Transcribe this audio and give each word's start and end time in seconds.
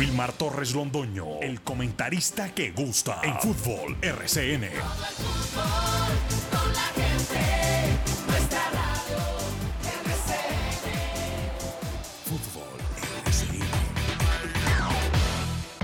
Wilmar 0.00 0.32
Torres 0.32 0.74
Londoño, 0.74 1.40
el 1.42 1.60
comentarista 1.60 2.54
que 2.54 2.70
gusta 2.70 3.20
en 3.22 3.38
fútbol 3.38 3.98
RCN. 4.00 4.64
Fútbol 12.24 12.80
RCN. 13.26 13.60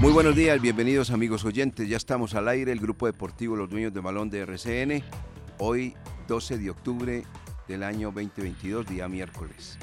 Muy 0.01 0.13
buenos 0.13 0.35
días, 0.35 0.63
bienvenidos 0.63 1.11
amigos 1.11 1.45
oyentes. 1.45 1.87
Ya 1.87 1.99
estamos 1.99 2.35
al 2.35 2.49
aire, 2.49 2.73
el 2.73 2.81
grupo 2.81 3.05
deportivo 3.05 3.55
Los 3.55 3.69
Dueños 3.69 3.93
de 3.93 4.01
Balón 4.01 4.31
de 4.31 4.39
RCN. 4.47 5.05
Hoy, 5.59 5.95
12 6.27 6.57
de 6.57 6.71
octubre 6.71 7.23
del 7.69 7.83
año 7.83 8.13
2022, 8.13 8.87
día 8.87 9.09
miércoles. 9.09 9.77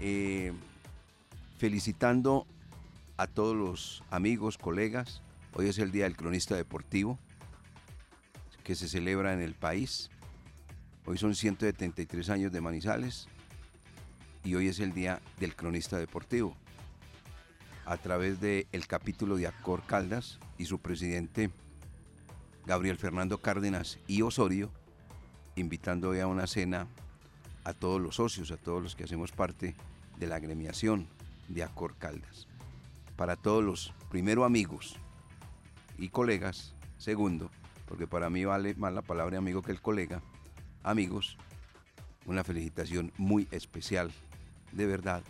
Eh, 0.00 0.52
felicitando 1.56 2.46
a 3.16 3.26
todos 3.26 3.56
los 3.56 4.02
amigos, 4.10 4.58
colegas. 4.58 5.22
Hoy 5.54 5.68
es 5.68 5.78
el 5.78 5.92
Día 5.92 6.04
del 6.04 6.16
Cronista 6.16 6.56
Deportivo 6.56 7.18
que 8.64 8.74
se 8.74 8.88
celebra 8.88 9.32
en 9.32 9.40
el 9.40 9.54
país. 9.54 10.10
Hoy 11.04 11.18
son 11.18 11.34
173 11.34 12.30
años 12.30 12.52
de 12.52 12.60
Manizales 12.60 13.28
y 14.44 14.54
hoy 14.54 14.68
es 14.68 14.78
el 14.78 14.92
Día 14.92 15.20
del 15.40 15.54
Cronista 15.56 15.98
Deportivo. 15.98 16.56
A 17.84 17.96
través 17.96 18.40
del 18.40 18.86
capítulo 18.86 19.36
de 19.36 19.48
Acor 19.48 19.82
Caldas 19.84 20.38
y 20.58 20.66
su 20.66 20.78
presidente 20.78 21.50
Gabriel 22.64 22.96
Fernando 22.96 23.38
Cárdenas 23.38 23.98
y 24.06 24.22
Osorio, 24.22 24.70
invitando 25.56 26.10
hoy 26.10 26.20
a 26.20 26.28
una 26.28 26.46
cena 26.46 26.86
a 27.64 27.74
todos 27.74 28.00
los 28.00 28.16
socios, 28.16 28.52
a 28.52 28.56
todos 28.56 28.82
los 28.82 28.94
que 28.94 29.04
hacemos 29.04 29.32
parte 29.32 29.74
de 30.18 30.26
la 30.28 30.36
agremiación 30.36 31.08
de 31.48 31.64
Acor 31.64 31.96
Caldas. 31.96 32.46
Para 33.22 33.36
todos 33.36 33.62
los, 33.62 33.94
primero 34.10 34.44
amigos 34.44 34.96
y 35.96 36.08
colegas, 36.08 36.74
segundo, 36.98 37.52
porque 37.86 38.08
para 38.08 38.28
mí 38.30 38.44
vale 38.44 38.74
más 38.74 38.92
la 38.92 39.02
palabra 39.02 39.38
amigo 39.38 39.62
que 39.62 39.70
el 39.70 39.80
colega, 39.80 40.20
amigos, 40.82 41.38
una 42.26 42.42
felicitación 42.42 43.12
muy 43.18 43.46
especial, 43.52 44.10
de 44.72 44.86
verdad, 44.86 45.22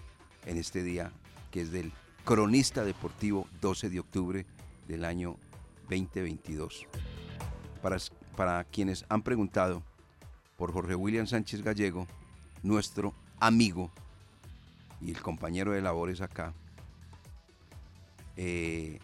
en 0.47 0.57
este 0.57 0.83
día 0.83 1.13
que 1.51 1.61
es 1.61 1.71
del 1.71 1.93
cronista 2.25 2.83
deportivo 2.83 3.47
12 3.61 3.91
de 3.91 4.01
octubre 4.01 4.47
del 4.89 5.05
año 5.05 5.37
2022. 5.91 6.87
Para, 7.83 7.99
para 8.39 8.65
quienes 8.65 9.05
han 9.11 9.21
preguntado 9.21 9.83
por 10.57 10.73
Jorge 10.73 10.95
William 10.95 11.27
Sánchez 11.27 11.61
Gallego, 11.61 12.07
nuestro 12.63 13.13
amigo 13.39 13.91
y 15.03 15.11
el 15.11 15.21
compañero 15.21 15.73
de 15.73 15.83
labores 15.83 16.23
acá, 16.23 16.55
eh, 18.37 18.99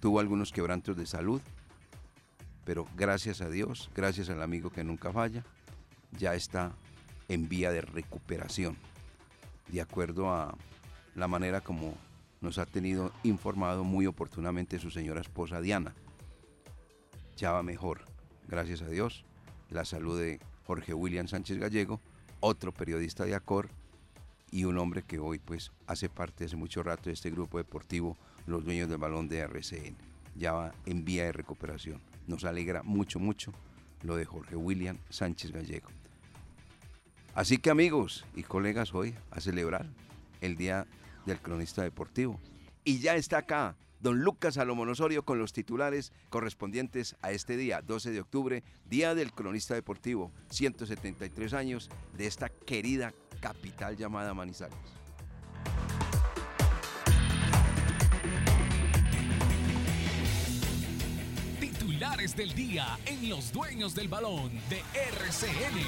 tuvo 0.00 0.20
algunos 0.20 0.52
quebrantos 0.52 0.96
de 0.96 1.06
salud, 1.06 1.40
pero 2.64 2.86
gracias 2.96 3.40
a 3.40 3.48
Dios, 3.48 3.90
gracias 3.94 4.28
al 4.30 4.42
amigo 4.42 4.70
que 4.70 4.84
nunca 4.84 5.12
falla, 5.12 5.44
ya 6.18 6.34
está 6.34 6.72
en 7.28 7.48
vía 7.48 7.70
de 7.70 7.80
recuperación, 7.80 8.76
de 9.68 9.80
acuerdo 9.80 10.32
a 10.32 10.56
la 11.14 11.28
manera 11.28 11.60
como 11.60 11.94
nos 12.40 12.58
ha 12.58 12.66
tenido 12.66 13.12
informado 13.24 13.84
muy 13.84 14.06
oportunamente 14.06 14.78
su 14.78 14.90
señora 14.90 15.20
esposa 15.20 15.60
Diana. 15.60 15.94
Ya 17.36 17.52
va 17.52 17.62
mejor, 17.62 18.02
gracias 18.46 18.82
a 18.82 18.88
Dios, 18.88 19.24
la 19.70 19.84
salud 19.84 20.18
de 20.18 20.40
Jorge 20.66 20.94
William 20.94 21.28
Sánchez 21.28 21.58
Gallego, 21.58 22.00
otro 22.40 22.72
periodista 22.72 23.24
de 23.24 23.34
ACOR 23.34 23.68
y 24.50 24.64
un 24.64 24.78
hombre 24.78 25.02
que 25.02 25.18
hoy 25.18 25.38
pues 25.38 25.72
hace 25.86 26.08
parte 26.08 26.44
hace 26.44 26.56
mucho 26.56 26.82
rato 26.82 27.04
de 27.04 27.14
este 27.14 27.30
grupo 27.30 27.58
deportivo, 27.58 28.16
los 28.48 28.64
dueños 28.64 28.88
del 28.88 28.98
balón 28.98 29.28
de 29.28 29.38
RCN. 29.38 29.96
Ya 30.34 30.52
va 30.52 30.72
en 30.86 31.04
vía 31.04 31.24
de 31.24 31.32
recuperación. 31.32 32.00
Nos 32.26 32.44
alegra 32.44 32.82
mucho, 32.82 33.18
mucho 33.18 33.52
lo 34.02 34.16
de 34.16 34.24
Jorge 34.24 34.56
William 34.56 34.98
Sánchez 35.10 35.52
Gallego. 35.52 35.88
Así 37.34 37.58
que 37.58 37.70
amigos 37.70 38.24
y 38.34 38.42
colegas, 38.42 38.94
hoy 38.94 39.14
a 39.30 39.40
celebrar 39.40 39.86
el 40.40 40.56
Día 40.56 40.86
del 41.26 41.40
Cronista 41.40 41.82
Deportivo. 41.82 42.40
Y 42.84 42.98
ya 42.98 43.14
está 43.14 43.38
acá 43.38 43.76
don 44.00 44.20
Lucas 44.20 44.54
Salomón 44.54 44.88
Osorio 44.88 45.24
con 45.24 45.38
los 45.38 45.52
titulares 45.52 46.12
correspondientes 46.30 47.16
a 47.20 47.32
este 47.32 47.56
día, 47.56 47.82
12 47.82 48.12
de 48.12 48.20
octubre, 48.20 48.62
Día 48.88 49.14
del 49.14 49.32
Cronista 49.32 49.74
Deportivo, 49.74 50.32
173 50.50 51.52
años 51.54 51.90
de 52.16 52.26
esta 52.26 52.48
querida 52.48 53.12
capital 53.40 53.96
llamada 53.96 54.34
Manizales. 54.34 54.78
Titulares 61.98 62.36
del 62.36 62.54
día 62.54 62.96
en 63.06 63.28
Los 63.28 63.52
Dueños 63.52 63.92
del 63.92 64.06
Balón 64.06 64.52
de 64.70 64.80
RCN. 64.94 65.80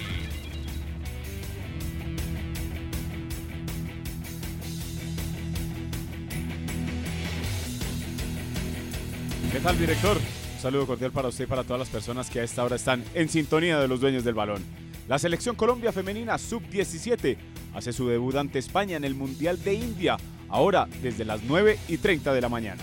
¿Qué 9.53 9.60
tal, 9.60 9.78
director? 9.78 10.16
Un 10.16 10.60
saludo 10.60 10.88
cordial 10.88 11.12
para 11.12 11.28
usted 11.28 11.44
y 11.44 11.47
para 11.47 11.62
todas 11.62 11.78
las 11.78 11.88
personas 11.88 12.28
que 12.28 12.41
a 12.41 12.42
esta 12.42 12.65
hora 12.65 12.75
están 12.75 13.04
en 13.15 13.28
sintonía 13.28 13.78
de 13.78 13.87
los 13.87 14.00
dueños 14.00 14.25
del 14.25 14.34
balón. 14.34 14.65
La 15.06 15.21
selección 15.21 15.54
Colombia 15.54 15.92
femenina 15.92 16.38
sub-17 16.38 17.37
hace 17.72 17.92
su 17.92 18.09
debut 18.09 18.34
ante 18.34 18.59
España 18.59 18.97
en 18.97 19.04
el 19.04 19.15
Mundial 19.15 19.62
de 19.62 19.75
India, 19.75 20.16
ahora 20.48 20.88
desde 21.03 21.25
las 21.25 21.44
9 21.44 21.78
y 21.87 21.98
30 21.98 22.34
de 22.34 22.41
la 22.41 22.48
mañana. 22.48 22.82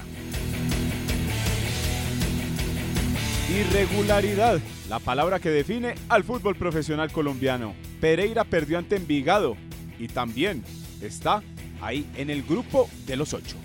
Irregularidad, 3.58 4.60
la 4.88 5.00
palabra 5.00 5.40
que 5.40 5.50
define 5.50 5.96
al 6.10 6.24
fútbol 6.24 6.56
profesional 6.56 7.12
colombiano. 7.12 7.74
Pereira 8.00 8.44
perdió 8.44 8.78
ante 8.78 8.98
Envigado 8.98 9.58
y 9.98 10.10
también 10.10 10.64
está 11.02 11.42
ahí 11.82 12.08
en 12.18 12.30
el 12.30 12.44
grupo 12.44 12.88
de 13.08 13.16
los 13.16 13.34
ocho. 13.34 13.58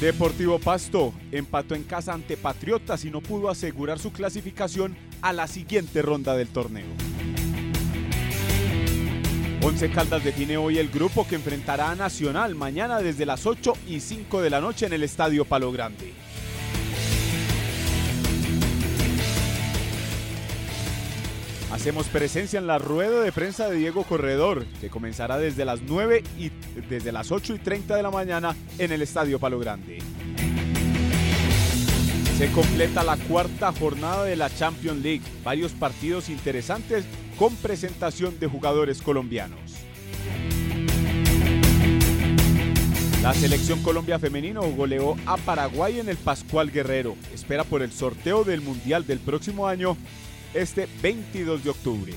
Deportivo 0.00 0.58
Pasto 0.58 1.14
empató 1.30 1.76
en 1.76 1.84
casa 1.84 2.12
ante 2.12 2.36
Patriotas 2.36 3.04
y 3.04 3.12
no 3.12 3.20
pudo 3.20 3.50
asegurar 3.50 4.00
su 4.00 4.12
clasificación 4.12 4.96
a 5.22 5.32
la 5.32 5.46
siguiente 5.46 6.02
ronda 6.02 6.34
del 6.34 6.48
torneo. 6.48 7.13
Once 9.66 9.88
Caldas 9.88 10.22
define 10.22 10.58
hoy 10.58 10.76
el 10.76 10.90
grupo 10.90 11.26
que 11.26 11.36
enfrentará 11.36 11.90
a 11.90 11.94
Nacional 11.94 12.54
mañana 12.54 12.98
desde 12.98 13.24
las 13.24 13.46
8 13.46 13.72
y 13.88 14.00
5 14.00 14.42
de 14.42 14.50
la 14.50 14.60
noche 14.60 14.84
en 14.84 14.92
el 14.92 15.02
Estadio 15.02 15.46
Palo 15.46 15.72
Grande. 15.72 16.12
Hacemos 21.72 22.08
presencia 22.08 22.58
en 22.58 22.66
la 22.66 22.76
rueda 22.76 23.22
de 23.22 23.32
prensa 23.32 23.70
de 23.70 23.78
Diego 23.78 24.04
Corredor, 24.04 24.66
que 24.82 24.90
comenzará 24.90 25.38
desde 25.38 25.64
las 25.64 25.80
9 25.80 26.22
y 26.38 26.50
desde 26.90 27.10
las 27.10 27.32
8 27.32 27.54
y 27.54 27.58
30 27.58 27.96
de 27.96 28.02
la 28.02 28.10
mañana 28.10 28.54
en 28.76 28.92
el 28.92 29.00
Estadio 29.00 29.38
Palo 29.38 29.58
Grande. 29.58 30.00
Se 32.36 32.52
completa 32.52 33.02
la 33.02 33.16
cuarta 33.16 33.72
jornada 33.72 34.24
de 34.24 34.36
la 34.36 34.54
Champions 34.54 35.02
League, 35.02 35.22
varios 35.42 35.72
partidos 35.72 36.28
interesantes 36.28 37.06
con 37.38 37.54
presentación 37.56 38.38
de 38.38 38.46
jugadores 38.46 39.02
colombianos. 39.02 39.58
La 43.22 43.32
selección 43.32 43.82
Colombia 43.82 44.18
femenino 44.18 44.60
goleó 44.72 45.16
a 45.24 45.38
Paraguay 45.38 45.98
en 45.98 46.10
el 46.10 46.16
Pascual 46.18 46.70
Guerrero. 46.70 47.16
Espera 47.32 47.64
por 47.64 47.82
el 47.82 47.90
sorteo 47.90 48.44
del 48.44 48.60
Mundial 48.60 49.06
del 49.06 49.18
próximo 49.18 49.66
año 49.66 49.96
este 50.52 50.86
22 51.02 51.64
de 51.64 51.70
octubre. 51.70 52.12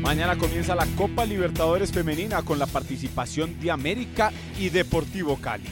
Mañana 0.00 0.36
comienza 0.36 0.74
la 0.74 0.86
Copa 0.96 1.24
Libertadores 1.24 1.92
Femenina 1.92 2.42
con 2.42 2.58
la 2.58 2.66
participación 2.66 3.60
de 3.60 3.70
América 3.70 4.32
y 4.58 4.70
Deportivo 4.70 5.36
Cali. 5.36 5.68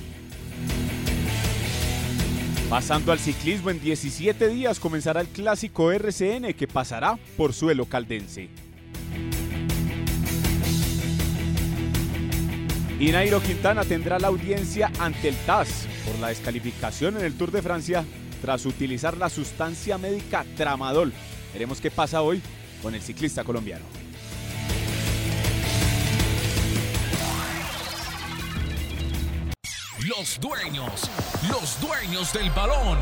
Pasando 2.69 3.13
al 3.13 3.21
ciclismo, 3.21 3.71
en 3.71 3.81
17 3.81 4.49
días 4.49 4.81
comenzará 4.81 5.21
el 5.21 5.29
clásico 5.29 5.93
RCN 5.93 6.53
que 6.55 6.67
pasará 6.67 7.17
por 7.37 7.53
suelo 7.53 7.87
caldense. 7.87 8.49
Y 12.99 13.13
Nairo 13.13 13.41
Quintana 13.41 13.85
tendrá 13.85 14.19
la 14.19 14.29
audiencia 14.29 14.91
ante 14.99 15.29
el 15.29 15.37
TAS 15.47 15.87
por 16.05 16.19
la 16.19 16.29
descalificación 16.29 17.17
en 17.17 17.25
el 17.25 17.35
Tour 17.35 17.53
de 17.53 17.63
Francia 17.63 18.05
tras 18.43 18.67
utilizar 18.67 19.17
la 19.17 19.29
sustancia 19.29 19.97
médica 19.97 20.45
tramadol. 20.57 21.13
Veremos 21.53 21.81
qué 21.81 21.93
pasa 21.93 22.23
hoy 22.23 22.43
con 22.83 22.97
el 22.97 23.01
ciclista 23.01 23.45
colombiano. 23.45 24.06
Los 30.09 30.39
dueños, 30.41 31.11
los 31.51 31.81
dueños 31.81 32.33
del 32.33 32.51
balón. 32.51 32.99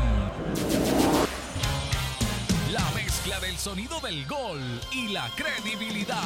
La 2.71 2.89
mezcla 2.95 3.39
del 3.41 3.55
sonido 3.57 3.99
del 3.99 4.25
gol 4.25 4.59
y 4.91 5.09
la 5.09 5.29
credibilidad. 5.35 6.23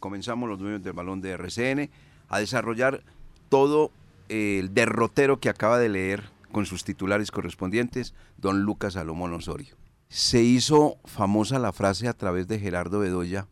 comenzamos 0.00 0.48
los 0.48 0.58
dueños 0.58 0.82
del 0.82 0.94
balón 0.94 1.20
de 1.20 1.32
RCN 1.32 1.90
a 2.28 2.38
desarrollar 2.38 3.02
todo 3.50 3.90
el 4.28 4.72
derrotero 4.72 5.40
que 5.40 5.50
acaba 5.50 5.78
de 5.78 5.90
leer 5.90 6.30
con 6.52 6.64
sus 6.64 6.84
titulares 6.84 7.30
correspondientes 7.30 8.14
don 8.38 8.62
Lucas 8.62 8.94
Salomón 8.94 9.34
Osorio. 9.34 9.76
Se 10.08 10.42
hizo 10.42 10.96
famosa 11.04 11.58
la 11.58 11.72
frase 11.72 12.08
a 12.08 12.14
través 12.14 12.48
de 12.48 12.60
Gerardo 12.60 13.00
Bedoya, 13.00 13.46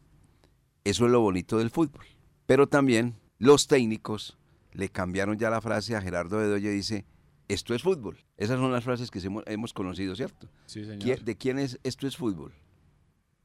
eso 0.85 1.05
es 1.05 1.11
lo 1.11 1.21
bonito 1.21 1.59
del 1.59 1.71
fútbol. 1.71 2.07
Pero 2.47 2.69
también 2.69 3.17
los 3.39 3.67
técnicos 3.67 4.39
le 4.73 4.89
cambiaron 4.89 5.39
ya 5.39 5.51
la 5.51 5.61
frase 5.61 5.97
a 5.97 6.03
Gerardo 6.03 6.39
Bedoya 6.39 6.71
y 6.71 6.77
dice, 6.77 7.05
esto 7.49 7.75
es 7.75 7.83
fútbol. 7.83 8.19
Esas 8.37 8.59
son 8.59 8.73
las 8.73 8.85
frases 8.85 9.11
que 9.11 9.21
hemos 9.47 9.73
conocido, 9.73 10.15
¿cierto? 10.15 10.49
Sí, 10.67 10.85
señor. 10.85 11.23
¿De 11.23 11.37
quién 11.37 11.59
es 11.59 11.79
esto 11.83 12.07
es 12.07 12.17
fútbol? 12.17 12.53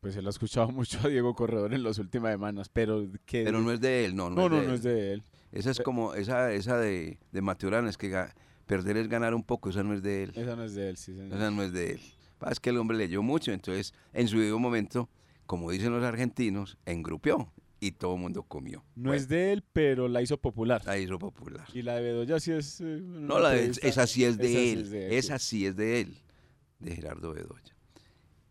Pues 0.02 0.16
él 0.16 0.26
ha 0.26 0.30
escuchado 0.32 0.68
mucho 0.72 1.00
a 1.04 1.08
Diego 1.08 1.36
Corredor 1.36 1.74
en 1.74 1.84
las 1.84 2.00
últimas 2.00 2.32
semanas, 2.32 2.70
pero 2.70 3.08
que 3.26 3.44
Pero 3.44 3.62
no 3.62 3.72
es 3.72 3.80
de 3.80 4.06
él, 4.06 4.16
no, 4.16 4.30
no, 4.30 4.50
no, 4.50 4.50
no, 4.50 4.56
es, 4.58 4.62
de 4.62 4.68
no 4.68 4.74
es 4.74 4.84
de 4.84 5.14
él. 5.14 5.24
Esa 5.52 5.72
es 5.72 5.80
como 5.80 6.14
esa 6.16 6.52
esa 6.54 6.78
de, 6.78 7.20
de 7.32 7.42
Maturana, 7.42 7.90
es 7.90 7.98
que 7.98 8.26
perder 8.66 8.98
es 8.98 9.08
ganar 9.08 9.34
un 9.34 9.44
poco, 9.44 9.70
esa 9.70 9.84
no 9.84 9.94
es 9.94 10.02
de 10.02 10.24
él. 10.24 10.32
Esa 10.36 10.56
no 10.56 10.64
es 10.64 10.74
de 10.74 10.90
él, 10.90 10.98
sí, 10.98 11.14
señor. 11.14 11.38
Esa 11.38 11.52
no 11.52 11.62
es 11.62 11.72
de 11.74 11.92
él. 11.92 12.02
Es 12.50 12.60
que 12.60 12.72
el 12.72 12.78
hombre 12.78 12.98
leyó 12.98 13.22
mucho, 13.22 13.52
entonces 13.52 13.94
en 14.14 14.28
su 14.28 14.38
debido 14.40 14.58
momento, 14.58 15.10
como 15.46 15.70
dicen 15.70 15.92
los 15.92 16.04
argentinos, 16.04 16.78
engrupió 16.86 17.52
y 17.81 17.92
todo 17.94 18.13
el 18.16 18.22
mundo 18.22 18.44
comió. 18.44 18.86
No 18.95 19.13
es 19.13 19.28
de 19.28 19.51
él, 19.51 19.63
pero 19.74 20.07
la 20.07 20.22
hizo 20.22 20.38
popular. 20.38 20.83
La 20.86 20.98
hizo 21.00 21.18
popular. 21.19 21.68
Y 21.74 21.81
la 21.81 21.95
de 21.95 22.01
Bedoya 22.04 22.39
sí 22.39 22.51
es. 22.51 22.80
eh, 22.80 23.01
No, 23.01 23.39
la 23.39 23.50
de, 23.50 23.72
esa 23.81 24.06
sí 24.07 24.24
es 24.24 24.38
de 24.38 24.48
esa 24.48 24.60
sí 24.62 24.69
él. 24.72 24.80
es 24.83 24.89
de 24.92 25.07
él, 25.07 25.13
esa 25.13 25.39
sí. 25.39 25.50
sí 25.60 25.66
es 25.66 25.75
de 25.75 26.01
él, 26.01 26.18
de 26.80 26.95
Gerardo 26.95 27.33
Bedoya. 27.33 27.75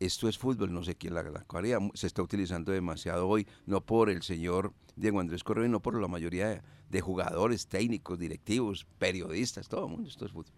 Esto 0.00 0.28
es 0.28 0.36
fútbol, 0.36 0.72
no 0.72 0.82
sé 0.82 0.96
quién 0.96 1.14
la, 1.14 1.22
la 1.22 1.44
haría. 1.48 1.78
Se 1.94 2.06
está 2.08 2.22
utilizando 2.22 2.72
demasiado 2.72 3.28
hoy, 3.28 3.46
no 3.66 3.82
por 3.82 4.10
el 4.10 4.22
señor 4.22 4.72
Diego 4.96 5.20
Andrés 5.20 5.44
Correa, 5.44 5.68
no 5.68 5.80
por 5.80 6.00
la 6.00 6.08
mayoría 6.08 6.48
de, 6.48 6.62
de 6.88 7.00
jugadores, 7.00 7.68
técnicos, 7.68 8.18
directivos, 8.18 8.86
periodistas, 8.98 9.68
todo 9.68 9.84
el 9.86 9.92
mundo. 9.92 10.08
Esto 10.08 10.26
es 10.26 10.32
fútbol. 10.32 10.52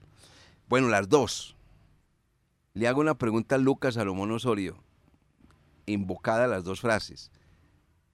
Bueno, 0.69 0.89
las 0.89 1.09
dos. 1.09 1.57
Le 2.73 2.89
hago 2.89 3.03
una 3.03 3.19
pregunta 3.19 3.57
a 3.57 3.59
Lucas 3.59 3.95
Salomón 3.95 4.31
Osorio, 4.31 4.83
invocada 5.85 6.47
las 6.47 6.65
dos 6.65 6.81
frases. 6.81 7.31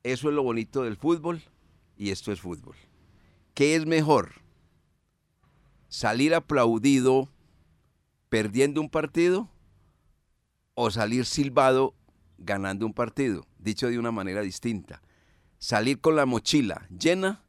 Eso 0.03 0.29
es 0.29 0.35
lo 0.35 0.43
bonito 0.43 0.83
del 0.85 0.97
fútbol 0.97 1.43
y 1.97 2.11
esto 2.11 2.33
es 2.33 2.41
fútbol. 2.41 2.77
¿Qué 3.55 3.75
es 3.75 3.87
mejor? 3.87 4.33
¿Salir 5.89 6.35
aplaudido 6.35 7.29
perdiendo 8.29 8.81
un 8.81 8.91
partido 8.91 9.49
o 10.75 10.91
salir 10.91 11.25
silbado 11.25 11.95
ganando 12.39 12.87
un 12.87 12.95
partido? 12.95 13.47
Dicho 13.59 13.89
de 13.89 13.99
una 13.99 14.13
manera 14.13 14.43
distinta. 14.43 15.03
¿Salir 15.59 16.01
con 16.01 16.15
la 16.15 16.27
mochila 16.27 16.87
llena 16.89 17.43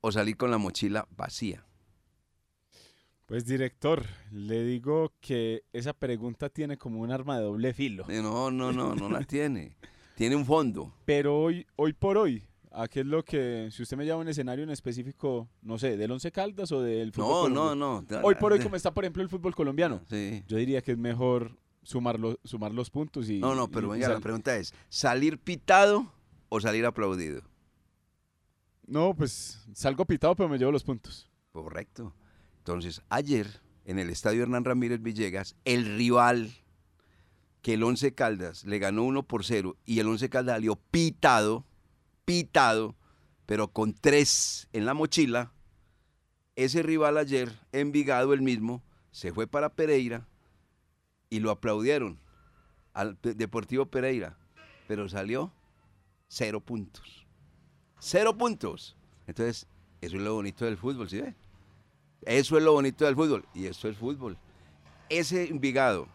o 0.00 0.10
salir 0.12 0.36
con 0.36 0.50
la 0.50 0.58
mochila 0.58 1.06
vacía? 1.16 1.66
Pues, 3.30 3.46
director, 3.46 4.04
le 4.32 4.64
digo 4.64 5.12
que 5.20 5.62
esa 5.72 5.92
pregunta 5.92 6.48
tiene 6.48 6.78
como 6.78 7.00
un 7.00 7.12
arma 7.12 7.38
de 7.38 7.44
doble 7.44 7.72
filo. 7.72 8.04
No, 8.08 8.50
no, 8.50 8.72
no, 8.72 8.96
no 8.96 9.08
la 9.08 9.22
tiene. 9.26 9.76
Tiene 10.20 10.36
un 10.36 10.44
fondo. 10.44 10.92
Pero 11.06 11.38
hoy, 11.40 11.66
hoy 11.76 11.94
por 11.94 12.18
hoy, 12.18 12.42
¿a 12.72 12.88
qué 12.88 13.00
es 13.00 13.06
lo 13.06 13.24
que, 13.24 13.70
si 13.72 13.82
usted 13.82 13.96
me 13.96 14.04
llama 14.04 14.20
un 14.20 14.28
escenario 14.28 14.62
en 14.64 14.68
específico, 14.68 15.48
no 15.62 15.78
sé, 15.78 15.96
del 15.96 16.10
Once 16.10 16.30
Caldas 16.30 16.70
o 16.72 16.82
del 16.82 17.10
fútbol 17.10 17.50
No, 17.54 17.74
no, 17.74 17.96
colombiano? 18.02 18.20
no. 18.20 18.26
Hoy 18.28 18.34
por 18.34 18.52
hoy, 18.52 18.58
como 18.62 18.76
está, 18.76 18.92
por 18.92 19.04
ejemplo, 19.04 19.22
el 19.22 19.30
fútbol 19.30 19.54
colombiano, 19.54 20.02
Sí. 20.10 20.44
yo 20.46 20.58
diría 20.58 20.82
que 20.82 20.92
es 20.92 20.98
mejor 20.98 21.56
sumar, 21.82 22.20
lo- 22.20 22.38
sumar 22.44 22.70
los 22.74 22.90
puntos 22.90 23.30
y... 23.30 23.38
No, 23.38 23.54
no, 23.54 23.68
pero 23.70 23.86
y- 23.86 23.90
y 23.96 24.00
venga, 24.02 24.12
la 24.12 24.20
pregunta 24.20 24.54
es, 24.58 24.74
¿salir 24.90 25.38
pitado 25.38 26.12
o 26.50 26.60
salir 26.60 26.84
aplaudido? 26.84 27.40
No, 28.86 29.14
pues 29.14 29.64
salgo 29.72 30.04
pitado, 30.04 30.34
pero 30.36 30.50
me 30.50 30.58
llevo 30.58 30.70
los 30.70 30.84
puntos. 30.84 31.30
Correcto. 31.52 32.14
Entonces, 32.58 33.00
ayer, 33.08 33.46
en 33.86 33.98
el 33.98 34.10
estadio 34.10 34.42
Hernán 34.42 34.66
Ramírez 34.66 35.00
Villegas, 35.00 35.56
el 35.64 35.96
rival 35.96 36.50
que 37.62 37.74
el 37.74 37.82
Once 37.82 38.14
Caldas 38.14 38.64
le 38.64 38.78
ganó 38.78 39.04
1 39.04 39.22
por 39.24 39.44
0 39.44 39.76
y 39.84 40.00
el 40.00 40.08
Once 40.08 40.28
Caldas 40.28 40.56
salió 40.56 40.76
pitado, 40.76 41.64
pitado, 42.24 42.94
pero 43.46 43.68
con 43.68 43.92
tres 43.92 44.68
en 44.72 44.86
la 44.86 44.94
mochila, 44.94 45.52
ese 46.56 46.82
rival 46.82 47.18
ayer, 47.18 47.52
Envigado 47.72 48.32
el 48.32 48.42
mismo, 48.42 48.82
se 49.10 49.32
fue 49.32 49.46
para 49.46 49.70
Pereira 49.70 50.26
y 51.28 51.40
lo 51.40 51.50
aplaudieron 51.50 52.18
al 52.92 53.18
Deportivo 53.22 53.86
Pereira, 53.86 54.36
pero 54.88 55.08
salió 55.08 55.52
cero 56.28 56.60
puntos. 56.60 57.26
Cero 57.98 58.36
puntos. 58.36 58.96
Entonces, 59.26 59.66
eso 60.00 60.16
es 60.16 60.22
lo 60.22 60.34
bonito 60.34 60.64
del 60.64 60.76
fútbol, 60.76 61.08
¿sí 61.08 61.20
ve? 61.20 61.34
Eso 62.22 62.56
es 62.56 62.62
lo 62.64 62.72
bonito 62.72 63.04
del 63.04 63.14
fútbol. 63.14 63.46
Y 63.54 63.66
esto 63.66 63.88
es 63.88 63.96
fútbol. 63.96 64.36
Ese 65.08 65.48
Envigado 65.48 66.08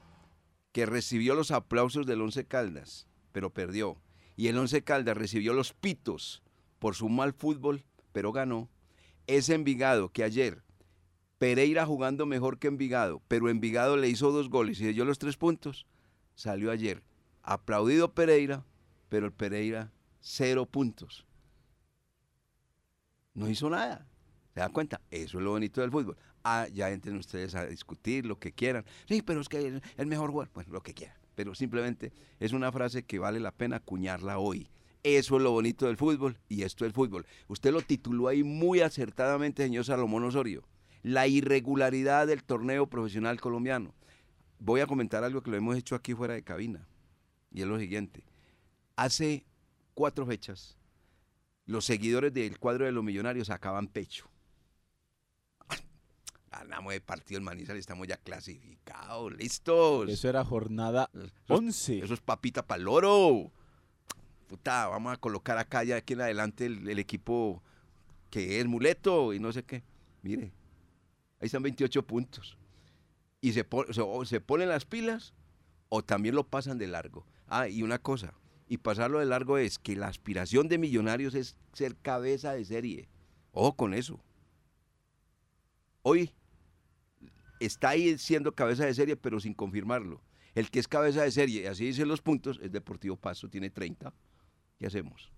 que 0.76 0.86
recibió 0.86 1.36
los 1.36 1.52
aplausos 1.52 2.06
del 2.06 2.20
Once 2.20 2.44
Caldas, 2.44 3.08
pero 3.32 3.54
perdió. 3.54 4.02
Y 4.36 4.48
el 4.50 4.58
Once 4.58 4.84
Caldas 4.84 5.16
recibió 5.16 5.54
los 5.54 5.72
pitos 5.72 6.44
por 6.80 6.96
su 6.96 7.08
mal 7.08 7.32
fútbol, 7.32 7.86
pero 8.12 8.34
ganó. 8.34 8.70
Ese 9.26 9.54
Envigado 9.54 10.10
que 10.10 10.26
ayer, 10.26 10.64
Pereira 11.38 11.86
jugando 11.86 12.26
mejor 12.26 12.60
que 12.60 12.68
Envigado, 12.68 13.22
pero 13.30 13.48
Envigado 13.48 13.96
le 13.96 14.10
hizo 14.10 14.34
dos 14.34 14.50
goles 14.50 14.82
y 14.82 14.92
dio 14.92 15.06
los 15.06 15.18
tres 15.18 15.38
puntos, 15.38 15.88
salió 16.34 16.72
ayer. 16.72 17.04
Aplaudido 17.42 18.14
Pereira, 18.14 18.66
pero 19.08 19.28
el 19.28 19.32
Pereira 19.32 19.94
cero 20.20 20.66
puntos. 20.66 21.26
No 23.34 23.48
hizo 23.48 23.70
nada. 23.70 24.10
¿Se 24.54 24.60
da 24.60 24.68
cuenta? 24.68 25.00
Eso 25.10 25.38
es 25.38 25.44
lo 25.46 25.52
bonito 25.52 25.80
del 25.80 25.92
fútbol. 25.92 26.18
Ah, 26.48 26.68
ya 26.72 26.92
entren 26.92 27.18
ustedes 27.18 27.56
a 27.56 27.66
discutir 27.66 28.28
lo 28.28 28.38
que 28.38 28.52
quieran. 28.52 28.86
Sí, 29.08 29.24
pero 29.24 29.42
es 29.42 29.50
que 29.50 29.82
el 29.98 30.06
mejor 30.06 30.30
jugador. 30.30 30.54
Bueno, 30.54 30.74
lo 30.74 30.84
que 30.84 30.94
quieran. 30.94 31.18
Pero 31.34 31.56
simplemente 31.56 32.14
es 32.40 32.54
una 32.54 32.72
frase 32.72 33.04
que 33.04 33.18
vale 33.18 33.40
la 33.40 33.52
pena 33.52 33.78
acuñarla 33.78 34.38
hoy. 34.38 34.70
Eso 35.02 35.38
es 35.38 35.42
lo 35.42 35.52
bonito 35.52 35.88
del 35.88 35.98
fútbol 35.98 36.38
y 36.48 36.62
esto 36.62 36.86
es 36.86 36.94
fútbol. 36.94 37.26
Usted 37.48 37.72
lo 37.72 37.82
tituló 37.82 38.28
ahí 38.28 38.44
muy 38.44 38.82
acertadamente, 38.82 39.64
señor 39.64 39.86
Salomón 39.86 40.24
Osorio. 40.24 40.64
La 41.02 41.28
irregularidad 41.28 42.28
del 42.28 42.44
torneo 42.44 42.88
profesional 42.88 43.42
colombiano. 43.42 43.96
Voy 44.60 44.82
a 44.82 44.88
comentar 44.88 45.24
algo 45.24 45.42
que 45.42 45.50
lo 45.50 45.58
hemos 45.58 45.76
hecho 45.76 45.96
aquí 45.96 46.14
fuera 46.14 46.36
de 46.36 46.44
cabina. 46.44 46.88
Y 47.52 47.62
es 47.62 47.68
lo 47.68 47.80
siguiente. 47.80 48.24
Hace 48.96 49.46
cuatro 49.96 50.28
fechas, 50.28 50.78
los 51.66 51.86
seguidores 51.86 52.34
del 52.34 52.60
cuadro 52.60 52.86
de 52.86 52.92
los 52.92 53.04
millonarios 53.04 53.48
sacaban 53.48 53.88
pecho. 53.88 54.30
Ganamos 56.60 56.94
el 56.94 57.02
partido 57.02 57.38
en 57.40 57.44
Manizales, 57.44 57.82
estamos 57.82 58.08
ya 58.08 58.18
clasificados, 58.18 59.34
listos. 59.34 60.10
Eso 60.10 60.30
era 60.30 60.44
jornada 60.46 61.10
Eso 61.14 61.26
es- 61.26 61.34
11. 61.48 62.00
Eso 62.00 62.14
es 62.14 62.22
papita 62.22 62.66
para 62.66 62.82
loro. 62.82 63.52
Puta, 64.48 64.88
vamos 64.88 65.14
a 65.14 65.18
colocar 65.18 65.58
acá 65.58 65.84
ya 65.84 65.98
aquí 65.98 66.14
en 66.14 66.22
adelante 66.22 66.66
el, 66.68 66.88
el 66.88 67.00
equipo 67.00 67.62
que 68.30 68.60
es 68.60 68.66
muleto 68.68 69.34
y 69.34 69.40
no 69.40 69.52
sé 69.52 69.64
qué. 69.64 69.84
Mire, 70.22 70.54
ahí 71.40 71.48
están 71.48 71.64
28 71.64 72.04
puntos. 72.06 72.58
Y 73.42 73.54
se, 73.54 73.64
pon- 73.64 73.94
se- 73.94 74.02
o 74.02 74.24
se 74.26 74.42
ponen 74.42 74.70
las 74.70 74.86
pilas 74.86 75.34
o 75.90 76.04
también 76.04 76.36
lo 76.36 76.44
pasan 76.48 76.78
de 76.78 76.88
largo. 76.88 77.26
Ah, 77.48 77.68
y 77.68 77.84
una 77.84 78.00
cosa, 78.00 78.34
y 78.68 78.78
pasarlo 78.78 79.20
de 79.20 79.26
largo 79.26 79.58
es 79.58 79.78
que 79.78 79.96
la 79.96 80.08
aspiración 80.08 80.68
de 80.68 80.78
Millonarios 80.78 81.36
es 81.36 81.58
ser 81.74 81.96
cabeza 81.98 82.54
de 82.54 82.66
serie. 82.66 83.08
Ojo 83.52 83.76
con 83.76 83.94
eso. 83.94 84.20
Hoy 86.02 86.34
está 87.60 87.90
ahí 87.90 88.18
siendo 88.18 88.54
cabeza 88.54 88.86
de 88.86 88.94
serie, 88.94 89.16
pero 89.16 89.40
sin 89.40 89.54
confirmarlo. 89.54 90.22
El 90.54 90.70
que 90.72 90.80
es 90.80 90.88
cabeza 90.88 91.24
de 91.24 91.32
serie, 91.32 91.64
y 91.64 91.66
así 91.66 91.86
dicen 91.86 92.08
los 92.08 92.22
puntos, 92.22 92.60
es 92.64 92.72
Deportivo 92.72 93.18
Paso, 93.18 93.50
tiene 93.50 93.70
30. 93.70 94.14
¿Qué 94.80 94.88
hacemos? 94.88 95.32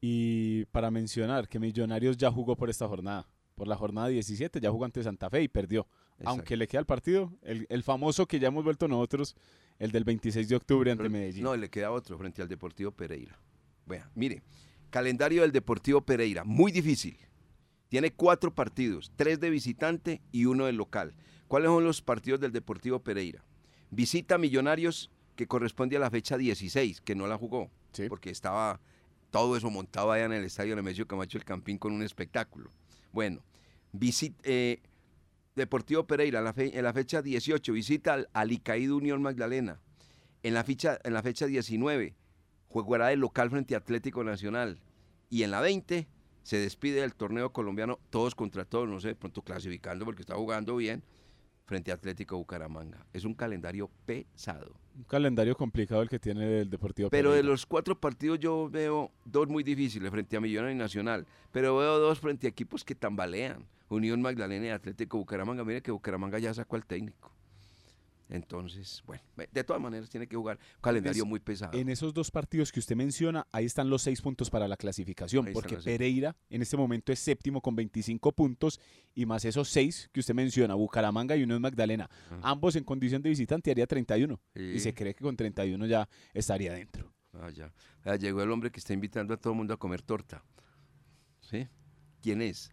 Y 0.00 0.64
para 0.66 0.90
mencionar 0.90 1.48
que 1.48 1.58
Millonarios 1.58 2.16
ya 2.16 2.30
jugó 2.30 2.56
por 2.56 2.70
esta 2.70 2.86
jornada. 2.88 3.26
Por 3.54 3.68
la 3.68 3.76
jornada 3.76 4.08
17 4.08 4.58
ya 4.60 4.70
jugó 4.70 4.86
ante 4.86 5.02
Santa 5.02 5.28
Fe 5.28 5.42
y 5.42 5.48
perdió. 5.48 5.86
Aunque 6.24 6.56
le 6.56 6.66
queda 6.66 6.80
el 6.80 6.86
partido, 6.86 7.32
el, 7.42 7.66
el 7.70 7.82
famoso 7.82 8.26
que 8.26 8.38
ya 8.38 8.48
hemos 8.48 8.64
vuelto 8.64 8.88
nosotros, 8.88 9.34
el 9.78 9.90
del 9.90 10.04
26 10.04 10.48
de 10.48 10.56
octubre 10.56 10.90
ante 10.90 11.02
Pero- 11.04 11.12
Medellín. 11.12 11.44
No, 11.44 11.56
le 11.56 11.68
queda 11.68 11.90
otro 11.90 12.16
frente 12.18 12.40
al 12.42 12.48
Deportivo 12.48 12.90
Pereira. 12.90 13.38
Vea, 13.86 14.10
mire, 14.14 14.42
calendario 14.90 15.42
del 15.42 15.52
Deportivo 15.52 16.00
Pereira, 16.02 16.44
muy 16.44 16.72
difícil. 16.72 17.16
Tiene 17.88 18.12
cuatro 18.12 18.54
partidos, 18.54 19.10
tres 19.16 19.40
de 19.40 19.50
visitante 19.50 20.20
y 20.32 20.44
uno 20.44 20.66
de 20.66 20.72
local. 20.72 21.14
¿Cuáles 21.50 21.66
son 21.68 21.82
los 21.82 22.00
partidos 22.00 22.38
del 22.38 22.52
Deportivo 22.52 23.00
Pereira? 23.00 23.42
Visita 23.90 24.38
Millonarios, 24.38 25.10
que 25.34 25.48
corresponde 25.48 25.96
a 25.96 25.98
la 25.98 26.08
fecha 26.08 26.38
16, 26.38 27.00
que 27.00 27.16
no 27.16 27.26
la 27.26 27.36
jugó, 27.36 27.72
Sí. 27.90 28.04
porque 28.08 28.30
estaba 28.30 28.80
todo 29.32 29.56
eso 29.56 29.68
montado 29.68 30.12
allá 30.12 30.26
en 30.26 30.32
el 30.32 30.44
estadio 30.44 30.76
Nemesio 30.76 31.08
Camacho 31.08 31.38
el 31.38 31.44
Campín 31.44 31.76
con 31.76 31.92
un 31.92 32.04
espectáculo. 32.04 32.70
Bueno, 33.12 33.42
visit, 33.90 34.36
eh, 34.44 34.80
Deportivo 35.56 36.06
Pereira, 36.06 36.38
en 36.38 36.44
la, 36.44 36.52
fe- 36.52 36.78
en 36.78 36.84
la 36.84 36.92
fecha 36.92 37.20
18, 37.20 37.72
visita 37.72 38.14
al 38.14 38.28
Alicaído 38.32 38.96
Unión 38.96 39.20
Magdalena. 39.20 39.80
En 40.44 40.54
la, 40.54 40.62
ficha, 40.62 41.00
en 41.02 41.14
la 41.14 41.22
fecha 41.24 41.46
19, 41.46 42.14
jugará 42.68 43.08
de 43.08 43.16
local 43.16 43.50
frente 43.50 43.74
a 43.74 43.78
Atlético 43.78 44.22
Nacional. 44.22 44.80
Y 45.30 45.42
en 45.42 45.50
la 45.50 45.60
20 45.60 46.06
se 46.44 46.58
despide 46.58 47.00
del 47.00 47.16
torneo 47.16 47.52
colombiano, 47.52 47.98
todos 48.10 48.36
contra 48.36 48.64
todos, 48.64 48.88
no 48.88 49.00
sé, 49.00 49.08
de 49.08 49.14
pronto 49.16 49.42
clasificando 49.42 50.04
porque 50.04 50.22
está 50.22 50.36
jugando 50.36 50.76
bien, 50.76 51.02
frente 51.70 51.92
a 51.92 51.94
Atlético 51.94 52.36
Bucaramanga. 52.36 53.06
Es 53.12 53.24
un 53.24 53.32
calendario 53.32 53.88
pesado. 54.04 54.74
Un 54.96 55.04
calendario 55.04 55.56
complicado 55.56 56.02
el 56.02 56.08
que 56.08 56.18
tiene 56.18 56.62
el 56.62 56.68
Deportivo 56.68 57.10
Pero 57.10 57.30
de 57.30 57.44
los 57.44 57.64
cuatro 57.64 57.94
partidos 57.94 58.40
yo 58.40 58.68
veo 58.68 59.12
dos 59.24 59.46
muy 59.46 59.62
difíciles 59.62 60.10
frente 60.10 60.36
a 60.36 60.40
Millonario 60.40 60.74
y 60.74 60.78
Nacional, 60.78 61.28
pero 61.52 61.76
veo 61.76 62.00
dos 62.00 62.18
frente 62.18 62.48
a 62.48 62.50
equipos 62.50 62.84
que 62.84 62.96
tambalean. 62.96 63.64
Unión 63.88 64.20
Magdalena 64.20 64.66
y 64.66 64.70
Atlético 64.70 65.18
Bucaramanga. 65.18 65.64
Mire 65.64 65.80
que 65.80 65.92
Bucaramanga 65.92 66.40
ya 66.40 66.52
sacó 66.52 66.74
al 66.74 66.84
técnico. 66.84 67.30
Entonces, 68.30 69.02
bueno, 69.06 69.22
de 69.52 69.64
todas 69.64 69.82
maneras 69.82 70.08
tiene 70.08 70.26
que 70.26 70.36
jugar 70.36 70.56
un 70.76 70.80
calendario 70.80 71.24
Es- 71.24 71.28
muy 71.28 71.40
pesado. 71.40 71.76
En 71.78 71.88
esos 71.88 72.14
dos 72.14 72.30
partidos 72.30 72.70
que 72.72 72.78
usted 72.80 72.94
menciona, 72.96 73.46
ahí 73.52 73.64
están 73.66 73.90
los 73.90 74.02
seis 74.02 74.22
puntos 74.22 74.48
para 74.50 74.68
la 74.68 74.76
clasificación, 74.76 75.48
Ahí 75.48 75.52
porque. 75.52 75.76
Pereira 75.78 76.36
en 76.48 76.62
este 76.62 76.76
momento 76.76 77.12
es 77.12 77.18
séptimo 77.18 77.60
con 77.60 77.74
25 77.74 78.32
puntos 78.32 78.80
y 79.14 79.26
más 79.26 79.44
esos 79.44 79.68
seis 79.68 80.08
que 80.12 80.20
usted 80.20 80.34
menciona, 80.34 80.74
Bucaramanga 80.74 81.36
y 81.36 81.42
Unión 81.42 81.60
Magdalena, 81.60 82.08
ambos 82.42 82.76
en 82.76 82.84
condición 82.84 83.20
de 83.20 83.30
visitante 83.30 83.70
haría 83.70 83.86
31 83.86 84.40
y 84.54 84.74
Sí. 84.74 84.80
se 84.80 84.94
cree 84.94 85.14
que 85.14 85.24
con 85.24 85.36
31 85.36 85.86
ya 85.86 86.08
estaría 86.32 86.72
dentro. 86.72 87.12
Ah, 87.32 87.50
ya. 87.50 87.72
Ah, 88.04 88.16
llegó 88.16 88.42
el 88.42 88.50
hombre 88.50 88.70
que 88.70 88.78
está 88.80 88.92
invitando 88.92 89.34
a 89.34 89.36
todo 89.36 89.52
el 89.52 89.56
mundo 89.56 89.74
a 89.74 89.76
comer 89.76 90.02
torta. 90.02 90.42
¿Sí? 91.40 91.66
¿Quién 92.22 92.42
es? 92.42 92.70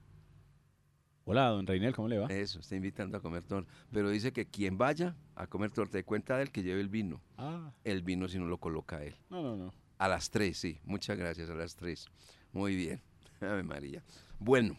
Hola, 1.29 1.49
don 1.49 1.67
Reinel, 1.67 1.93
¿cómo 1.93 2.07
le 2.07 2.17
va? 2.19 2.27
Eso, 2.27 2.61
está 2.61 2.77
invitando 2.77 3.17
a 3.17 3.21
comer 3.21 3.43
torta. 3.43 3.69
Pero 3.91 4.09
dice 4.09 4.31
que 4.31 4.45
quien 4.45 4.77
vaya 4.77 5.13
a 5.35 5.45
comer 5.45 5.71
torta 5.71 5.97
de 5.97 6.05
cuenta 6.05 6.37
de 6.37 6.43
él 6.43 6.51
que 6.51 6.63
lleve 6.63 6.79
el 6.79 6.87
vino. 6.87 7.21
Ah, 7.37 7.73
El 7.83 8.01
vino 8.01 8.29
si 8.29 8.39
no 8.39 8.45
lo 8.47 8.57
coloca 8.59 9.03
él. 9.03 9.15
no, 9.29 9.41
no, 9.41 9.57
no. 9.57 9.73
A 9.97 10.07
las 10.07 10.29
tres, 10.29 10.57
sí. 10.59 10.79
Muchas 10.85 11.17
gracias, 11.17 11.49
a 11.49 11.55
las 11.55 11.75
tres. 11.75 12.05
Muy 12.53 12.75
bien. 12.77 13.01
Ave 13.41 13.63
María. 13.63 14.03
Bueno, 14.39 14.77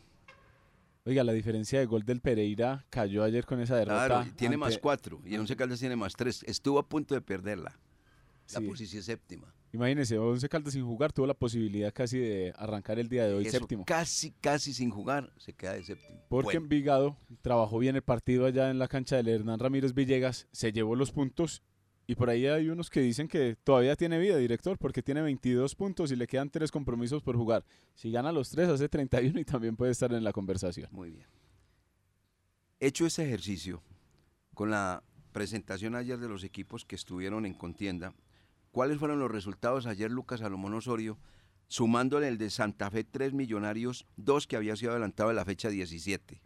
Oiga, 1.05 1.23
la 1.25 1.33
diferencia 1.33 1.79
de 1.81 1.87
gol 1.87 2.05
del 2.05 2.21
Pereira 2.21 2.85
cayó 2.89 3.25
ayer 3.25 3.45
con 3.45 3.61
esa 3.61 3.77
derrota. 3.77 4.07
claro, 4.07 4.31
tiene 4.37 4.57
más 4.57 4.79
cuatro. 4.79 5.21
Y 5.27 5.35
el 5.35 5.41
Once 5.41 5.55
Caldas 5.57 5.81
tiene 5.81 5.97
más 5.97 6.15
tres. 6.15 6.43
Estuvo 6.45 6.79
a 6.79 6.87
punto 6.89 7.15
de 7.15 7.21
perderla. 7.21 7.79
La 8.55 8.61
Sí. 8.61 8.67
posición 8.67 9.03
séptima. 9.03 9.53
Imagínese, 9.73 10.19
Once 10.19 10.49
Caldas 10.49 10.73
sin 10.73 10.85
jugar 10.85 11.13
tuvo 11.13 11.27
la 11.27 11.35
posibilidad 11.35 11.93
casi 11.93 12.19
de 12.19 12.53
arrancar 12.57 12.99
el 12.99 13.09
día 13.09 13.27
de 13.27 13.35
hoy 13.35 13.47
Eso, 13.47 13.59
séptimo. 13.59 13.85
Casi, 13.85 14.33
casi 14.33 14.73
sin 14.73 14.91
jugar, 14.91 15.33
se 15.37 15.53
queda 15.53 15.75
de 15.75 15.85
séptimo. 15.85 16.21
Porque 16.29 16.47
Bueno, 16.47 16.61
Envigado 16.63 17.17
trabajó 17.43 17.79
bien 17.79 17.97
el 17.97 18.03
partido 18.03 18.47
allá 18.47 18.71
en 18.71 18.79
la 18.79 18.89
cancha 18.89 19.17
del 19.17 19.29
Hernán 19.29 19.59
Ramírez 19.59 19.93
Villegas, 19.93 20.49
se 20.53 20.73
llevó 20.73 20.97
los 20.97 21.13
puntos 21.13 21.63
y 22.11 22.15
por 22.15 22.31
ahí 22.31 22.47
hay 22.47 22.71
unos 22.71 22.89
que 22.89 23.01
dicen 23.01 23.29
que 23.29 23.57
todavía 23.63 23.95
tiene 23.95 24.19
vida, 24.19 24.39
director, 24.39 24.79
porque 24.79 25.03
tiene 25.03 25.21
22 25.21 25.75
puntos 25.75 26.11
y 26.11 26.17
le 26.17 26.27
quedan 26.27 26.49
tres 26.49 26.71
compromisos 26.71 27.23
por 27.23 27.37
jugar. 27.37 27.67
Si 27.95 28.11
gana 28.11 28.33
los 28.33 28.49
tres, 28.49 28.71
hace 28.71 28.89
31 28.89 29.39
y 29.39 29.45
también 29.45 29.77
puede 29.77 29.93
estar 29.93 30.11
en 30.15 30.25
la 30.25 30.33
conversación. 30.33 30.89
Muy 30.91 31.11
bien. 31.11 31.27
Hecho 32.81 33.05
ese 33.05 33.27
ejercicio, 33.27 33.83
con 34.55 34.71
la 34.71 35.03
presentación 35.33 35.95
ayer 35.95 36.19
de 36.19 36.31
los 36.31 36.45
equipos 36.45 36.87
que 36.87 36.97
estuvieron 36.97 37.45
en 37.45 37.53
contienda, 37.53 38.15
¿cuáles 38.71 38.99
fueron 38.99 39.19
los 39.19 39.31
resultados 39.31 39.87
ayer, 39.87 40.11
Lucas 40.11 40.41
Salomón 40.41 40.75
Osorio, 40.75 41.19
sumándole 41.69 42.29
el 42.29 42.39
de 42.39 42.51
Santa 42.51 42.91
Fe 42.91 43.05
3 43.05 43.33
Millonarios, 43.33 44.07
2 44.17 44.47
que 44.47 44.57
había 44.57 44.77
sido 44.77 44.93
adelantado 44.93 45.31
de 45.31 45.35
la 45.35 45.45
fecha 45.45 45.69
17? 45.69 46.41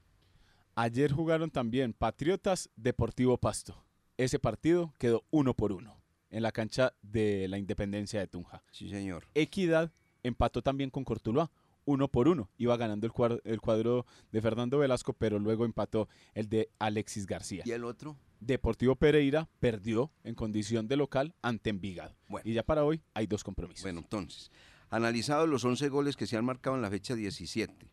Ayer 0.75 1.13
jugaron 1.13 1.51
también 1.51 1.93
Patriotas 1.93 2.71
Deportivo 2.77 3.37
Pasto. 3.39 3.85
Ese 4.17 4.39
partido 4.39 4.95
quedó 4.99 5.25
uno 5.31 5.55
por 5.55 5.73
uno 5.73 6.03
en 6.31 6.43
la 6.43 6.51
cancha 6.51 6.95
de 7.03 7.47
la 7.49 7.59
Independencia 7.59 8.19
de 8.21 8.27
Tunja. 8.27 8.63
Sí, 8.73 8.89
señor. 8.89 9.29
Equidad 9.35 9.93
empató 10.23 10.63
también 10.63 10.91
con 10.91 11.05
Cortuluá, 11.05 11.51
uno 11.85 12.09
por 12.09 12.29
uno. 12.29 12.49
Iba 12.57 12.77
ganando 12.77 13.07
el 13.07 13.13
cuadro, 13.13 13.41
el 13.45 13.61
cuadro 13.61 14.07
de 14.31 14.41
Fernando 14.41 14.79
Velasco, 14.79 15.13
pero 15.13 15.39
luego 15.39 15.65
empató 15.65 16.09
el 16.35 16.49
de 16.49 16.71
Alexis 16.79 17.27
García. 17.27 17.65
¿Y 17.67 17.73
el 17.73 17.85
otro? 17.85 18.17
Deportivo 18.47 18.97
Pereira 18.97 19.49
perdió 19.61 20.11
en 20.25 20.35
condición 20.35 20.89
de 20.89 20.97
local 20.97 21.33
ante 21.43 21.71
Envigado. 21.71 22.17
Bueno. 22.29 22.49
Y 22.49 22.55
ya 22.55 22.65
para 22.65 22.85
hoy 22.85 23.01
hay 23.15 23.29
dos 23.29 23.45
compromisos. 23.45 23.85
Bueno, 23.85 24.01
entonces, 24.01 24.51
analizados 24.91 25.49
los 25.49 25.65
11 25.65 25.89
goles 25.89 26.17
que 26.17 26.27
se 26.27 26.37
han 26.37 26.45
marcado 26.45 26.75
en 26.75 26.83
la 26.83 26.91
fecha 26.91 27.15
17, 27.15 27.89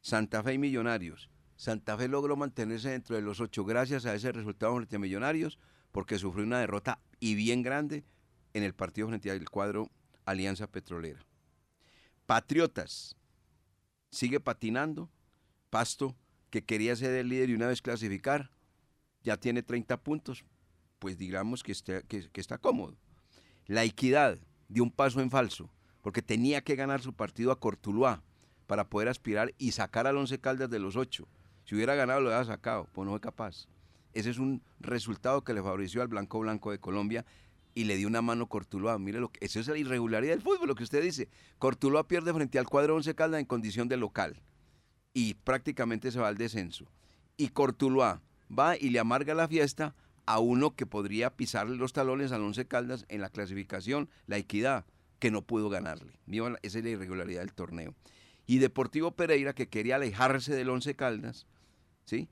Santa 0.00 0.42
Fe 0.42 0.54
y 0.54 0.58
Millonarios. 0.58 1.30
Santa 1.54 1.96
Fe 1.96 2.08
logró 2.08 2.36
mantenerse 2.36 2.90
dentro 2.90 3.14
de 3.14 3.22
los 3.22 3.40
8 3.40 3.64
gracias 3.64 4.06
a 4.06 4.14
ese 4.14 4.32
resultado 4.32 4.74
frente 4.74 4.96
a 4.96 4.98
Millonarios, 4.98 5.58
porque 5.92 6.18
sufrió 6.18 6.44
una 6.44 6.58
derrota 6.58 6.98
y 7.20 7.36
bien 7.36 7.62
grande 7.62 8.04
en 8.54 8.64
el 8.64 8.74
partido 8.74 9.06
frente 9.06 9.30
al 9.30 9.48
cuadro 9.48 9.90
Alianza 10.24 10.66
Petrolera. 10.66 11.24
Patriotas 12.26 13.16
sigue 14.10 14.40
patinando. 14.40 15.10
Pasto, 15.70 16.16
que 16.50 16.64
quería 16.64 16.96
ser 16.96 17.12
el 17.14 17.28
líder 17.28 17.50
y 17.50 17.54
una 17.54 17.66
vez 17.66 17.82
clasificar, 17.82 18.50
ya 19.26 19.36
tiene 19.36 19.62
30 19.62 19.98
puntos. 20.02 20.44
Pues 20.98 21.18
digamos 21.18 21.62
que 21.62 21.72
está, 21.72 22.00
que- 22.02 22.30
está 22.34 22.56
cómodo. 22.56 22.96
La 23.66 23.84
equidad 23.84 24.38
dio 24.68 24.82
un 24.82 24.90
paso 24.90 25.20
en 25.20 25.30
falso, 25.30 25.68
porque 26.00 26.22
tenía 26.22 26.62
que 26.62 26.76
ganar 26.76 27.02
su 27.02 27.12
partido 27.12 27.50
a 27.52 27.60
Cortuluá 27.60 28.22
para 28.66 28.88
poder 28.88 29.08
aspirar 29.08 29.52
y 29.58 29.72
sacar 29.72 30.06
al 30.06 30.16
Once 30.16 30.38
Caldas 30.38 30.70
de 30.70 30.78
los 30.78 30.96
ocho. 30.96 31.28
Si 31.64 31.74
hubiera 31.74 31.94
ganado, 31.96 32.20
lo 32.20 32.28
hubiera 32.28 32.44
sacado, 32.44 32.88
pues 32.92 33.04
no 33.04 33.10
fue 33.12 33.20
capaz. 33.20 33.66
Ese 34.14 34.30
es 34.30 34.38
un 34.38 34.62
resultado 34.80 35.42
que 35.44 35.52
le 35.52 35.62
favoreció 35.62 36.00
al 36.00 36.08
Blanco 36.08 36.38
Blanco 36.38 36.70
de 36.70 36.78
Colombia 36.78 37.26
y 37.74 37.84
le 37.84 37.96
dio 37.96 38.08
una 38.08 38.22
mano 38.22 38.48
Cortuluá. 38.48 38.98
Mire, 38.98 39.20
lo 39.20 39.28
que, 39.28 39.44
eso 39.44 39.60
es 39.60 39.66
la 39.68 39.76
irregularidad 39.76 40.32
del 40.32 40.42
fútbol, 40.42 40.68
lo 40.68 40.74
que 40.76 40.84
usted 40.84 41.02
dice. 41.02 41.28
Cortuluá 41.58 42.06
pierde 42.08 42.32
frente 42.32 42.58
al 42.58 42.66
cuadro 42.68 42.94
Once 42.96 43.14
Caldas 43.14 43.40
en 43.40 43.46
condición 43.46 43.88
de 43.88 43.96
local 43.98 44.40
y 45.12 45.34
prácticamente 45.34 46.10
se 46.12 46.20
va 46.20 46.28
al 46.28 46.38
descenso. 46.38 46.86
Y 47.36 47.48
Cortuluá 47.48 48.22
va 48.50 48.76
y 48.76 48.90
le 48.90 48.98
amarga 48.98 49.34
la 49.34 49.48
fiesta 49.48 49.94
a 50.26 50.40
uno 50.40 50.74
que 50.74 50.86
podría 50.86 51.36
pisarle 51.36 51.76
los 51.76 51.92
talones 51.92 52.32
al 52.32 52.42
Once 52.42 52.66
Caldas 52.66 53.06
en 53.08 53.20
la 53.20 53.30
clasificación, 53.30 54.10
la 54.26 54.36
equidad, 54.36 54.84
que 55.18 55.30
no 55.30 55.42
pudo 55.42 55.68
ganarle. 55.68 56.18
Esa 56.62 56.78
es 56.78 56.84
la 56.84 56.90
irregularidad 56.90 57.40
del 57.40 57.54
torneo. 57.54 57.94
Y 58.46 58.58
Deportivo 58.58 59.12
Pereira, 59.12 59.54
que 59.54 59.68
quería 59.68 59.96
alejarse 59.96 60.54
del 60.54 60.68
Once 60.68 60.94
Caldas, 60.94 61.46
¿sí? 62.04 62.28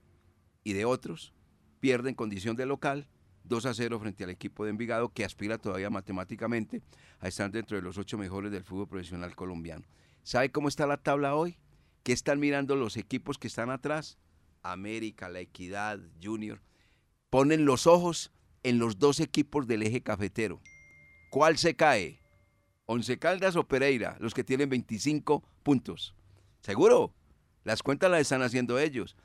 Y 0.62 0.72
de 0.72 0.84
otros, 0.84 1.32
pierde 1.80 2.08
en 2.08 2.14
condición 2.14 2.56
de 2.56 2.66
local, 2.66 3.08
2 3.44 3.66
a 3.66 3.74
0 3.74 4.00
frente 4.00 4.24
al 4.24 4.30
equipo 4.30 4.64
de 4.64 4.70
Envigado, 4.70 5.10
que 5.10 5.24
aspira 5.24 5.58
todavía 5.58 5.90
matemáticamente 5.90 6.82
a 7.20 7.28
estar 7.28 7.50
dentro 7.50 7.76
de 7.76 7.82
los 7.82 7.98
ocho 7.98 8.16
mejores 8.16 8.50
del 8.50 8.64
fútbol 8.64 8.88
profesional 8.88 9.36
colombiano. 9.36 9.84
¿Sabe 10.22 10.50
cómo 10.50 10.68
está 10.68 10.86
la 10.86 10.96
tabla 10.96 11.34
hoy? 11.34 11.58
¿Qué 12.02 12.12
están 12.12 12.40
mirando 12.40 12.76
los 12.76 12.96
equipos 12.96 13.38
que 13.38 13.48
están 13.48 13.70
atrás? 13.70 14.18
América, 14.64 15.28
La 15.28 15.40
Equidad, 15.40 16.00
Junior. 16.20 16.60
Ponen 17.30 17.64
los 17.64 17.86
ojos 17.86 18.32
en 18.62 18.78
los 18.78 18.98
dos 18.98 19.20
equipos 19.20 19.68
del 19.68 19.82
eje 19.82 20.02
cafetero. 20.02 20.60
¿Cuál 21.30 21.58
se 21.58 21.76
cae? 21.76 22.20
¿Once 22.86 23.18
Caldas 23.18 23.56
o 23.56 23.68
Pereira? 23.68 24.16
Los 24.20 24.34
que 24.34 24.42
tienen 24.42 24.68
25 24.68 25.44
puntos. 25.62 26.14
¿Seguro? 26.60 27.14
Las 27.62 27.82
cuentas 27.82 28.10
las 28.10 28.22
están 28.22 28.42
haciendo 28.42 28.78
ellos. 28.78 29.16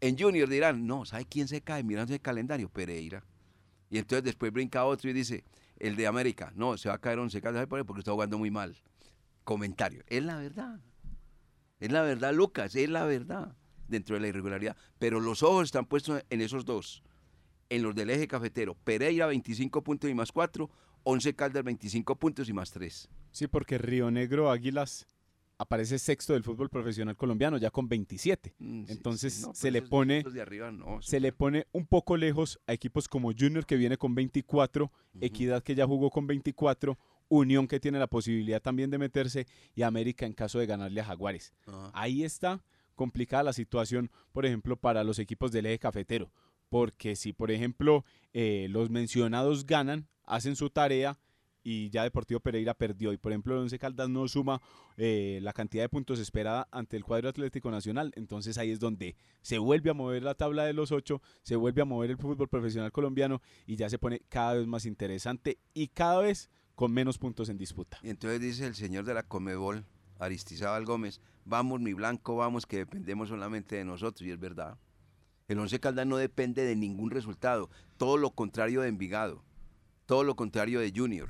En 0.00 0.18
Junior 0.18 0.48
dirán, 0.48 0.86
no, 0.86 1.04
¿sabe 1.04 1.26
quién 1.26 1.48
se 1.48 1.60
cae? 1.60 1.82
Mirando 1.82 2.12
el 2.12 2.20
calendario, 2.20 2.68
Pereira. 2.68 3.24
Y 3.90 3.98
entonces 3.98 4.24
después 4.24 4.52
brinca 4.52 4.84
otro 4.84 5.10
y 5.10 5.12
dice, 5.12 5.44
el 5.78 5.96
de 5.96 6.06
América, 6.06 6.52
no, 6.54 6.76
se 6.76 6.88
va 6.88 6.96
a 6.96 7.00
caer 7.00 7.18
Once 7.18 7.40
Caldas 7.40 7.66
porque 7.66 8.00
está 8.00 8.12
jugando 8.12 8.38
muy 8.38 8.50
mal. 8.50 8.76
Comentario. 9.44 10.02
Es 10.08 10.22
la 10.22 10.36
verdad. 10.36 10.80
Es 11.80 11.92
la 11.92 12.02
verdad, 12.02 12.32
Lucas, 12.34 12.74
es 12.74 12.88
la 12.88 13.04
verdad 13.04 13.56
dentro 13.88 14.14
de 14.16 14.20
la 14.20 14.28
irregularidad. 14.28 14.76
Pero 14.98 15.20
los 15.20 15.42
ojos 15.42 15.64
están 15.64 15.86
puestos 15.86 16.22
en 16.30 16.40
esos 16.40 16.64
dos, 16.64 17.02
en 17.68 17.82
los 17.82 17.94
del 17.94 18.10
eje 18.10 18.28
cafetero. 18.28 18.76
Pereira 18.84 19.26
25 19.26 19.82
puntos 19.82 20.10
y 20.10 20.14
más 20.14 20.32
4, 20.32 20.70
11 21.04 21.34
Caldas 21.34 21.64
25 21.64 22.16
puntos 22.16 22.48
y 22.48 22.52
más 22.52 22.70
3. 22.70 23.08
Sí, 23.30 23.46
porque 23.46 23.78
Río 23.78 24.10
Negro 24.10 24.50
Águilas 24.50 25.06
aparece 25.62 25.98
sexto 25.98 26.32
del 26.32 26.42
fútbol 26.42 26.68
profesional 26.68 27.16
colombiano, 27.16 27.56
ya 27.56 27.70
con 27.70 27.88
27. 27.88 28.54
Mm, 28.58 28.84
sí, 28.84 28.92
Entonces 28.92 29.34
sí, 29.34 29.42
no, 29.42 29.54
se 29.54 29.70
le 29.70 29.82
pone 29.82 30.18
esos 30.18 30.34
de 30.34 30.42
arriba 30.42 30.72
no, 30.72 31.00
se 31.00 31.20
le 31.20 31.32
pone 31.32 31.66
un 31.72 31.86
poco 31.86 32.16
lejos 32.16 32.58
a 32.66 32.72
equipos 32.72 33.08
como 33.08 33.32
Junior 33.32 33.64
que 33.64 33.76
viene 33.76 33.96
con 33.96 34.14
24, 34.14 34.90
Equidad 35.20 35.62
que 35.62 35.74
ya 35.74 35.86
jugó 35.86 36.10
con 36.10 36.26
24, 36.26 36.98
Unión 37.28 37.66
que 37.66 37.80
tiene 37.80 37.98
la 37.98 38.08
posibilidad 38.08 38.60
también 38.60 38.90
de 38.90 38.98
meterse 38.98 39.46
y 39.74 39.82
América 39.82 40.26
en 40.26 40.32
caso 40.32 40.58
de 40.58 40.66
ganarle 40.66 41.00
a 41.00 41.04
Jaguares. 41.04 41.54
Ahí 41.94 42.24
está 42.24 42.62
complicada 42.94 43.42
la 43.42 43.52
situación, 43.52 44.10
por 44.32 44.46
ejemplo, 44.46 44.76
para 44.76 45.04
los 45.04 45.18
equipos 45.18 45.52
del 45.52 45.66
eje 45.66 45.78
cafetero, 45.78 46.30
porque 46.68 47.16
si, 47.16 47.32
por 47.32 47.50
ejemplo, 47.50 48.04
eh, 48.32 48.66
los 48.70 48.90
mencionados 48.90 49.66
ganan, 49.66 50.08
hacen 50.24 50.56
su 50.56 50.70
tarea 50.70 51.18
y 51.64 51.90
ya 51.90 52.02
Deportivo 52.02 52.40
Pereira 52.40 52.74
perdió 52.74 53.12
y, 53.12 53.18
por 53.18 53.32
ejemplo, 53.32 53.54
el 53.54 53.60
Once 53.60 53.78
Caldas 53.78 54.08
no 54.08 54.26
suma 54.28 54.60
eh, 54.96 55.38
la 55.42 55.52
cantidad 55.52 55.84
de 55.84 55.88
puntos 55.88 56.18
esperada 56.18 56.68
ante 56.70 56.96
el 56.96 57.04
cuadro 57.04 57.28
Atlético 57.28 57.70
Nacional, 57.70 58.12
entonces 58.16 58.58
ahí 58.58 58.70
es 58.70 58.80
donde 58.80 59.16
se 59.42 59.58
vuelve 59.58 59.90
a 59.90 59.94
mover 59.94 60.22
la 60.22 60.34
tabla 60.34 60.64
de 60.64 60.72
los 60.72 60.92
ocho, 60.92 61.22
se 61.42 61.56
vuelve 61.56 61.82
a 61.82 61.84
mover 61.84 62.10
el 62.10 62.16
fútbol 62.16 62.48
profesional 62.48 62.92
colombiano 62.92 63.40
y 63.66 63.76
ya 63.76 63.88
se 63.88 63.98
pone 63.98 64.22
cada 64.28 64.54
vez 64.54 64.66
más 64.66 64.86
interesante 64.86 65.58
y 65.74 65.88
cada 65.88 66.20
vez 66.20 66.50
con 66.74 66.92
menos 66.92 67.18
puntos 67.18 67.48
en 67.48 67.58
disputa. 67.58 67.98
Entonces 68.02 68.40
dice 68.40 68.66
el 68.66 68.74
señor 68.74 69.04
de 69.04 69.14
la 69.14 69.22
Comebol, 69.22 69.84
Aristizábal 70.22 70.84
Gómez, 70.84 71.20
vamos 71.44 71.80
mi 71.80 71.92
blanco, 71.92 72.36
vamos, 72.36 72.64
que 72.64 72.78
dependemos 72.78 73.28
solamente 73.28 73.76
de 73.76 73.84
nosotros, 73.84 74.26
y 74.26 74.30
es 74.30 74.38
verdad. 74.38 74.78
El 75.48 75.58
Once 75.58 75.80
Caldas 75.80 76.06
no 76.06 76.16
depende 76.16 76.64
de 76.64 76.76
ningún 76.76 77.10
resultado, 77.10 77.68
todo 77.96 78.16
lo 78.16 78.30
contrario 78.30 78.82
de 78.82 78.88
Envigado, 78.88 79.42
todo 80.06 80.22
lo 80.22 80.36
contrario 80.36 80.78
de 80.78 80.92
Junior, 80.94 81.28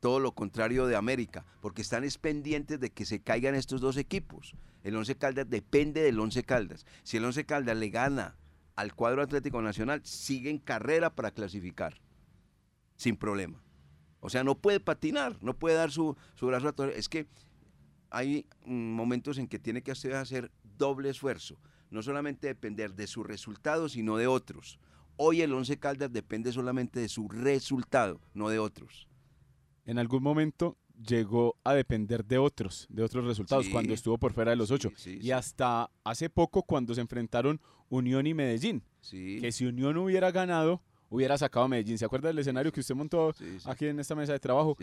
todo 0.00 0.18
lo 0.18 0.32
contrario 0.32 0.86
de 0.86 0.96
América, 0.96 1.46
porque 1.60 1.82
están 1.82 2.04
pendientes 2.20 2.80
de 2.80 2.90
que 2.90 3.04
se 3.04 3.22
caigan 3.22 3.54
estos 3.54 3.80
dos 3.80 3.96
equipos. 3.96 4.54
El 4.82 4.96
Once 4.96 5.16
Caldas 5.16 5.48
depende 5.48 6.02
del 6.02 6.18
Once 6.18 6.42
Caldas. 6.42 6.84
Si 7.04 7.16
el 7.16 7.24
Once 7.24 7.46
Caldas 7.46 7.76
le 7.76 7.88
gana 7.88 8.36
al 8.74 8.94
cuadro 8.94 9.22
Atlético 9.22 9.62
Nacional, 9.62 10.00
sigue 10.04 10.50
en 10.50 10.58
carrera 10.58 11.14
para 11.14 11.30
clasificar, 11.30 12.00
sin 12.96 13.16
problema. 13.16 13.62
O 14.18 14.28
sea, 14.28 14.42
no 14.42 14.56
puede 14.56 14.80
patinar, 14.80 15.36
no 15.40 15.54
puede 15.54 15.76
dar 15.76 15.90
su, 15.90 16.16
su 16.34 16.46
brazo 16.46 16.68
a 16.68 16.72
todo. 16.72 16.88
Es 16.88 17.08
que 17.08 17.28
hay 18.14 18.46
mm, 18.64 18.92
momentos 18.92 19.38
en 19.38 19.48
que 19.48 19.58
tiene 19.58 19.82
que 19.82 19.92
hacer 19.92 20.50
doble 20.78 21.10
esfuerzo 21.10 21.58
no 21.94 22.02
solamente 22.02 22.48
depender 22.48 22.94
de 22.94 23.06
su 23.06 23.22
resultado, 23.22 23.88
sino 23.88 24.16
de 24.16 24.26
otros. 24.26 24.78
Hoy 25.16 25.42
el 25.42 25.52
Once 25.52 25.78
Caldas 25.78 26.12
depende 26.12 26.52
solamente 26.52 26.98
de 26.98 27.08
su 27.08 27.28
resultado, 27.28 28.20
no 28.34 28.48
de 28.48 28.58
otros. 28.58 29.08
En 29.86 29.98
algún 29.98 30.22
momento 30.22 30.76
llegó 31.06 31.56
a 31.62 31.72
depender 31.72 32.24
de 32.24 32.38
otros, 32.38 32.86
de 32.90 33.04
otros 33.04 33.24
resultados, 33.24 33.68
cuando 33.68 33.94
estuvo 33.94 34.18
por 34.18 34.32
fuera 34.32 34.50
de 34.50 34.56
los 34.56 34.72
ocho. 34.72 34.90
y 35.06 35.30
hasta 35.30 35.88
hace 36.02 36.28
poco 36.28 36.64
cuando 36.64 36.94
se 36.94 37.00
enfrentaron 37.00 37.60
Unión 37.88 38.26
y 38.26 38.34
Medellín, 38.34 38.82
que 39.08 39.52
si 39.52 39.64
Unión 39.64 39.96
hubiera 39.96 40.32
ganado, 40.32 40.82
hubiera 41.14 41.38
sacado 41.38 41.66
a 41.66 41.68
Medellín. 41.68 41.98
¿Se 41.98 42.04
acuerda 42.04 42.28
del 42.28 42.38
escenario 42.38 42.72
que 42.72 42.80
usted 42.80 42.94
montó 42.94 43.34
aquí 43.64 43.86
en 43.86 44.00
esta 44.00 44.14
mesa 44.14 44.32
de 44.32 44.40
trabajo? 44.40 44.76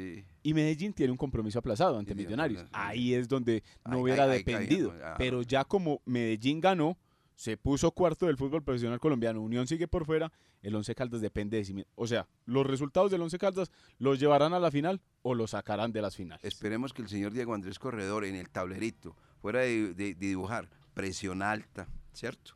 Y 0.43 0.53
Medellín 0.53 0.93
tiene 0.93 1.11
un 1.11 1.17
compromiso 1.17 1.59
aplazado 1.59 1.97
ante 1.97 2.15
Millonarios. 2.15 2.65
Ahí 2.71 3.13
es 3.13 3.27
donde 3.27 3.63
no 3.85 3.99
hubiera 3.99 4.27
dependido. 4.27 4.93
Pero 5.17 5.41
ya 5.41 5.65
como 5.65 6.01
Medellín 6.05 6.61
ganó, 6.61 6.97
se 7.35 7.57
puso 7.57 7.91
cuarto 7.91 8.27
del 8.27 8.37
fútbol 8.37 8.63
profesional 8.63 8.99
colombiano, 8.99 9.41
Unión 9.41 9.65
sigue 9.65 9.87
por 9.87 10.05
fuera, 10.05 10.31
el 10.61 10.75
Once 10.75 10.93
Caldas 10.93 11.21
depende 11.21 11.61
de 11.61 11.85
O 11.95 12.05
sea, 12.05 12.27
los 12.45 12.67
resultados 12.67 13.09
del 13.09 13.21
Once 13.21 13.37
Caldas 13.39 13.71
los 13.97 14.19
llevarán 14.19 14.53
a 14.53 14.59
la 14.59 14.69
final 14.69 15.01
o 15.23 15.33
los 15.33 15.51
sacarán 15.51 15.91
de 15.91 16.03
las 16.03 16.15
finales. 16.15 16.45
Esperemos 16.45 16.93
que 16.93 17.01
el 17.01 17.09
señor 17.09 17.33
Diego 17.33 17.55
Andrés 17.55 17.79
Corredor 17.79 18.25
en 18.25 18.35
el 18.35 18.49
tablerito, 18.49 19.15
fuera 19.41 19.61
de, 19.61 20.15
dibujar 20.15 20.69
presión 20.93 21.41
alta, 21.41 21.87
¿cierto? 22.13 22.53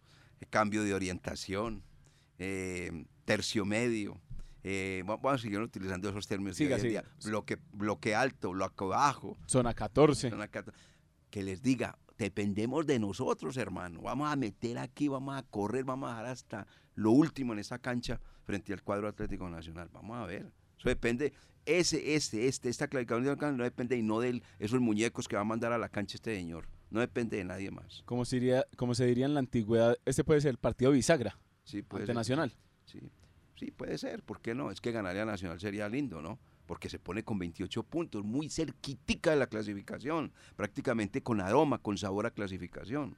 cambio 0.52 0.84
de 0.84 0.94
orientación, 0.94 1.82
eh, 2.40 3.06
tercio 3.26 3.66
medio, 3.66 4.22
eh, 4.64 5.04
vamos 5.06 5.32
a 5.32 5.38
seguir 5.38 5.60
utilizando 5.60 6.10
esos 6.10 6.26
términos. 6.28 6.58
Bloque, 7.24 7.58
bloque 7.72 8.16
alto, 8.16 8.52
bloque 8.52 8.86
bajo. 8.86 9.38
Zona 9.48 9.74
14. 9.74 10.32
Zona 10.32 10.48
14. 10.48 10.78
Que 11.30 11.44
les 11.44 11.62
diga, 11.62 11.98
dependemos 12.18 12.88
de 12.88 12.98
nosotros, 12.98 13.58
hermano. 13.58 14.02
Vamos 14.02 14.32
a 14.32 14.36
meter 14.36 14.80
aquí, 14.80 15.08
vamos 15.08 15.38
a 15.38 15.44
correr, 15.44 15.84
vamos 15.84 16.10
a 16.10 16.14
dejar 16.14 16.26
hasta 16.26 16.68
lo 16.96 17.12
último 17.12 17.54
en 17.54 17.60
esa 17.60 17.78
cancha 17.78 18.20
frente 18.44 18.74
al 18.74 18.82
cuadro 18.82 19.08
Atlético 19.08 19.50
Nacional. 19.50 19.90
Vamos 19.94 20.18
a 20.18 20.26
ver. 20.26 20.52
Eso 20.80 20.90
depende, 20.90 21.34
ese, 21.66 22.16
este, 22.16 22.48
este, 22.48 22.70
esta 22.70 22.88
clasificación 22.88 23.58
no 23.58 23.64
depende 23.64 23.96
y 23.98 24.02
no 24.02 24.20
de 24.20 24.42
esos 24.60 24.80
muñecos 24.80 25.28
que 25.28 25.36
va 25.36 25.44
a 25.44 25.46
mandar 25.46 25.74
a 25.74 25.78
la 25.78 25.90
cancha 25.90 26.16
este 26.16 26.36
señor. 26.36 26.68
No 26.90 27.00
depende 27.00 27.38
de 27.38 27.44
nadie 27.44 27.72
más. 27.72 28.04
Como 28.06 28.26
se 28.26 28.38
diría, 28.38 28.66
como 28.78 28.96
se 28.96 29.06
diría 29.06 29.26
en 29.26 29.34
la 29.34 29.40
antigüedad, 29.40 29.98
este 30.06 30.24
puede 30.24 30.42
ser 30.42 30.52
el 30.52 30.58
partido 30.58 30.92
bisagra. 30.92 31.38
Sí, 31.66 31.82
puede 31.82 32.14
Nacional. 32.14 32.54
Sí, 32.86 33.02
sí, 33.56 33.72
puede 33.72 33.98
ser. 33.98 34.24
¿Por 34.24 34.40
qué 34.40 34.56
no? 34.56 34.72
Es 34.72 34.80
que 34.80 34.92
ganaría 34.92 35.26
Nacional 35.26 35.60
sería 35.60 35.90
lindo, 35.90 36.22
¿no? 36.22 36.40
porque 36.66 36.90
se 36.90 37.00
pone 37.00 37.24
con 37.24 37.38
28 37.38 37.84
puntos, 37.84 38.24
muy 38.24 38.50
cerquitica 38.50 39.32
de 39.32 39.38
la 39.38 39.48
clasificación, 39.48 40.32
prácticamente 40.56 41.22
con 41.22 41.42
aroma, 41.42 41.78
con 41.78 41.98
sabor 41.98 42.26
a 42.26 42.32
clasificación. 42.32 43.16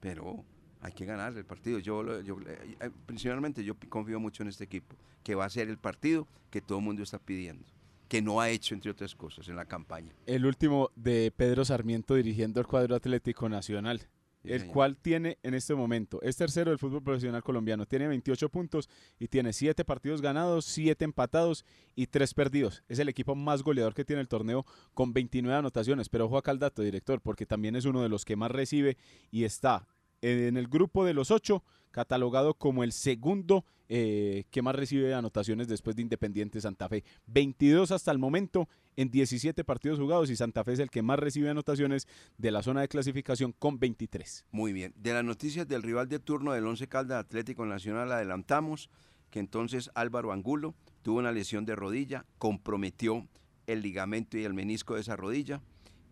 Pero 0.00 0.44
hay 0.80 0.92
que 0.92 1.04
ganar 1.04 1.36
el 1.36 1.44
partido. 1.44 1.78
Yo, 1.78 2.20
yo 2.20 2.36
eh, 2.46 2.90
principalmente 3.06 3.64
yo 3.64 3.74
confío 3.88 4.20
mucho 4.20 4.42
en 4.42 4.48
este 4.48 4.64
equipo, 4.64 4.96
que 5.22 5.34
va 5.34 5.44
a 5.44 5.50
ser 5.50 5.68
el 5.68 5.78
partido 5.78 6.28
que 6.50 6.60
todo 6.60 6.78
el 6.78 6.84
mundo 6.84 7.02
está 7.02 7.18
pidiendo 7.18 7.64
que 8.08 8.20
no 8.20 8.40
ha 8.40 8.50
hecho, 8.50 8.74
entre 8.74 8.90
otras 8.90 9.14
cosas, 9.14 9.48
en 9.48 9.56
la 9.56 9.64
campaña. 9.64 10.12
El 10.26 10.46
último 10.46 10.90
de 10.94 11.32
Pedro 11.34 11.64
Sarmiento 11.64 12.14
dirigiendo 12.14 12.60
el 12.60 12.66
cuadro 12.66 12.94
Atlético 12.94 13.48
Nacional 13.48 14.02
el 14.44 14.66
cual 14.66 14.96
tiene 14.96 15.38
en 15.42 15.54
este 15.54 15.74
momento, 15.74 16.20
es 16.22 16.36
tercero 16.36 16.70
del 16.70 16.78
fútbol 16.78 17.02
profesional 17.02 17.42
colombiano, 17.42 17.86
tiene 17.86 18.08
28 18.08 18.48
puntos 18.48 18.88
y 19.18 19.28
tiene 19.28 19.52
7 19.52 19.84
partidos 19.84 20.20
ganados, 20.20 20.64
7 20.66 21.04
empatados 21.04 21.64
y 21.94 22.06
3 22.06 22.34
perdidos. 22.34 22.82
Es 22.88 22.98
el 22.98 23.08
equipo 23.08 23.34
más 23.34 23.62
goleador 23.62 23.94
que 23.94 24.04
tiene 24.04 24.20
el 24.20 24.28
torneo 24.28 24.66
con 24.92 25.12
29 25.12 25.58
anotaciones, 25.58 26.08
pero 26.08 26.26
ojo 26.26 26.38
acá 26.38 26.50
al 26.50 26.58
dato, 26.58 26.82
director, 26.82 27.20
porque 27.20 27.46
también 27.46 27.76
es 27.76 27.84
uno 27.84 28.02
de 28.02 28.08
los 28.08 28.24
que 28.24 28.36
más 28.36 28.50
recibe 28.50 28.96
y 29.30 29.44
está 29.44 29.86
en 30.24 30.56
el 30.56 30.68
grupo 30.68 31.04
de 31.04 31.14
los 31.14 31.30
8 31.30 31.62
catalogado 31.94 32.54
como 32.54 32.82
el 32.82 32.92
segundo 32.92 33.64
eh, 33.88 34.44
que 34.50 34.62
más 34.62 34.74
recibe 34.74 35.14
anotaciones 35.14 35.68
después 35.68 35.94
de 35.94 36.02
Independiente 36.02 36.60
Santa 36.60 36.88
Fe. 36.88 37.04
22 37.26 37.92
hasta 37.92 38.10
el 38.10 38.18
momento 38.18 38.68
en 38.96 39.10
17 39.10 39.62
partidos 39.62 40.00
jugados 40.00 40.28
y 40.28 40.36
Santa 40.36 40.64
Fe 40.64 40.72
es 40.72 40.78
el 40.80 40.90
que 40.90 41.02
más 41.02 41.18
recibe 41.18 41.50
anotaciones 41.50 42.08
de 42.36 42.50
la 42.50 42.62
zona 42.62 42.80
de 42.80 42.88
clasificación 42.88 43.52
con 43.52 43.78
23. 43.78 44.46
Muy 44.50 44.72
bien. 44.72 44.92
De 44.96 45.12
las 45.12 45.22
noticias 45.24 45.68
del 45.68 45.82
rival 45.82 46.08
de 46.08 46.18
turno 46.18 46.52
del 46.52 46.66
Once 46.66 46.88
Caldas 46.88 47.20
Atlético 47.20 47.64
Nacional 47.64 48.10
adelantamos 48.10 48.90
que 49.30 49.38
entonces 49.38 49.90
Álvaro 49.94 50.32
Angulo 50.32 50.74
tuvo 51.02 51.18
una 51.18 51.32
lesión 51.32 51.64
de 51.64 51.76
rodilla, 51.76 52.24
comprometió 52.38 53.28
el 53.66 53.82
ligamento 53.82 54.36
y 54.36 54.44
el 54.44 54.54
menisco 54.54 54.94
de 54.94 55.02
esa 55.02 55.16
rodilla 55.16 55.62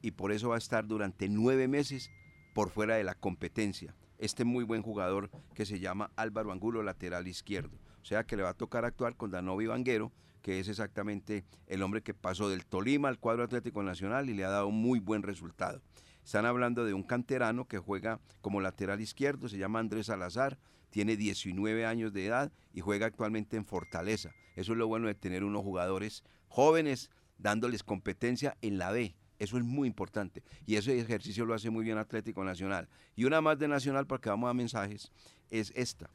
y 0.01 0.13
por 0.13 0.31
eso 0.33 0.51
va 0.51 0.57
a 0.57 0.59
estar 0.59 0.87
durante 0.87 1.29
nueve 1.29 1.67
meses 1.67 2.11
por 2.55 2.71
fuera 2.71 2.97
de 2.97 3.05
la 3.05 3.15
competencia 3.15 3.97
este 4.23 4.45
muy 4.45 4.63
buen 4.63 4.83
jugador 4.83 5.31
que 5.53 5.67
se 5.67 5.81
llama 5.81 6.13
Álvaro 6.15 6.53
Angulo, 6.53 6.85
lateral 6.85 7.27
izquierdo. 7.27 7.77
O 8.01 8.05
sea 8.05 8.23
que 8.23 8.37
le 8.37 8.45
va 8.45 8.51
a 8.51 8.55
tocar 8.55 8.85
actuar 8.85 9.17
con 9.17 9.33
Danovi 9.33 9.67
Vanguero, 9.67 10.13
que 10.43 10.61
es 10.61 10.69
exactamente 10.69 11.45
el 11.67 11.83
hombre 11.83 12.03
que 12.03 12.15
pasó 12.15 12.49
del 12.49 12.65
Tolima 12.65 13.09
al 13.09 13.19
cuadro 13.19 13.43
Atlético 13.43 13.83
Nacional 13.83 14.31
y 14.31 14.35
le 14.35 14.45
ha 14.45 14.51
dado 14.51 14.71
muy 14.71 15.01
buen 15.01 15.25
resultado. 15.25 15.83
Están 16.25 16.47
hablando 16.47 16.85
de 16.85 16.95
un 16.95 17.03
canterano 17.03 17.67
que 17.67 17.79
juega 17.79 18.21
como 18.41 18.61
lateral 18.61 19.01
izquierdo, 19.01 19.49
se 19.49 19.59
llama 19.59 19.81
Andrés 19.81 20.07
Salazar, 20.07 20.57
tiene 20.91 21.17
19 21.17 21.85
años 21.85 22.13
de 22.13 22.27
edad 22.27 22.53
y 22.73 22.81
juega 22.81 23.07
actualmente 23.07 23.57
en 23.57 23.67
Fortaleza. 23.67 24.31
Eso 24.55 24.71
es 24.71 24.79
lo 24.79 24.87
bueno 24.87 25.09
de 25.09 25.17
tener 25.17 25.43
unos 25.43 25.63
jugadores 25.63 26.23
jóvenes 26.47 27.11
dándoles 27.39 27.83
competencia 27.83 28.57
en 28.63 28.79
la 28.79 28.93
B. 28.93 29.17
Eso 29.43 29.59
es 29.59 29.65
muy 29.65 29.89
importante. 29.89 30.45
Y 30.67 30.77
ese 30.77 30.97
ejercicio 31.01 31.45
lo 31.45 31.53
hace 31.53 31.69
muy 31.69 31.85
bien 31.85 31.99
Atlético 31.99 32.45
Nacional. 32.45 32.89
Y 33.17 33.25
una 33.25 33.41
más 33.41 33.59
de 33.59 33.67
Nacional, 33.67 34.07
para 34.07 34.21
que 34.21 34.31
vamos 34.31 34.49
a 34.49 34.55
mensajes, 34.55 35.11
es 35.51 35.73
esta. 35.75 36.11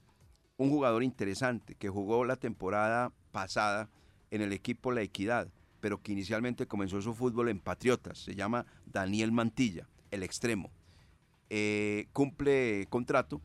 Un 0.56 0.70
jugador 0.70 1.04
interesante 1.04 1.76
que 1.76 1.90
jugó 1.90 2.24
la 2.24 2.38
temporada 2.38 3.12
pasada 3.34 3.90
en 4.32 4.42
el 4.42 4.54
equipo 4.54 4.94
La 4.94 5.02
Equidad, 5.02 5.50
pero 5.82 6.02
que 6.02 6.14
inicialmente 6.14 6.68
comenzó 6.68 7.02
su 7.02 7.14
fútbol 7.14 7.50
en 7.50 7.60
Patriotas. 7.60 8.18
Se 8.18 8.34
llama 8.34 8.66
Daniel 8.86 9.34
Mantilla, 9.34 9.90
el 10.10 10.24
extremo. 10.24 10.72
Eh, 11.50 12.08
cumple 12.14 12.88
contrato 12.88 13.42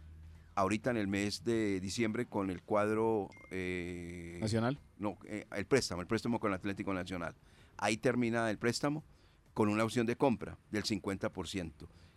ahorita 0.54 0.92
en 0.92 0.96
el 0.96 1.08
mes 1.08 1.42
de 1.42 1.80
diciembre 1.80 2.26
con 2.26 2.50
el 2.50 2.62
cuadro 2.62 3.30
eh, 3.50 4.38
nacional. 4.40 4.78
No, 4.98 5.18
eh, 5.24 5.44
el 5.56 5.66
préstamo, 5.66 6.02
el 6.02 6.06
préstamo 6.06 6.38
con 6.38 6.52
el 6.52 6.54
Atlético 6.54 6.94
Nacional. 6.94 7.34
Ahí 7.78 7.96
termina 7.96 8.48
el 8.48 8.58
préstamo 8.58 9.02
con 9.54 9.68
una 9.68 9.84
opción 9.84 10.06
de 10.06 10.16
compra 10.16 10.58
del 10.70 10.84
50%. 10.84 11.72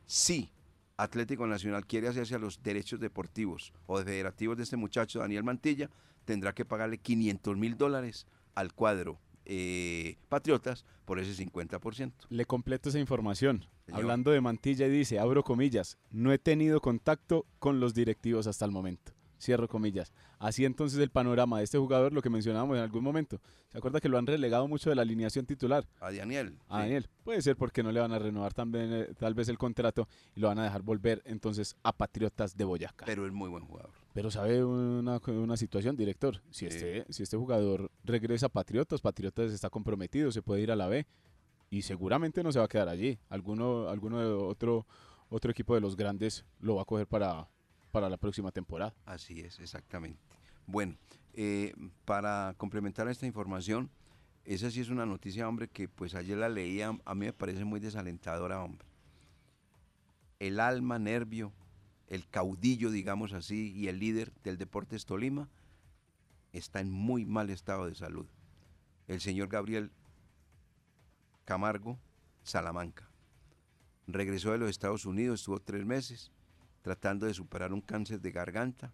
Si 0.05 0.51
Atlético 0.97 1.47
Nacional 1.47 1.85
quiere 1.85 2.07
hacerse 2.07 2.35
a 2.35 2.39
los 2.39 2.63
derechos 2.63 2.99
deportivos 2.99 3.73
o 3.87 3.97
federativos 3.97 4.57
de 4.57 4.63
este 4.63 4.77
muchacho, 4.77 5.19
Daniel 5.19 5.43
Mantilla, 5.43 5.89
tendrá 6.23 6.53
que 6.53 6.65
pagarle 6.65 6.97
500 6.97 7.57
mil 7.57 7.77
dólares 7.77 8.27
al 8.55 8.73
cuadro 8.73 9.19
eh, 9.45 10.17
Patriotas 10.29 10.85
por 11.05 11.19
ese 11.19 11.43
50%. 11.43 12.11
Le 12.29 12.45
completo 12.45 12.89
esa 12.89 12.99
información. 12.99 13.65
Hablando 13.91 14.31
de 14.31 14.41
Mantilla, 14.41 14.87
dice, 14.87 15.19
abro 15.19 15.43
comillas, 15.43 15.99
no 16.09 16.33
he 16.33 16.39
tenido 16.39 16.81
contacto 16.81 17.45
con 17.59 17.79
los 17.79 17.93
directivos 17.93 18.47
hasta 18.47 18.65
el 18.65 18.71
momento. 18.71 19.14
Cierro 19.39 19.67
comillas. 19.67 20.11
Así 20.39 20.65
entonces 20.65 20.99
el 20.99 21.09
panorama 21.09 21.57
de 21.57 21.63
este 21.63 21.77
jugador, 21.77 22.13
lo 22.13 22.21
que 22.21 22.29
mencionábamos 22.29 22.77
en 22.77 22.83
algún 22.83 23.03
momento. 23.03 23.39
¿Se 23.69 23.77
acuerda 23.77 23.99
que 23.99 24.09
lo 24.09 24.17
han 24.17 24.27
relegado 24.27 24.67
mucho 24.67 24.89
de 24.89 24.95
la 24.95 25.01
alineación 25.01 25.45
titular? 25.45 25.85
A 25.99 26.11
Daniel. 26.11 26.57
A 26.69 26.79
Daniel. 26.79 27.09
Puede 27.23 27.41
ser 27.41 27.55
porque 27.55 27.83
no 27.83 27.91
le 27.91 27.99
van 27.99 28.11
a 28.13 28.19
renovar 28.19 28.53
también 28.53 28.93
eh, 28.93 29.07
tal 29.17 29.33
vez 29.33 29.49
el 29.49 29.57
contrato 29.57 30.07
y 30.35 30.39
lo 30.39 30.47
van 30.47 30.59
a 30.59 30.63
dejar 30.63 30.81
volver 30.81 31.21
entonces 31.25 31.75
a 31.83 31.91
Patriotas 31.91 32.55
de 32.55 32.63
Boyacá. 32.63 33.05
Pero 33.05 33.25
es 33.25 33.33
muy 33.33 33.49
buen 33.49 33.65
jugador. 33.65 33.91
Pero 34.13 34.31
sabe 34.31 34.63
una, 34.63 35.19
una 35.27 35.57
situación, 35.57 35.97
director. 35.97 36.41
Si, 36.49 36.65
este, 36.65 37.05
si 37.09 37.23
este 37.23 37.35
jugador 37.35 37.91
regresa 38.03 38.45
a 38.45 38.49
Patriotas, 38.49 39.01
Patriotas 39.01 39.51
está 39.51 39.69
comprometido, 39.69 40.31
se 40.31 40.41
puede 40.41 40.61
ir 40.61 40.71
a 40.71 40.75
la 40.75 40.87
B 40.87 41.05
y 41.69 41.81
seguramente 41.81 42.43
no 42.43 42.51
se 42.51 42.59
va 42.59 42.65
a 42.65 42.69
quedar 42.69 42.87
allí. 42.87 43.19
Alguno, 43.29 43.89
alguno 43.89 44.19
de 44.19 44.27
otro, 44.27 44.85
otro 45.29 45.51
equipo 45.51 45.75
de 45.75 45.81
los 45.81 45.97
grandes 45.97 46.45
lo 46.59 46.75
va 46.75 46.83
a 46.83 46.85
coger 46.85 47.07
para, 47.07 47.49
para 47.95 48.09
la 48.09 48.17
próxima 48.17 48.51
temporada. 48.51 48.93
Así 49.05 49.39
es, 49.39 49.57
exactamente. 49.61 50.19
Bueno, 50.67 50.97
eh, 51.31 51.73
para 52.03 52.53
complementar 52.57 53.07
esta 53.07 53.25
información, 53.25 53.89
esa 54.43 54.69
sí 54.69 54.81
es 54.81 54.89
una 54.89 55.05
noticia, 55.05 55.47
hombre, 55.47 55.69
que 55.69 55.87
pues 55.87 56.13
ayer 56.13 56.37
la 56.37 56.49
leía, 56.49 56.89
a 57.05 57.15
mí 57.15 57.27
me 57.27 57.31
parece 57.31 57.63
muy 57.63 57.79
desalentadora, 57.79 58.61
hombre. 58.61 58.85
el 60.39 60.59
alma, 60.59 60.99
nervio, 60.99 61.53
el 62.09 62.27
caudillo, 62.27 62.91
digamos 62.91 63.31
así, 63.31 63.71
y 63.71 63.87
el 63.87 63.99
líder 63.99 64.33
del 64.43 64.57
Deportes 64.57 65.05
Tolima, 65.05 65.47
está 66.51 66.81
en 66.81 66.91
muy 66.91 67.23
mal 67.25 67.49
estado 67.49 67.85
de 67.85 67.95
salud. 67.95 68.27
El 69.07 69.21
señor 69.21 69.47
Gabriel 69.47 69.89
Camargo 71.45 71.97
Salamanca. 72.43 73.09
Regresó 74.05 74.51
de 74.51 74.57
los 74.57 74.69
Estados 74.69 75.05
Unidos, 75.05 75.39
estuvo 75.39 75.61
tres 75.61 75.85
meses 75.85 76.34
tratando 76.85 77.25
de 77.25 77.33
superar 77.33 77.73
un 77.73 77.81
cáncer 77.81 78.21
de 78.21 78.31
garganta, 78.31 78.93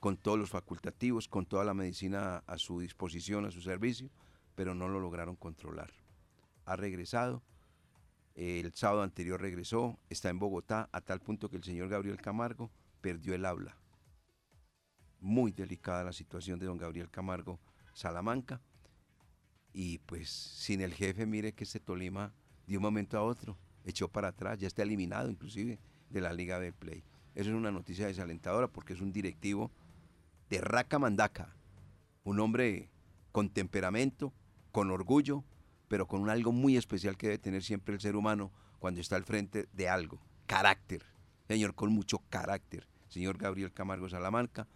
con 0.00 0.16
todos 0.16 0.40
los 0.40 0.50
facultativos, 0.50 1.28
con 1.28 1.46
toda 1.46 1.64
la 1.64 1.72
medicina 1.72 2.42
a 2.48 2.58
su 2.58 2.80
disposición, 2.80 3.46
a 3.46 3.52
su 3.52 3.60
servicio, 3.60 4.10
pero 4.56 4.74
no 4.74 4.88
lo 4.88 4.98
lograron 4.98 5.36
controlar. 5.36 5.92
Ha 6.64 6.74
regresado, 6.74 7.44
el 8.34 8.74
sábado 8.74 9.04
anterior 9.04 9.40
regresó, 9.40 10.00
está 10.10 10.30
en 10.30 10.40
Bogotá, 10.40 10.88
a 10.90 11.00
tal 11.00 11.20
punto 11.20 11.48
que 11.48 11.58
el 11.58 11.62
señor 11.62 11.88
Gabriel 11.90 12.20
Camargo 12.20 12.72
perdió 13.00 13.36
el 13.36 13.44
habla. 13.44 13.76
Muy 15.20 15.52
delicada 15.52 16.02
la 16.02 16.12
situación 16.12 16.58
de 16.58 16.66
don 16.66 16.76
Gabriel 16.76 17.08
Camargo 17.08 17.60
Salamanca. 17.94 18.60
Y 19.72 19.98
pues 19.98 20.28
sin 20.28 20.80
el 20.80 20.92
jefe, 20.92 21.24
mire 21.24 21.52
que 21.52 21.62
este 21.62 21.78
Tolima 21.78 22.34
de 22.66 22.76
un 22.76 22.82
momento 22.82 23.16
a 23.16 23.22
otro 23.22 23.56
echó 23.84 24.08
para 24.08 24.26
atrás, 24.26 24.58
ya 24.58 24.66
está 24.66 24.82
eliminado 24.82 25.30
inclusive 25.30 25.78
de 26.10 26.20
la 26.20 26.32
Liga 26.32 26.60
del 26.60 26.72
Play. 26.72 27.04
Eso 27.34 27.50
es 27.50 27.56
una 27.56 27.70
noticia 27.70 28.06
desalentadora 28.06 28.68
porque 28.68 28.94
es 28.94 29.00
un 29.00 29.12
directivo 29.12 29.70
de 30.48 30.60
raca 30.60 30.98
mandaca, 30.98 31.54
un 32.24 32.40
hombre 32.40 32.88
con 33.32 33.50
temperamento, 33.50 34.32
con 34.72 34.90
orgullo, 34.90 35.44
pero 35.88 36.06
con 36.06 36.28
algo 36.30 36.52
muy 36.52 36.76
especial 36.76 37.16
que 37.16 37.28
debe 37.28 37.38
tener 37.38 37.62
siempre 37.62 37.94
el 37.94 38.00
ser 38.00 38.16
humano 38.16 38.50
cuando 38.78 39.00
está 39.00 39.16
al 39.16 39.24
frente 39.24 39.68
de 39.72 39.88
algo, 39.88 40.20
carácter, 40.46 41.04
señor 41.48 41.74
con 41.74 41.92
mucho 41.92 42.18
carácter, 42.30 42.86
señor 43.08 43.38
Gabriel 43.38 43.72
Camargo 43.72 44.08
Salamanca, 44.08 44.66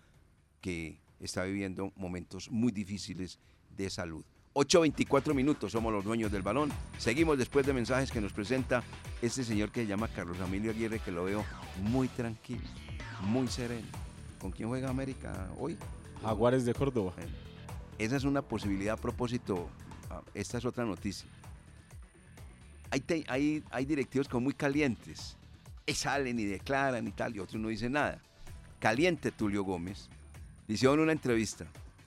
que 0.61 1.01
está 1.21 1.45
viviendo 1.45 1.93
momentos 1.97 2.51
muy 2.51 2.73
difíciles 2.73 3.39
de 3.77 3.91
salud. 3.91 4.25
8.24 4.53 5.33
minutos, 5.33 5.71
somos 5.71 5.93
los 5.93 6.05
dueños 6.05 6.33
del 6.33 6.43
balón. 6.43 6.71
Seguimos 6.99 7.39
después 7.39 7.65
de 7.67 7.73
mensajes 7.73 8.11
que 8.11 8.21
nos 8.21 8.33
presenta 8.33 8.83
este 9.23 9.45
señor 9.45 9.71
que 9.71 9.83
se 9.83 9.87
llama 9.87 10.09
Carlos 10.09 10.39
Emilio 10.41 10.73
Aguirre, 10.73 10.99
que 10.99 11.13
lo 11.13 11.25
veo 11.25 11.45
muy 11.83 12.09
tranquilo, 12.09 12.63
muy 13.23 13.47
sereno. 13.47 13.87
¿Con 14.41 14.51
quién 14.51 14.69
juega 14.69 14.91
América 14.91 15.49
hoy? 15.57 15.77
Jaguares 16.23 16.65
de 16.65 16.75
Córdoba. 16.75 17.13
Esa 17.97 18.17
es 18.17 18.25
una 18.25 18.43
posibilidad 18.43 18.95
a 18.95 18.97
propósito. 18.97 19.69
Ah, 20.11 20.21
esta 20.35 20.59
es 20.59 20.65
otra 20.65 20.85
noticia. 20.85 21.29
Hay, 22.91 23.05
hay, 23.29 23.63
hay 23.71 23.85
directivos 23.85 24.29
como 24.29 24.45
muy 24.45 24.55
calientes. 24.55 25.37
Y 25.87 25.95
salen 25.95 26.41
y 26.41 26.45
declaran 26.45 27.07
y 27.07 27.13
tal, 27.13 27.37
y 27.37 27.39
otros 27.39 27.61
no 27.61 27.69
dicen 27.69 27.93
nada. 27.93 28.21
Caliente 28.81 29.31
Tulio 29.31 29.63
Gómez. 29.63 30.09
Hicieron 30.67 30.99
una 30.99 31.13
entrevista. 31.13 31.67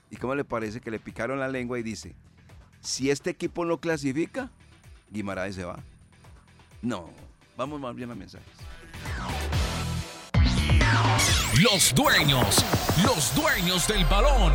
¿Y 0.09 0.17
cómo 0.17 0.35
le 0.35 0.43
parece 0.43 0.81
que 0.81 0.91
le 0.91 0.99
picaron 0.99 1.39
la 1.39 1.47
lengua 1.47 1.79
y 1.79 1.83
dice, 1.83 2.13
si 2.83 3.09
este 3.09 3.29
equipo 3.29 3.65
no 3.65 3.79
clasifica, 3.79 4.51
Guimaraes 5.09 5.55
se 5.55 5.63
va. 5.63 5.79
No, 6.81 7.09
vamos 7.57 7.79
más 7.79 7.95
bien 7.95 8.11
a 8.11 8.15
mensajes. 8.15 8.47
Los 11.61 11.95
dueños, 11.95 12.65
los 13.05 13.35
dueños 13.35 13.87
del 13.87 14.03
balón. 14.05 14.51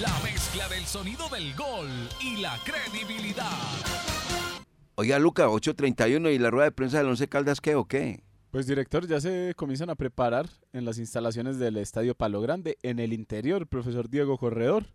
La 0.00 0.20
mezcla 0.22 0.68
del 0.68 0.84
sonido 0.84 1.28
del 1.30 1.54
gol 1.54 1.88
y 2.20 2.36
la 2.36 2.58
credibilidad. 2.64 3.50
Oiga, 4.96 5.18
Luca, 5.18 5.48
8.31 5.48 6.34
y 6.34 6.38
la 6.38 6.50
rueda 6.50 6.66
de 6.66 6.72
prensa 6.72 6.98
del 6.98 7.08
Once 7.08 7.28
Caldas, 7.28 7.60
¿qué 7.60 7.74
o 7.74 7.86
qué? 7.86 8.24
Pues 8.50 8.66
director, 8.66 9.06
ya 9.06 9.20
se 9.20 9.54
comienzan 9.56 9.90
a 9.90 9.94
preparar 9.94 10.48
en 10.72 10.84
las 10.84 10.98
instalaciones 10.98 11.58
del 11.58 11.76
Estadio 11.76 12.14
Palo 12.14 12.40
Grande, 12.40 12.78
en 12.82 12.98
el 12.98 13.12
interior, 13.12 13.66
profesor 13.66 14.08
Diego 14.08 14.38
Corredor 14.38 14.86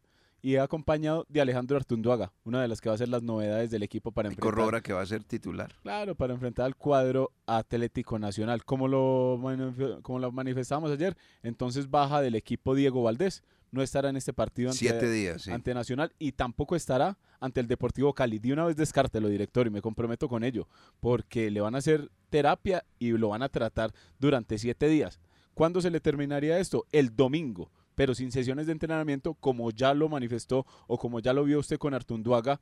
y 0.42 0.56
acompañado 0.56 1.26
de 1.30 1.42
Alejandro 1.42 1.78
Artunduaga, 1.78 2.34
una 2.44 2.62
de 2.62 2.68
las 2.68 2.82
que 2.82 2.90
va 2.90 2.96
a 2.96 2.98
ser 2.98 3.10
las 3.10 3.22
novedades 3.22 3.70
del 3.70 3.84
equipo 3.84 4.12
para 4.12 4.30
enfrentar. 4.30 4.52
Corrobora 4.52 4.82
que 4.82 4.94
va 4.94 5.02
a 5.02 5.06
ser 5.06 5.24
titular. 5.24 5.74
Claro, 5.84 6.16
para 6.16 6.34
enfrentar 6.34 6.66
al 6.66 6.76
cuadro 6.76 7.32
Atlético 7.46 8.18
Nacional. 8.18 8.66
Como 8.66 8.88
lo, 8.88 9.40
como 10.02 10.20
lo 10.20 10.32
manifestamos 10.32 10.92
ayer, 10.92 11.16
entonces 11.44 11.90
baja 11.90 12.22
del 12.22 12.36
equipo 12.36 12.76
Diego 12.76 13.04
Valdés. 13.04 13.44
No 13.72 13.82
estará 13.82 14.10
en 14.10 14.18
este 14.18 14.34
partido 14.34 14.70
ante, 14.70 15.10
días, 15.10 15.48
ante 15.48 15.74
Nacional 15.74 16.12
y 16.20 16.34
tampoco 16.34 16.76
estará 16.76 17.18
ante 17.40 17.62
el 17.62 17.68
Deportivo 17.68 18.14
Cali. 18.14 18.38
De 18.38 18.52
una 18.52 18.66
vez 18.66 18.76
descártelo, 18.76 19.30
director, 19.30 19.66
y 19.66 19.70
me 19.70 19.82
comprometo 19.82 20.28
con 20.28 20.44
ello, 20.44 20.68
porque 21.00 21.50
le 21.50 21.62
van 21.62 21.76
a 21.76 21.78
hacer 21.78 22.12
terapia 22.30 22.84
y 23.00 23.12
lo 23.12 23.30
van 23.30 23.44
a 23.44 23.48
tratar 23.48 23.94
durante 24.20 24.58
siete 24.58 24.90
días. 24.90 25.22
¿Cuándo 25.54 25.80
se 25.80 25.90
le 25.90 26.02
terminaría 26.02 26.60
esto? 26.60 26.86
El 26.92 27.16
domingo 27.16 27.72
pero 27.96 28.16
sin 28.16 28.32
sesiones 28.32 28.68
de 28.68 28.74
entrenamiento, 28.74 29.34
como 29.36 29.72
ya 29.72 29.94
lo 29.94 30.10
manifestó 30.10 30.66
o 30.88 30.98
como 30.98 31.20
ya 31.20 31.34
lo 31.34 31.44
vio 31.44 31.60
usted 31.60 31.78
con 31.78 31.94
Artunduaga, 31.94 32.62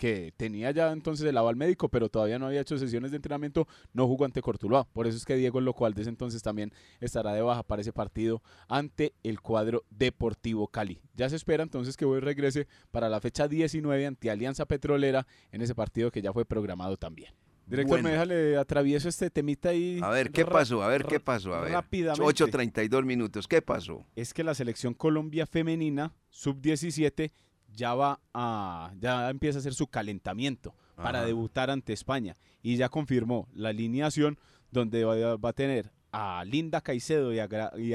que 0.00 0.32
tenía 0.38 0.70
ya 0.70 0.92
entonces 0.92 1.26
el 1.26 1.36
aval 1.36 1.56
médico, 1.56 1.90
pero 1.90 2.08
todavía 2.08 2.38
no 2.38 2.46
había 2.46 2.62
hecho 2.62 2.78
sesiones 2.78 3.10
de 3.10 3.18
entrenamiento, 3.18 3.68
no 3.92 4.06
jugó 4.06 4.24
ante 4.24 4.40
Cortuluá. 4.40 4.84
Por 4.84 5.06
eso 5.06 5.18
es 5.18 5.26
que 5.26 5.36
Diego 5.36 5.60
Locualdes 5.60 6.06
entonces 6.06 6.42
también 6.42 6.72
estará 7.00 7.34
de 7.34 7.42
baja 7.42 7.62
para 7.62 7.82
ese 7.82 7.92
partido 7.92 8.42
ante 8.66 9.12
el 9.22 9.42
cuadro 9.42 9.84
Deportivo 9.90 10.68
Cali. 10.68 11.02
Ya 11.14 11.28
se 11.28 11.36
espera 11.36 11.62
entonces 11.62 11.98
que 11.98 12.06
hoy 12.06 12.20
regrese 12.20 12.66
para 12.90 13.10
la 13.10 13.20
fecha 13.20 13.46
19 13.46 14.06
ante 14.06 14.30
Alianza 14.30 14.64
Petrolera 14.64 15.26
en 15.52 15.60
ese 15.60 15.74
partido 15.74 16.10
que 16.10 16.22
ya 16.22 16.32
fue 16.32 16.46
programado 16.46 16.96
también. 16.96 17.34
Director, 17.70 18.02
me 18.02 18.10
déjale 18.10 18.56
atravieso 18.56 19.08
este 19.08 19.30
temita 19.30 19.68
ahí. 19.68 20.00
A 20.02 20.10
ver, 20.10 20.30
¿qué 20.30 20.44
pasó? 20.44 20.82
A 20.82 20.88
ver, 20.88 21.04
¿qué 21.04 21.20
pasó? 21.20 21.54
A 21.54 21.60
ver. 21.60 21.72
Rápidamente. 21.72 22.22
8.32 22.22 23.04
minutos, 23.04 23.46
¿qué 23.46 23.62
pasó? 23.62 24.04
Es 24.16 24.34
que 24.34 24.42
la 24.42 24.54
selección 24.54 24.92
Colombia 24.94 25.46
femenina, 25.46 26.12
sub-17, 26.30 27.30
ya 27.72 27.94
va 27.94 28.20
a, 28.34 28.92
ya 28.98 29.30
empieza 29.30 29.58
a 29.58 29.60
hacer 29.60 29.74
su 29.74 29.86
calentamiento 29.86 30.74
para 30.96 31.24
debutar 31.24 31.70
ante 31.70 31.92
España. 31.92 32.36
Y 32.62 32.76
ya 32.76 32.88
confirmó 32.88 33.48
la 33.54 33.70
alineación 33.70 34.38
donde 34.70 35.04
va 35.04 35.48
a 35.48 35.52
tener 35.52 35.90
a 36.12 36.44
Linda 36.44 36.80
Caicedo 36.80 37.32
y 37.32 37.38
a, 37.38 37.46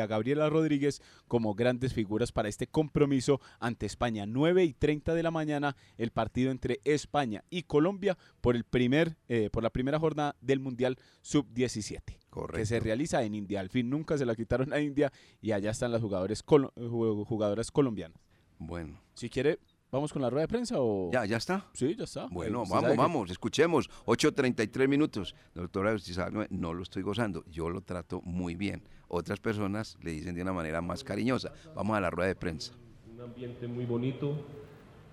Gabriela 0.07 0.49
Rodríguez 0.49 1.01
como 1.27 1.55
grandes 1.55 1.93
figuras 1.93 2.31
para 2.31 2.49
este 2.49 2.67
compromiso 2.67 3.41
ante 3.59 3.85
España. 3.85 4.25
9 4.25 4.63
y 4.63 4.73
30 4.73 5.13
de 5.13 5.23
la 5.23 5.31
mañana 5.31 5.75
el 5.97 6.11
partido 6.11 6.51
entre 6.51 6.79
España 6.83 7.43
y 7.49 7.63
Colombia 7.63 8.17
por, 8.41 8.55
el 8.55 8.63
primer, 8.63 9.17
eh, 9.27 9.49
por 9.51 9.63
la 9.63 9.69
primera 9.69 9.99
jornada 9.99 10.35
del 10.41 10.59
Mundial 10.59 10.97
Sub-17. 11.21 12.17
Que 12.53 12.65
se 12.65 12.81
realiza 12.81 13.23
en 13.23 13.33
India. 13.33 13.61
Al 13.61 13.69
fin 13.69 13.89
nunca 13.89 14.17
se 14.17 14.25
la 14.25 14.35
quitaron 14.35 14.73
a 14.73 14.81
India 14.81 15.11
y 15.41 15.53
allá 15.53 15.71
están 15.71 15.91
las 15.91 16.01
jugadores 16.01 16.43
jugadoras 16.43 17.71
colombianas. 17.71 18.19
Bueno. 18.57 18.99
Si 19.13 19.29
quiere, 19.29 19.59
¿Vamos 19.91 20.11
con 20.11 20.21
la 20.21 20.29
rueda 20.29 20.41
de 20.41 20.47
prensa 20.47 20.75
o...? 20.79 21.09
Ya, 21.11 21.25
ya 21.25 21.37
está. 21.37 21.67
Sí, 21.73 21.95
ya 21.95 22.03
está. 22.03 22.27
Bueno, 22.27 22.63
vamos, 22.69 22.97
vamos, 22.97 23.31
escuchemos. 23.31 23.89
8.33 24.05 24.87
minutos. 24.87 25.35
Doctora, 25.53 25.93
usted 25.93 26.13
sabe, 26.13 26.47
no 26.49 26.73
lo 26.73 26.83
estoy 26.83 27.01
gozando. 27.01 27.45
Yo 27.49 27.69
lo 27.69 27.81
trato 27.81 28.21
muy 28.23 28.55
bien. 28.55 28.83
Otras 29.07 29.39
personas 29.39 29.97
le 30.01 30.11
dicen 30.11 30.35
de 30.35 30.41
una 30.41 30.53
manera 30.53 30.81
más 30.81 31.03
cariñosa. 31.03 31.53
Vamos 31.75 31.95
a 31.95 32.01
la 32.01 32.09
rueda 32.09 32.27
de 32.27 32.35
prensa. 32.35 32.73
Un 33.13 33.21
ambiente 33.21 33.67
muy 33.67 33.85
bonito, 33.85 34.35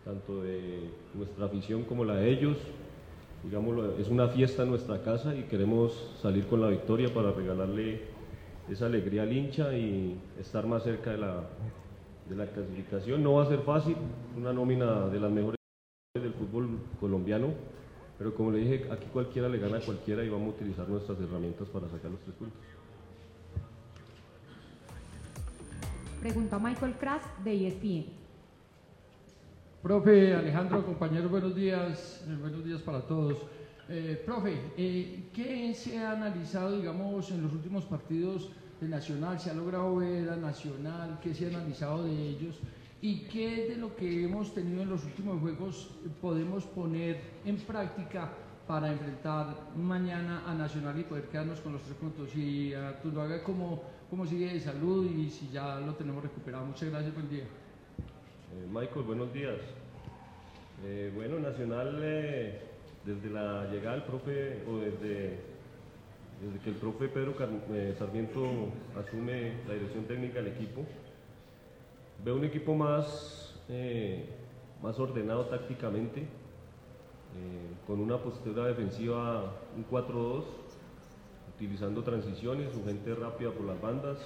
tanto 0.05 0.43
de 0.43 0.91
nuestra 1.15 1.47
afición 1.47 1.85
como 1.85 2.05
la 2.05 2.17
de 2.17 2.31
ellos. 2.31 2.57
Digámoslo, 3.45 3.99
es 3.99 4.09
una 4.09 4.29
fiesta 4.29 4.63
en 4.63 4.71
nuestra 4.71 5.03
casa 5.03 5.35
y 5.35 5.43
queremos 5.45 6.17
salir 6.21 6.47
con 6.47 6.61
la 6.61 6.69
victoria 6.69 7.13
para 7.13 7.33
regalarle 7.33 8.03
esa 8.69 8.87
alegría 8.87 9.23
al 9.23 9.33
hincha 9.33 9.77
y 9.77 10.19
estar 10.41 10.67
más 10.67 10.85
cerca 10.85 11.11
de 11.11 11.19
la, 11.19 11.45
de 12.29 12.37
la 12.37 12.47
clasificación. 12.47 13.23
No 13.23 13.35
va 13.35 13.45
a 13.45 13.49
ser 13.49 13.61
fácil, 13.61 13.97
una 14.37 14.53
nómina 14.53 15.09
de 15.09 15.21
las 15.21 15.31
mejores 15.31 15.57
del 16.15 16.35
fútbol 16.35 16.79
colombiano, 17.01 17.49
pero 18.19 18.35
como 18.35 18.51
le 18.51 18.59
dije, 18.59 18.89
aquí 18.91 19.07
cualquiera 19.13 19.49
le 19.49 19.59
gana 19.59 19.79
a 19.79 19.81
cualquiera 19.81 20.23
y 20.23 20.29
vamos 20.29 20.49
a 20.49 20.57
utilizar 20.57 20.89
nuestras 20.89 21.19
herramientas 21.21 21.69
para 21.69 21.89
sacar 21.89 22.11
los 22.11 22.21
tres 22.21 22.37
puntos. 22.37 22.59
Pregunta 26.21 26.59
Michael 26.59 26.95
Kras 26.99 27.23
de 27.43 27.67
ESPN. 27.67 28.05
Profe 29.83 30.35
Alejandro, 30.35 30.87
compañeros, 30.87 31.29
buenos 31.29 31.57
días, 31.57 32.25
eh, 32.29 32.37
buenos 32.41 32.65
días 32.65 32.81
para 32.83 33.01
todos. 33.01 33.39
Eh, 33.89 34.23
profe, 34.25 34.57
eh, 34.77 35.25
¿qué 35.35 35.75
se 35.75 35.99
ha 35.99 36.13
analizado, 36.13 36.77
digamos, 36.77 37.31
en 37.33 37.43
los 37.43 37.53
últimos 37.53 37.85
partidos 37.87 38.53
Nacional, 38.89 39.39
se 39.39 39.51
ha 39.51 39.55
logrado 39.55 39.97
ver 39.97 40.29
a 40.31 40.37
Nacional, 40.37 41.19
qué 41.23 41.35
se 41.35 41.47
ha 41.47 41.49
analizado 41.49 42.05
de 42.05 42.13
ellos 42.13 42.59
y 43.01 43.21
qué 43.25 43.69
de 43.69 43.77
lo 43.77 43.97
que 43.97 44.25
hemos 44.25 44.55
tenido 44.55 44.83
en 44.83 44.91
los 44.91 45.05
últimos 45.05 45.41
juegos 45.41 45.91
podemos 46.21 46.65
poner 46.65 47.21
en 47.45 47.57
práctica 47.57 48.31
para 48.67 48.93
enfrentar 48.93 49.57
mañana 49.77 50.45
a 50.47 50.55
Nacional 50.55 50.99
y 50.99 51.03
poder 51.03 51.25
quedarnos 51.25 51.61
con 51.61 51.73
los 51.73 51.83
tres 51.83 51.97
puntos. 51.97 52.35
Y 52.37 52.73
a 52.75 52.91
haga 52.91 53.43
cómo, 53.43 53.83
cómo 54.09 54.25
sigue 54.27 54.53
de 54.53 54.61
salud 54.61 55.11
y 55.11 55.29
si 55.29 55.49
ya 55.51 55.81
lo 55.81 55.95
tenemos 55.95 56.23
recuperado. 56.23 56.65
Muchas 56.65 56.91
gracias, 56.91 57.13
buen 57.13 57.29
día. 57.29 57.43
Eh, 57.45 58.67
Michael, 58.71 59.05
buenos 59.05 59.33
días. 59.33 59.59
Eh, 60.85 61.13
bueno, 61.15 61.39
Nacional 61.39 61.99
eh, 62.03 62.61
desde 63.05 63.31
la 63.31 63.67
llegada 63.71 63.97
del 63.97 64.05
profe, 64.05 64.63
o 64.69 64.79
desde, 64.79 65.41
desde 66.43 66.59
que 66.59 66.71
el 66.71 66.77
profe 66.77 67.09
Pedro 67.09 67.35
eh, 67.73 67.95
Sarmiento 67.97 68.43
asume 68.99 69.53
la 69.69 69.75
dirección 69.75 70.05
técnica 70.05 70.41
del 70.41 70.49
equipo, 70.49 70.85
veo 72.25 72.35
un 72.35 72.45
equipo 72.45 72.75
más, 72.75 73.55
eh, 73.69 74.29
más 74.83 74.99
ordenado 74.99 75.47
tácticamente, 75.47 76.23
eh, 76.23 76.27
con 77.87 78.01
una 78.01 78.19
postura 78.19 78.67
defensiva, 78.67 79.53
un 79.77 79.87
4-2, 79.89 80.43
utilizando 81.55 82.03
transiciones, 82.03 82.73
su 82.73 82.85
gente 82.85 83.15
rápida 83.15 83.51
por 83.51 83.67
las 83.67 83.81
bandas. 83.81 84.19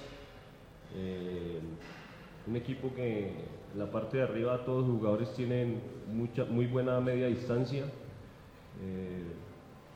un 2.47 2.55
equipo 2.55 2.95
que 2.95 3.27
en 3.73 3.79
la 3.79 3.91
parte 3.91 4.17
de 4.17 4.23
arriba 4.23 4.63
todos 4.63 4.87
los 4.87 4.97
jugadores 4.97 5.33
tienen 5.33 5.81
mucha, 6.07 6.45
muy 6.45 6.65
buena 6.65 6.99
media 7.01 7.27
distancia, 7.27 7.83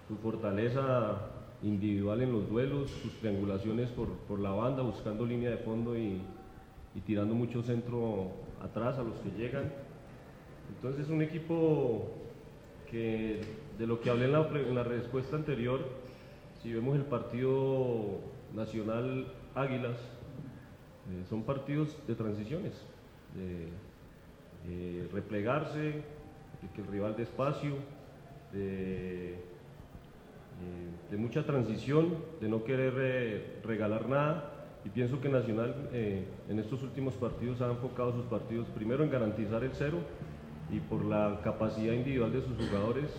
su 0.07 0.17
fortaleza 0.17 1.30
individual 1.63 2.21
en 2.21 2.31
los 2.31 2.49
duelos, 2.49 2.89
sus 2.89 3.13
triangulaciones 3.19 3.89
por, 3.89 4.39
la 4.39 4.51
banda, 4.51 4.81
buscando 4.81 5.25
línea 5.25 5.51
de 5.51 5.57
fondo 5.57 5.97
y, 5.97 6.21
tirando 7.05 7.33
mucho 7.33 7.63
centro 7.63 8.31
atrás 8.61 8.97
a 8.97 9.03
los 9.03 9.17
que 9.19 9.29
llegan. 9.37 9.71
Entonces 10.75 11.05
es 11.05 11.11
un 11.11 11.21
equipo 11.21 12.09
que 12.89 13.41
de 13.77 13.87
lo 13.87 14.01
que 14.01 14.09
hablé 14.09 14.25
en 14.25 14.75
la, 14.75 14.83
respuesta 14.83 15.35
anterior, 15.35 15.79
si 16.61 16.73
vemos 16.73 16.95
el 16.95 17.05
partido 17.05 18.19
nacional 18.53 19.27
Águilas, 19.55 19.97
eh, 21.09 21.23
son 21.29 21.43
partidos 21.43 21.97
de 22.07 22.15
transiciones, 22.15 22.73
de, 23.35 25.07
replegarse, 25.11 25.79
de 25.81 26.69
que 26.75 26.81
el 26.81 26.87
rival 26.87 27.15
despacio, 27.15 27.75
de, 28.51 29.50
de 31.11 31.17
mucha 31.17 31.43
transición, 31.43 32.15
de 32.39 32.47
no 32.47 32.63
querer 32.63 32.93
eh, 32.97 33.59
regalar 33.63 34.07
nada. 34.07 34.53
Y 34.85 34.89
pienso 34.89 35.19
que 35.19 35.29
Nacional 35.29 35.89
eh, 35.91 36.25
en 36.49 36.57
estos 36.57 36.81
últimos 36.83 37.13
partidos 37.15 37.61
ha 37.61 37.69
enfocado 37.69 38.13
sus 38.13 38.25
partidos 38.25 38.67
primero 38.69 39.03
en 39.03 39.11
garantizar 39.11 39.63
el 39.63 39.71
cero 39.73 39.99
y 40.71 40.79
por 40.79 41.03
la 41.03 41.41
capacidad 41.43 41.93
individual 41.93 42.31
de 42.31 42.41
sus 42.41 42.55
jugadores 42.57 43.11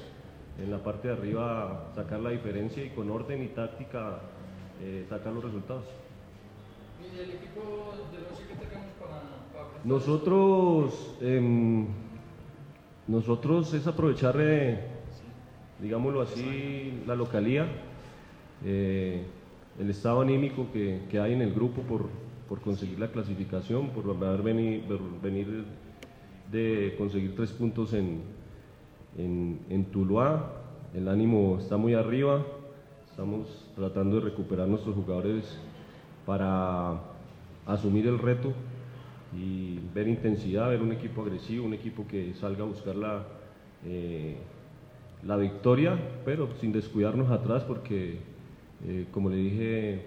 en 0.58 0.70
la 0.70 0.82
parte 0.82 1.08
de 1.08 1.14
arriba 1.14 1.92
sacar 1.94 2.20
la 2.20 2.30
diferencia 2.30 2.84
y 2.84 2.90
con 2.90 3.10
orden 3.10 3.42
y 3.42 3.48
táctica 3.48 4.20
eh, 4.80 5.06
sacar 5.08 5.32
los 5.32 5.44
resultados. 5.44 5.84
¿Y 7.00 7.18
el 7.18 7.30
equipo 7.30 7.94
de 8.10 8.20
los 8.20 8.38
que 8.38 8.54
tenemos 8.54 8.92
para, 8.98 9.84
Nosotros, 9.84 11.16
em, 11.20 11.86
nosotros 13.06 13.74
es 13.74 13.86
aprovechar 13.86 14.36
digámoslo 15.82 16.22
así, 16.22 17.02
la 17.06 17.16
localía, 17.16 17.66
eh, 18.64 19.24
el 19.78 19.90
estado 19.90 20.20
anímico 20.20 20.68
que, 20.72 21.20
hay 21.20 21.32
en 21.32 21.42
el 21.42 21.52
grupo 21.52 21.82
por, 21.82 22.08
conseguir 22.60 23.00
la 23.00 23.08
clasificación, 23.08 23.88
por 23.90 24.04
venir, 24.42 24.84
venir 25.22 25.64
de 26.50 26.94
conseguir 26.98 27.34
tres 27.34 27.50
puntos 27.50 27.94
en, 27.94 28.20
en, 29.16 29.84
Tuluá. 29.86 30.52
El 30.94 31.08
ánimo 31.08 31.56
está 31.58 31.78
muy 31.78 31.94
arriba, 31.94 32.44
estamos 33.10 33.70
tratando 33.74 34.16
de 34.16 34.26
recuperar 34.26 34.68
nuestros 34.68 34.94
jugadores 34.94 35.58
para 36.26 37.00
asumir 37.66 38.06
el 38.06 38.18
reto 38.18 38.52
y 39.34 39.78
ver 39.94 40.08
intensidad, 40.08 40.68
ver 40.68 40.82
un 40.82 40.92
equipo 40.92 41.22
agresivo, 41.22 41.64
un 41.64 41.72
equipo 41.72 42.06
que 42.06 42.34
salga 42.34 42.64
a 42.64 42.66
buscar 42.66 42.94
la, 42.96 43.24
eh, 43.86 44.36
la 45.26 45.36
victoria, 45.36 45.98
pero 46.24 46.48
sin 46.60 46.72
descuidarnos 46.72 47.30
atrás 47.30 47.62
porque, 47.64 48.18
eh, 48.86 49.06
como 49.12 49.30
le 49.30 49.36
dije, 49.36 50.02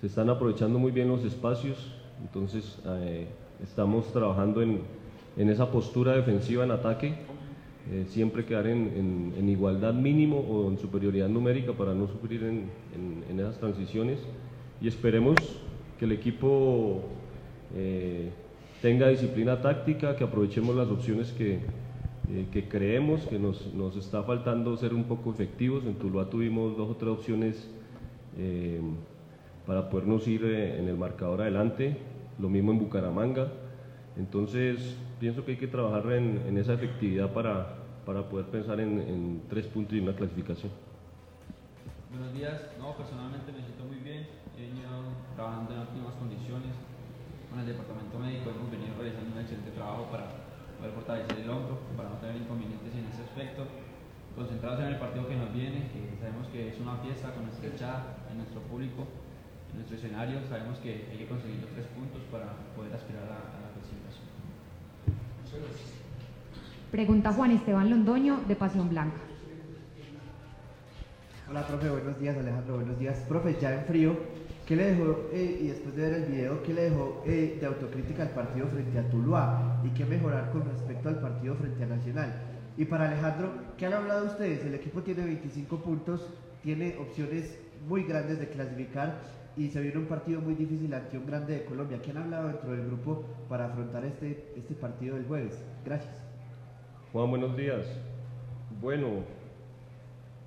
se 0.00 0.06
están 0.06 0.28
aprovechando 0.28 0.78
muy 0.78 0.92
bien 0.92 1.08
los 1.08 1.24
espacios, 1.24 1.92
entonces 2.22 2.78
eh, 2.86 3.26
estamos 3.62 4.12
trabajando 4.12 4.62
en, 4.62 4.80
esa 5.36 5.70
postura 5.70 6.12
defensiva 6.12 6.64
en 6.64 6.70
ataque, 6.72 7.14
eh, 7.90 8.04
siempre 8.08 8.44
quedar 8.44 8.66
en, 8.66 9.48
igualdad 9.48 9.94
mínimo 9.94 10.38
o 10.38 10.68
en 10.68 10.78
superioridad 10.78 11.28
numérica 11.28 11.72
para 11.72 11.94
no 11.94 12.08
sufrir 12.08 12.42
en, 12.42 12.68
en 13.30 13.40
esas 13.40 13.58
transiciones. 13.58 14.18
Y 14.82 14.88
esperemos 14.88 15.36
que 15.98 16.04
el 16.04 16.12
equipo 16.12 17.02
tenga 18.82 19.08
disciplina 19.08 19.62
táctica, 19.62 20.16
que 20.16 20.24
aprovechemos 20.24 20.74
las 20.74 20.88
opciones 20.88 21.32
que, 21.32 21.60
eh, 22.32 22.46
que 22.52 22.68
creemos 22.68 23.22
que 23.22 23.40
nos, 23.40 23.74
nos, 23.74 23.96
está 23.96 24.22
faltando 24.22 24.76
ser 24.76 24.94
un 24.94 25.04
poco 25.04 25.32
efectivos. 25.32 25.84
En 25.84 25.96
Tuluá 25.96 26.30
tuvimos 26.30 26.76
dos 26.76 26.90
o 26.90 26.94
tres 26.94 27.10
opciones 27.10 27.68
eh, 28.38 28.80
para 29.66 29.90
podernos 29.90 30.28
ir 30.28 30.44
eh, 30.44 30.78
en 30.78 30.86
el 30.86 30.96
marcador 30.96 31.42
adelante, 31.42 31.96
lo 32.38 32.48
mismo 32.48 32.70
en 32.70 32.78
Bucaramanga. 32.78 33.48
Entonces, 34.16 34.96
pienso 35.18 35.44
que 35.44 35.52
hay 35.52 35.56
que 35.58 35.66
trabajar 35.66 36.12
en, 36.12 36.40
en 36.46 36.56
esa 36.56 36.74
efectividad 36.74 37.32
para, 37.32 37.74
para 38.06 38.28
poder 38.28 38.46
pensar 38.46 38.78
en, 38.78 39.00
en, 39.00 39.42
tres 39.48 39.66
puntos 39.66 39.94
y 39.94 40.00
una 40.00 40.14
clasificación. 40.14 40.70
Buenos 42.12 42.32
días, 42.32 42.62
no, 42.78 42.96
personalmente 42.96 43.50
me 43.50 43.58
siento 43.58 43.84
muy 43.86 43.98
bien, 43.98 44.26
he 44.56 44.70
venido 44.70 44.90
trabajando 45.34 45.74
en 45.74 45.80
óptimas 45.80 46.14
condiciones 46.14 46.74
con 47.50 47.58
el 47.58 47.66
departamento 47.66 48.18
médico, 48.20 48.50
hemos 48.50 48.70
venido 48.70 48.94
realizando 48.98 49.34
un 49.34 49.40
excelente 49.40 49.70
trabajo 49.72 50.06
para 50.10 50.49
poder 50.80 50.94
fortalecer 50.96 51.44
el 51.44 51.50
hombro 51.50 51.78
para 51.96 52.08
no 52.08 52.16
tener 52.16 52.36
inconvenientes 52.40 52.88
en 52.96 53.04
ese 53.04 53.22
aspecto. 53.22 53.68
Concentrados 54.34 54.80
en 54.80 54.86
el 54.86 54.96
partido 54.96 55.28
que 55.28 55.36
nos 55.36 55.52
viene, 55.52 55.90
que 55.92 56.16
sabemos 56.16 56.48
que 56.48 56.68
es 56.70 56.80
una 56.80 56.96
fiesta 56.96 57.34
con 57.34 57.44
nuestra 57.44 57.68
hinchada, 57.68 58.16
en 58.30 58.38
nuestro 58.38 58.60
público, 58.62 59.04
en 59.70 59.76
nuestro 59.76 59.96
escenario, 59.96 60.40
sabemos 60.48 60.78
que 60.78 61.06
hay 61.10 61.18
que 61.18 61.26
conseguir 61.26 61.60
los 61.60 61.70
tres 61.70 61.86
puntos 61.92 62.22
para 62.32 62.56
poder 62.74 62.94
aspirar 62.94 63.24
a, 63.24 63.60
la 63.60 63.68
clasificación. 63.76 64.24
Pregunta 66.90 67.32
Juan 67.32 67.50
Esteban 67.50 67.90
Londoño 67.90 68.40
de 68.48 68.56
Pasión 68.56 68.88
Blanca. 68.88 69.20
Hola, 71.50 71.66
profe, 71.66 71.90
buenos 71.90 72.18
días, 72.18 72.36
Alejandro, 72.38 72.76
buenos 72.76 72.98
días. 72.98 73.18
Profe, 73.28 73.58
ya 73.60 73.74
en 73.74 73.84
frío, 73.84 74.16
¿Qué 74.70 74.76
le 74.76 74.94
dejó, 74.94 75.28
eh, 75.32 75.58
y 75.62 75.66
después 75.66 75.96
de 75.96 76.02
ver 76.02 76.22
el 76.22 76.30
video, 76.30 76.62
qué 76.62 76.72
le 76.72 76.82
dejó 76.82 77.24
eh, 77.26 77.58
de 77.58 77.66
autocrítica 77.66 78.22
al 78.22 78.30
partido 78.30 78.68
frente 78.68 79.00
a 79.00 79.10
Tuluá 79.10 79.82
y 79.82 79.88
qué 79.88 80.04
mejorar 80.04 80.52
con 80.52 80.64
respecto 80.64 81.08
al 81.08 81.18
partido 81.18 81.56
frente 81.56 81.82
a 81.82 81.86
Nacional? 81.88 82.32
Y 82.76 82.84
para 82.84 83.08
Alejandro, 83.08 83.50
¿qué 83.76 83.86
han 83.86 83.94
hablado 83.94 84.26
ustedes? 84.26 84.64
El 84.64 84.76
equipo 84.76 85.02
tiene 85.02 85.24
25 85.24 85.76
puntos, 85.78 86.24
tiene 86.62 86.96
opciones 86.98 87.58
muy 87.88 88.04
grandes 88.04 88.38
de 88.38 88.48
clasificar 88.48 89.18
y 89.56 89.70
se 89.70 89.80
viene 89.80 89.98
un 89.98 90.06
partido 90.06 90.40
muy 90.40 90.54
difícil 90.54 90.94
ante 90.94 91.18
un 91.18 91.26
grande 91.26 91.54
de 91.54 91.64
Colombia. 91.64 92.00
¿Qué 92.00 92.12
han 92.12 92.18
hablado 92.18 92.46
dentro 92.46 92.70
del 92.70 92.86
grupo 92.86 93.24
para 93.48 93.66
afrontar 93.66 94.04
este, 94.04 94.52
este 94.54 94.76
partido 94.76 95.16
del 95.16 95.26
jueves? 95.26 95.60
Gracias. 95.84 96.14
Juan, 97.12 97.28
buenos 97.28 97.56
días. 97.56 97.88
Bueno, 98.80 99.24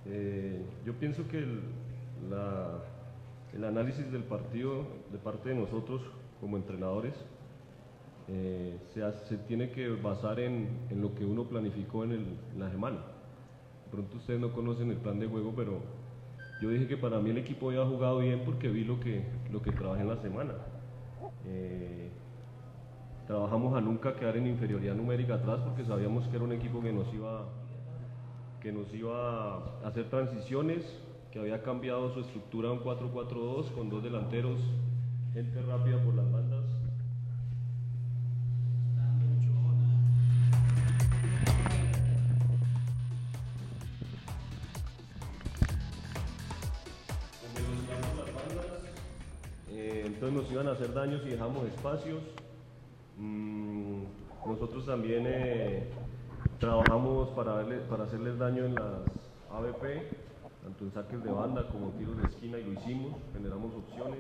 eh, 0.06 0.62
yo 0.86 0.94
pienso 0.94 1.28
que 1.28 1.46
la 2.30 2.80
el 3.56 3.64
análisis 3.64 4.12
del 4.12 4.24
partido 4.24 4.86
de 5.12 5.18
parte 5.18 5.50
de 5.50 5.56
nosotros 5.56 6.02
como 6.40 6.58
entrenadores 6.58 7.14
eh, 8.28 8.78
se, 8.94 9.38
tiene 9.48 9.70
que 9.72 9.90
basar 9.90 10.40
en, 10.40 10.70
lo 10.92 11.14
que 11.14 11.26
uno 11.26 11.44
planificó 11.46 12.04
en, 12.04 12.38
la 12.58 12.70
semana. 12.70 13.00
Pronto 13.92 14.18
ustedes 14.18 14.40
no 14.40 14.54
conocen 14.54 14.90
el 14.92 14.98
plan 14.98 15.20
de 15.20 15.28
juego, 15.28 15.54
pero 15.56 15.80
yo 16.62 16.70
dije 16.70 16.88
que 16.88 16.98
para 16.98 17.20
mí 17.20 17.30
el 17.32 17.38
equipo 17.38 17.70
había 17.70 17.86
jugado 17.86 18.20
bien 18.20 18.44
porque 18.46 18.70
vi 18.70 18.86
lo 18.86 19.00
que, 19.00 19.24
lo 19.52 19.62
que 19.62 19.72
trabajé 19.72 20.02
en 20.02 20.10
la 20.10 20.18
semana. 20.18 20.54
Eh, 21.46 22.10
trabajamos 23.28 23.76
a 23.76 23.82
nunca 23.82 24.16
quedar 24.16 24.38
en 24.38 24.48
inferioridad 24.48 24.96
numérica 24.96 25.36
atrás 25.36 25.60
porque 25.64 25.84
sabíamos 25.86 26.28
que 26.28 26.36
era 26.36 26.46
un 26.46 26.54
equipo 26.54 26.82
que 26.82 26.94
nos 26.94 27.14
iba, 27.14 27.46
que 28.62 28.72
nos 28.72 28.92
iba 28.94 29.56
a 29.56 29.88
hacer 29.88 30.10
transiciones, 30.10 30.84
que 31.34 31.40
había 31.40 31.64
cambiado 31.64 32.14
su 32.14 32.20
estructura 32.20 32.70
a 32.70 32.74
un 32.74 32.84
4-4-2 32.84 33.72
con 33.72 33.90
dos 33.90 34.04
delanteros, 34.04 34.60
gente 35.34 35.64
rápida 35.64 35.98
por 36.04 36.14
las 36.14 36.32
bandas. 36.32 36.64
Eh, 49.72 50.04
entonces 50.06 50.38
nos 50.40 50.52
iban 50.52 50.68
a 50.68 50.74
hacer 50.74 50.94
daños 50.94 51.24
y 51.26 51.30
dejamos 51.30 51.66
espacios. 51.66 52.22
Mm, 53.18 54.04
nosotros 54.46 54.86
también 54.86 55.24
eh, 55.26 55.90
trabajamos 56.60 57.30
para, 57.30 57.66
para 57.90 58.04
hacerles 58.04 58.38
daño 58.38 58.66
en 58.66 58.76
las 58.76 59.02
ABP 59.52 60.13
saques 60.92 61.24
de 61.24 61.32
banda 61.32 61.68
como 61.68 61.92
tiros 61.92 62.18
de 62.18 62.28
esquina 62.28 62.58
y 62.58 62.64
lo 62.64 62.74
hicimos, 62.74 63.14
generamos 63.34 63.74
opciones 63.76 64.20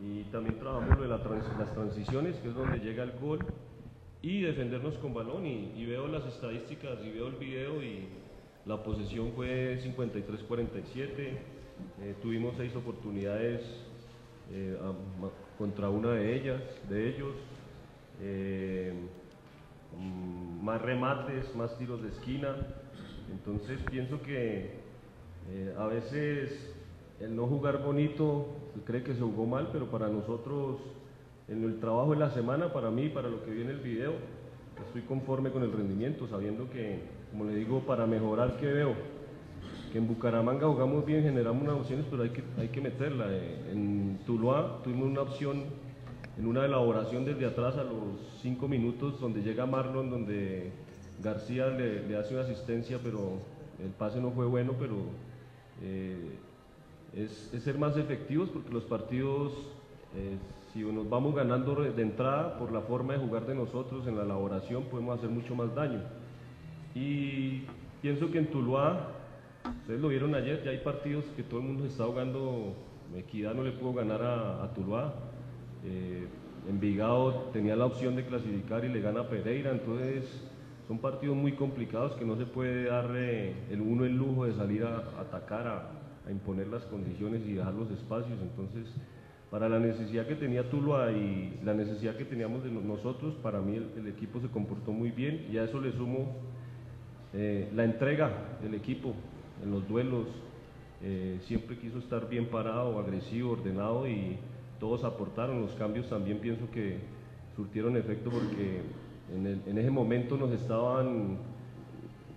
y 0.00 0.24
también 0.24 0.58
trabajamos 0.58 0.96
lo 0.96 1.02
de 1.02 1.08
las 1.08 1.74
transiciones, 1.74 2.36
que 2.36 2.48
es 2.48 2.54
donde 2.54 2.78
llega 2.78 3.02
el 3.02 3.12
gol, 3.18 3.40
y 4.22 4.42
defendernos 4.42 4.96
con 4.98 5.14
balón 5.14 5.46
y, 5.46 5.84
veo 5.86 6.06
las 6.06 6.24
estadísticas 6.26 6.98
y 7.04 7.10
veo 7.10 7.28
el 7.28 7.36
video 7.36 7.82
y 7.82 8.08
la 8.66 8.82
posesión 8.82 9.32
fue 9.34 9.80
53-47, 9.82 11.08
eh, 12.02 12.14
tuvimos 12.20 12.54
seis 12.56 12.74
oportunidades 12.76 13.62
eh, 14.52 14.76
contra 15.56 15.88
una 15.88 16.12
de 16.12 16.36
ellas, 16.36 16.62
de 16.88 17.08
ellos. 17.08 17.34
Eh, 18.20 18.92
mm, 19.96 20.62
más 20.62 20.82
remates, 20.82 21.54
más 21.56 21.76
tiros 21.78 22.02
de 22.02 22.08
esquina. 22.08 22.54
Entonces 23.30 23.80
pienso 23.90 24.20
que 24.20 24.79
eh, 25.48 25.74
a 25.78 25.86
veces 25.86 26.74
el 27.20 27.34
no 27.34 27.46
jugar 27.46 27.82
bonito 27.82 28.46
se 28.74 28.80
cree 28.82 29.02
que 29.02 29.14
se 29.14 29.20
jugó 29.20 29.46
mal, 29.46 29.68
pero 29.72 29.86
para 29.86 30.08
nosotros 30.08 30.78
en 31.48 31.64
el 31.64 31.80
trabajo 31.80 32.12
de 32.12 32.18
la 32.18 32.30
semana, 32.30 32.72
para 32.72 32.90
mí, 32.90 33.08
para 33.08 33.28
lo 33.28 33.44
que 33.44 33.50
viene 33.50 33.72
el 33.72 33.80
video, 33.80 34.12
estoy 34.86 35.02
conforme 35.02 35.50
con 35.50 35.62
el 35.62 35.72
rendimiento, 35.72 36.28
sabiendo 36.28 36.70
que, 36.70 37.00
como 37.32 37.44
le 37.44 37.56
digo, 37.56 37.80
para 37.80 38.06
mejorar, 38.06 38.56
¿qué 38.58 38.66
veo? 38.66 38.94
Que 39.92 39.98
en 39.98 40.06
Bucaramanga 40.06 40.68
jugamos 40.68 41.04
bien, 41.04 41.24
generamos 41.24 41.62
unas 41.62 41.80
opciones, 41.80 42.06
pero 42.08 42.22
hay 42.22 42.30
que, 42.30 42.44
hay 42.56 42.68
que 42.68 42.80
meterla. 42.80 43.26
Eh, 43.28 43.72
En 43.72 44.20
Tuluá 44.24 44.80
tuvimos 44.84 45.08
una 45.08 45.22
opción 45.22 45.64
en 46.38 46.46
una 46.46 46.64
elaboración 46.64 47.24
desde 47.24 47.44
atrás 47.44 47.76
a 47.76 47.82
los 47.82 48.38
cinco 48.40 48.68
minutos, 48.68 49.20
donde 49.20 49.42
llega 49.42 49.66
Marlon, 49.66 50.08
donde 50.08 50.70
García 51.22 51.66
le, 51.66 52.06
le 52.06 52.16
hace 52.16 52.34
una 52.34 52.44
asistencia, 52.44 53.00
pero 53.02 53.38
el 53.82 53.90
pase 53.90 54.20
no 54.20 54.30
fue 54.30 54.46
bueno, 54.46 54.74
pero 54.78 54.94
eh, 55.82 56.38
es, 57.14 57.52
es 57.52 57.62
ser 57.62 57.78
más 57.78 57.96
efectivos 57.96 58.48
porque 58.50 58.70
los 58.70 58.84
partidos, 58.84 59.52
eh, 60.14 60.36
si 60.72 60.80
nos 60.80 61.08
vamos 61.08 61.34
ganando 61.34 61.74
de 61.74 62.02
entrada 62.02 62.58
por 62.58 62.72
la 62.72 62.80
forma 62.82 63.14
de 63.14 63.18
jugar 63.18 63.46
de 63.46 63.54
nosotros 63.54 64.06
en 64.06 64.16
la 64.16 64.24
elaboración, 64.24 64.84
podemos 64.84 65.18
hacer 65.18 65.30
mucho 65.30 65.54
más 65.54 65.74
daño. 65.74 66.00
Y 66.94 67.62
pienso 68.02 68.30
que 68.30 68.38
en 68.38 68.50
Tuluá, 68.50 69.08
ustedes 69.82 70.00
lo 70.00 70.08
vieron 70.08 70.34
ayer, 70.34 70.62
ya 70.64 70.70
hay 70.70 70.78
partidos 70.78 71.24
que 71.36 71.42
todo 71.42 71.60
el 71.60 71.66
mundo 71.66 71.84
está 71.84 72.04
jugando, 72.04 72.74
Equidad 73.16 73.54
no 73.54 73.64
le 73.64 73.72
pudo 73.72 73.94
ganar 73.94 74.22
a, 74.22 74.62
a 74.62 74.72
Tuluá, 74.72 75.12
eh, 75.84 76.28
Envigado 76.68 77.48
tenía 77.52 77.74
la 77.74 77.86
opción 77.86 78.14
de 78.14 78.24
clasificar 78.24 78.84
y 78.84 78.88
le 78.88 79.00
gana 79.00 79.20
a 79.20 79.28
Pereira, 79.28 79.70
entonces 79.70 80.44
son 80.90 80.98
partidos 80.98 81.36
muy 81.36 81.52
complicados 81.52 82.16
que 82.16 82.24
no 82.24 82.36
se 82.36 82.46
puede 82.46 82.86
dar 82.86 83.14
el 83.14 83.80
uno 83.80 84.04
el 84.04 84.16
lujo 84.16 84.44
de 84.46 84.54
salir 84.54 84.82
a, 84.82 85.04
atacar, 85.20 85.68
a, 85.68 86.28
imponer 86.32 86.66
las 86.66 86.82
condiciones 86.86 87.42
y 87.46 87.52
dejar 87.52 87.74
los 87.74 87.88
espacios, 87.92 88.36
entonces 88.42 88.92
para 89.52 89.68
la 89.68 89.78
necesidad 89.78 90.26
que 90.26 90.34
tenía 90.34 90.68
Tuluá 90.68 91.12
y 91.12 91.60
la 91.62 91.74
necesidad 91.74 92.16
que 92.16 92.24
teníamos 92.24 92.64
de 92.64 92.72
no- 92.72 92.80
nosotros, 92.80 93.36
para 93.36 93.60
mí 93.60 93.76
el, 93.76 93.86
el 93.98 94.08
equipo 94.08 94.40
se 94.40 94.48
comportó 94.48 94.90
muy 94.90 95.12
bien 95.12 95.46
y 95.52 95.58
a 95.58 95.64
eso 95.64 95.80
le 95.80 95.92
sumo 95.92 96.34
eh, 97.34 97.70
la 97.72 97.84
entrega 97.84 98.58
del 98.60 98.74
equipo 98.74 99.14
en 99.62 99.70
los 99.70 99.86
duelos, 99.86 100.26
eh, 101.04 101.38
siempre 101.46 101.78
quiso 101.78 101.98
estar 102.00 102.28
bien 102.28 102.46
parado, 102.46 102.98
agresivo, 102.98 103.52
ordenado 103.52 104.08
y 104.08 104.38
todos 104.80 105.04
aportaron. 105.04 105.60
Los 105.60 105.72
cambios 105.76 106.08
también 106.08 106.38
pienso 106.40 106.68
que 106.72 106.98
surtieron 107.54 107.96
efecto 107.96 108.28
porque 108.28 108.80
en, 109.34 109.78
ese 109.78 109.90
momento 109.90 110.36
nos 110.36 110.50
estaban 110.52 111.38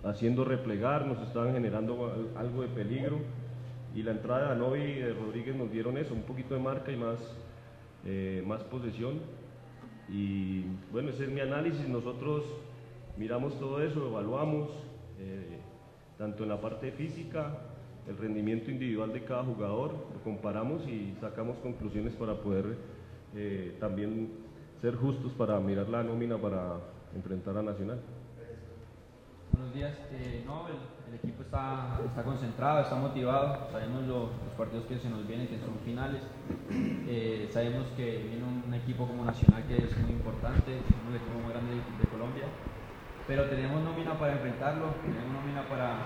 haciendo 0.04 0.44
replegar, 0.44 1.06
nos 1.06 1.20
estaban 1.26 1.52
generando 1.52 2.12
al- 2.12 2.46
algo 2.46 2.62
de 2.62 2.68
peligro 2.68 3.18
y 3.94 4.02
la 4.02 4.10
entrada 4.12 4.48
de 4.48 4.52
Anovi 4.52 4.80
y 4.80 4.94
de 5.00 5.14
Rodríguez 5.14 5.56
nos 5.56 5.70
dieron 5.70 5.96
eso, 5.96 6.14
un 6.14 6.22
poquito 6.22 6.54
de 6.54 6.60
marca 6.60 6.92
y 6.92 6.96
más, 6.96 7.18
eh, 8.04 8.42
más 8.46 8.62
posesión. 8.64 9.20
Y 10.08 10.64
bueno, 10.92 11.10
ese 11.10 11.24
es 11.24 11.30
mi 11.30 11.40
análisis. 11.40 11.88
Nosotros 11.88 12.44
miramos 13.16 13.58
todo 13.58 13.82
eso, 13.82 14.06
evaluamos, 14.08 14.68
eh, 15.20 15.58
tanto 16.18 16.42
en 16.42 16.48
la 16.50 16.60
parte 16.60 16.90
física, 16.92 17.56
el 18.08 18.18
rendimiento 18.18 18.70
individual 18.70 19.12
de 19.12 19.22
cada 19.24 19.44
jugador, 19.44 19.92
lo 20.12 20.20
comparamos 20.22 20.86
y 20.86 21.14
sacamos 21.20 21.56
conclusiones 21.58 22.12
para 22.14 22.34
poder 22.34 22.76
eh, 23.34 23.76
también 23.80 24.28
ser 24.84 24.96
justos 24.96 25.32
para 25.32 25.58
mirar 25.60 25.88
la 25.88 26.02
nómina 26.02 26.36
para 26.36 26.76
enfrentar 27.16 27.56
a 27.56 27.62
Nacional. 27.62 27.98
Buenos 29.52 29.72
días. 29.72 29.96
Eh, 30.12 30.44
no, 30.44 30.68
el, 30.68 31.14
equipo 31.14 31.40
está, 31.40 31.96
concentrado, 32.22 32.82
está 32.82 32.94
motivado. 32.96 33.70
Sabemos 33.72 34.02
lo- 34.04 34.28
los 34.44 34.54
partidos 34.58 34.84
que 34.84 34.98
se 34.98 35.08
nos 35.08 35.26
vienen, 35.26 35.48
que 35.48 35.58
son 35.58 35.72
finales. 35.86 36.20
Eh, 37.08 37.48
sabemos 37.50 37.86
que 37.96 38.28
viene 38.28 38.44
un, 38.44 38.74
equipo 38.74 39.06
como 39.06 39.24
Nacional 39.24 39.62
que 39.68 39.76
es 39.76 39.96
muy 39.96 40.12
importante, 40.12 40.72
uno 41.00 41.12
de 41.12 41.18
los 41.18 41.22
equipos 41.22 41.40
más 41.48 42.00
de, 42.00 42.06
Colombia. 42.12 42.44
Pero 43.26 43.44
tenemos 43.48 43.80
nómina 43.82 44.18
para 44.18 44.32
enfrentarlo, 44.34 44.92
tenemos 45.00 45.32
nómina 45.32 45.62
para, 45.66 45.96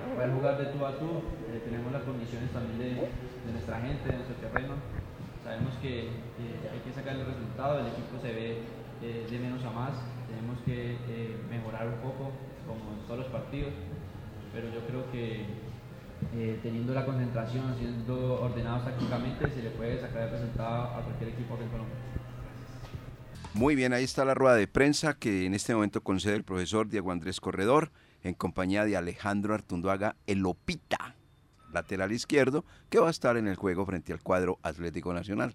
para 0.00 0.14
poder 0.14 0.30
jugar 0.32 0.56
de 0.56 0.66
tú 0.72 0.86
a 0.86 0.96
tú. 0.96 1.20
Eh, 1.52 1.60
tenemos 1.62 1.92
las 1.92 2.02
condiciones 2.04 2.48
también 2.52 2.78
de, 2.78 2.88
de 3.44 3.52
nuestra 3.52 3.80
gente, 3.82 4.08
de 4.08 4.16
nuestro 4.16 4.36
terreno. 4.36 5.03
Sabemos 5.44 5.74
que 5.82 6.08
hay 6.72 6.80
que 6.80 6.92
sacar 6.92 7.16
el 7.16 7.26
resultado, 7.26 7.80
el 7.80 7.88
equipo 7.88 8.18
se 8.20 8.32
ve 8.32 8.58
eh, 9.02 9.26
de 9.30 9.38
menos 9.38 9.62
a 9.62 9.70
más. 9.70 9.92
Tenemos 10.26 10.58
que 10.64 10.92
eh, 10.92 11.36
mejorar 11.50 11.86
un 11.86 12.00
poco, 12.00 12.32
como 12.66 12.92
en 12.92 13.06
todos 13.06 13.20
los 13.20 13.28
partidos, 13.28 13.72
pero 14.54 14.72
yo 14.72 14.80
creo 14.86 15.12
que 15.12 15.44
eh, 16.34 16.58
teniendo 16.62 16.94
la 16.94 17.04
concentración, 17.04 17.76
siendo 17.78 18.40
ordenados 18.40 18.84
tácticamente, 18.84 19.50
se 19.50 19.62
le 19.62 19.70
puede 19.70 20.00
sacar 20.00 20.22
el 20.22 20.30
resultado 20.30 20.84
a 20.96 21.02
cualquier 21.02 21.30
equipo 21.30 21.54
aquí 21.54 21.64
en 21.64 21.68
Colombia. 21.68 21.96
Muy 23.52 23.76
bien, 23.76 23.92
ahí 23.92 24.04
está 24.04 24.24
la 24.24 24.34
rueda 24.34 24.56
de 24.56 24.66
prensa 24.66 25.14
que 25.14 25.46
en 25.46 25.54
este 25.54 25.74
momento 25.74 26.00
concede 26.02 26.34
el 26.34 26.44
profesor 26.44 26.88
Diego 26.88 27.12
Andrés 27.12 27.40
Corredor 27.40 27.92
en 28.22 28.34
compañía 28.34 28.84
de 28.84 28.96
Alejandro 28.96 29.54
Artunduaga 29.54 30.16
Elopita, 30.26 31.13
lateral 31.74 32.12
izquierdo, 32.12 32.64
que 32.88 32.98
va 32.98 33.08
a 33.08 33.10
estar 33.10 33.36
en 33.36 33.46
el 33.48 33.56
juego 33.56 33.84
frente 33.84 34.12
al 34.12 34.22
cuadro 34.22 34.58
Atlético 34.62 35.12
Nacional. 35.12 35.54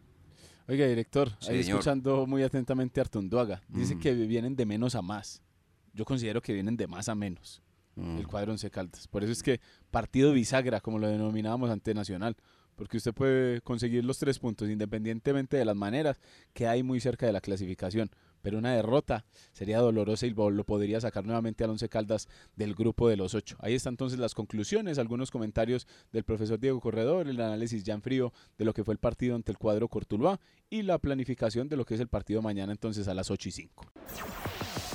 Oiga, 0.67 0.85
director, 0.85 1.29
ahí 1.41 1.63
Señor. 1.63 1.79
escuchando 1.79 2.27
muy 2.27 2.43
atentamente 2.43 2.99
a 2.99 3.03
Artunduaga. 3.03 3.61
Dice 3.69 3.95
Mm. 3.95 3.99
que 3.99 4.13
vienen 4.13 4.55
de 4.55 4.65
menos 4.67 4.93
a 4.93 5.01
más. 5.01 5.41
Yo 5.93 6.05
considero 6.05 6.41
que 6.41 6.53
vienen 6.53 6.77
de 6.77 6.85
más 6.85 7.09
a 7.09 7.15
menos. 7.15 7.63
Mm. 7.95 8.17
El 8.19 8.27
cuadro 8.27 8.51
Once 8.51 8.69
Caldas. 8.69 9.07
Por 9.07 9.23
eso 9.23 9.31
es 9.31 9.41
que 9.41 9.59
partido 9.89 10.31
bisagra, 10.31 10.79
como 10.79 10.99
lo 10.99 11.07
denominábamos 11.07 11.71
ante 11.71 11.93
Nacional. 11.95 12.35
Porque 12.75 12.95
usted 12.97 13.13
puede 13.13 13.59
conseguir 13.61 14.05
los 14.05 14.19
tres 14.19 14.39
puntos 14.39 14.69
independientemente 14.69 15.57
de 15.57 15.65
las 15.65 15.75
maneras 15.75 16.21
que 16.53 16.65
hay 16.67 16.81
muy 16.83 17.01
cerca 17.01 17.25
de 17.25 17.33
la 17.33 17.41
clasificación. 17.41 18.09
Pero 18.41 18.57
una 18.57 18.73
derrota 18.73 19.25
sería 19.51 19.79
dolorosa 19.79 20.25
y 20.25 20.31
lo 20.31 20.63
podría 20.63 21.01
sacar 21.01 21.25
nuevamente 21.25 21.63
al 21.63 21.71
Once 21.71 21.89
Caldas 21.89 22.27
del 22.55 22.75
grupo 22.75 23.09
de 23.09 23.17
los 23.17 23.35
ocho. 23.35 23.57
Ahí 23.59 23.73
están 23.73 23.93
entonces 23.93 24.19
las 24.19 24.33
conclusiones, 24.33 24.97
algunos 24.97 25.31
comentarios 25.31 25.87
del 26.11 26.23
profesor 26.23 26.59
Diego 26.59 26.79
Corredor, 26.79 27.27
el 27.27 27.39
análisis 27.41 27.83
ya 27.83 27.93
en 27.93 28.01
frío 28.01 28.33
de 28.57 28.65
lo 28.65 28.73
que 28.73 28.83
fue 28.83 28.93
el 28.93 28.99
partido 28.99 29.35
ante 29.35 29.51
el 29.51 29.57
cuadro 29.57 29.87
Cortuluá 29.87 30.39
y 30.69 30.83
la 30.83 30.97
planificación 30.97 31.67
de 31.67 31.77
lo 31.77 31.85
que 31.85 31.95
es 31.95 31.99
el 31.99 32.07
partido 32.07 32.41
mañana 32.41 32.71
entonces 32.71 33.07
a 33.07 33.13
las 33.13 33.31
8 33.31 33.49
y 33.49 33.51
5. 33.51 33.85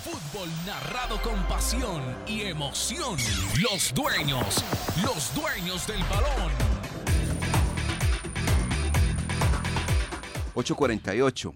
Fútbol 0.03 0.49
narrado 0.67 1.21
con 1.23 1.43
pasión 1.49 2.03
y 2.27 2.43
emoción. 2.43 3.17
Los 3.63 3.95
dueños, 3.95 4.65
los 5.03 5.35
dueños 5.35 5.87
del 5.87 6.01
balón. 6.05 6.53
8.48. 10.55 11.53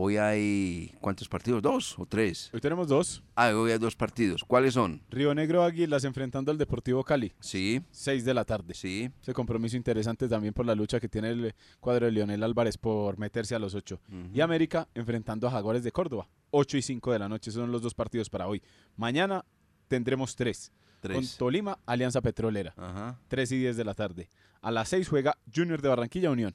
Hoy 0.00 0.16
hay, 0.16 0.94
¿cuántos 1.00 1.28
partidos? 1.28 1.60
¿Dos 1.60 1.98
o 1.98 2.06
tres? 2.06 2.50
Hoy 2.54 2.60
tenemos 2.60 2.86
dos. 2.86 3.20
Ah, 3.34 3.50
hoy 3.52 3.72
hay 3.72 3.78
dos 3.78 3.96
partidos. 3.96 4.44
¿Cuáles 4.44 4.74
son? 4.74 5.02
Río 5.10 5.34
Negro 5.34 5.64
Águilas 5.64 6.04
enfrentando 6.04 6.52
al 6.52 6.56
Deportivo 6.56 7.02
Cali. 7.02 7.32
Sí. 7.40 7.82
6 7.90 8.24
de 8.24 8.32
la 8.32 8.44
tarde. 8.44 8.74
Sí. 8.74 9.10
Ese 9.20 9.32
compromiso 9.34 9.76
interesante 9.76 10.28
también 10.28 10.54
por 10.54 10.66
la 10.66 10.76
lucha 10.76 11.00
que 11.00 11.08
tiene 11.08 11.30
el 11.30 11.52
cuadro 11.80 12.06
de 12.06 12.12
Leonel 12.12 12.44
Álvarez 12.44 12.78
por 12.78 13.18
meterse 13.18 13.56
a 13.56 13.58
los 13.58 13.74
8. 13.74 14.00
Y 14.32 14.40
América 14.40 14.86
enfrentando 14.94 15.48
a 15.48 15.50
Jaguares 15.50 15.82
de 15.82 15.90
Córdoba. 15.90 16.28
8 16.52 16.76
y 16.76 16.82
5 16.82 17.10
de 17.10 17.18
la 17.18 17.28
noche. 17.28 17.50
Esos 17.50 17.60
son 17.60 17.72
los 17.72 17.82
dos 17.82 17.94
partidos 17.94 18.30
para 18.30 18.46
hoy. 18.46 18.62
Mañana 18.96 19.44
tendremos 19.88 20.36
tres. 20.36 20.70
Tres. 21.00 21.16
Con 21.16 21.38
Tolima, 21.38 21.80
Alianza 21.86 22.20
Petrolera. 22.20 22.72
Ajá. 22.76 23.18
3 23.26 23.50
y 23.50 23.58
10 23.58 23.76
de 23.76 23.84
la 23.84 23.94
tarde. 23.94 24.28
A 24.60 24.70
las 24.70 24.90
6 24.90 25.08
juega 25.08 25.36
Junior 25.52 25.82
de 25.82 25.88
Barranquilla 25.88 26.30
Unión. 26.30 26.54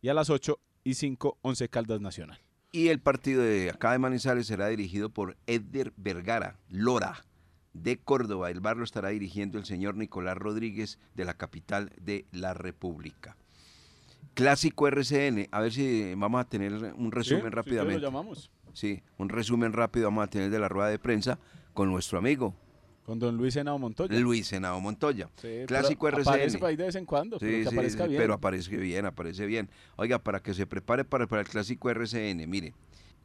Y 0.00 0.08
a 0.08 0.14
las 0.14 0.30
8 0.30 0.58
y 0.82 0.94
5, 0.94 1.36
11 1.42 1.68
Caldas 1.68 2.00
Nacional. 2.00 2.40
Y 2.72 2.88
el 2.88 3.00
partido 3.00 3.42
de 3.42 3.70
acá 3.70 3.92
de 3.92 3.98
Manizales 3.98 4.46
será 4.46 4.68
dirigido 4.68 5.10
por 5.10 5.36
Edder 5.46 5.92
Vergara, 5.96 6.56
Lora, 6.68 7.24
de 7.72 7.98
Córdoba. 7.98 8.50
El 8.50 8.60
bar 8.60 8.76
lo 8.76 8.84
estará 8.84 9.08
dirigiendo 9.08 9.58
el 9.58 9.64
señor 9.64 9.96
Nicolás 9.96 10.36
Rodríguez 10.36 10.98
de 11.14 11.24
la 11.24 11.34
capital 11.34 11.92
de 12.00 12.26
la 12.30 12.54
República. 12.54 13.36
Clásico 14.34 14.86
RCN, 14.86 15.48
a 15.50 15.60
ver 15.60 15.72
si 15.72 16.14
vamos 16.14 16.40
a 16.40 16.48
tener 16.48 16.72
un 16.96 17.10
resumen 17.10 17.44
Sí, 17.44 17.48
rápidamente. 17.50 18.00
lo 18.00 18.06
llamamos. 18.06 18.50
Sí, 18.72 19.02
un 19.18 19.28
resumen 19.28 19.72
rápido 19.72 20.06
vamos 20.06 20.22
a 20.24 20.28
tener 20.30 20.50
de 20.50 20.58
la 20.60 20.68
rueda 20.68 20.88
de 20.88 21.00
prensa 21.00 21.40
con 21.74 21.90
nuestro 21.90 22.18
amigo 22.18 22.54
Con 23.04 23.18
don 23.18 23.36
Luis 23.36 23.56
Henao 23.56 23.78
Montoya. 23.78 24.18
Luis 24.18 24.46
Senado 24.46 24.78
Montoya. 24.80 25.28
Sí, 25.40 25.64
Clásico 25.66 26.08
RCN. 26.08 26.28
Aparece 26.28 26.58
por 26.58 26.68
ahí 26.68 26.76
de 26.76 26.84
vez 26.84 26.94
en 26.94 27.06
cuando, 27.06 27.38
pero 27.38 27.50
que 27.50 27.62
sí, 27.62 27.68
aparezca 27.74 28.04
sí, 28.04 28.10
bien. 28.10 28.22
pero 28.22 28.34
aparece 28.34 28.76
bien, 28.76 29.06
aparece 29.06 29.46
bien. 29.46 29.70
Oiga, 29.96 30.18
para 30.18 30.40
que 30.40 30.54
se 30.54 30.66
prepare 30.66 31.04
para, 31.04 31.26
para 31.26 31.42
el 31.42 31.48
clásico 31.48 31.90
RCN, 31.90 32.48
mire, 32.48 32.74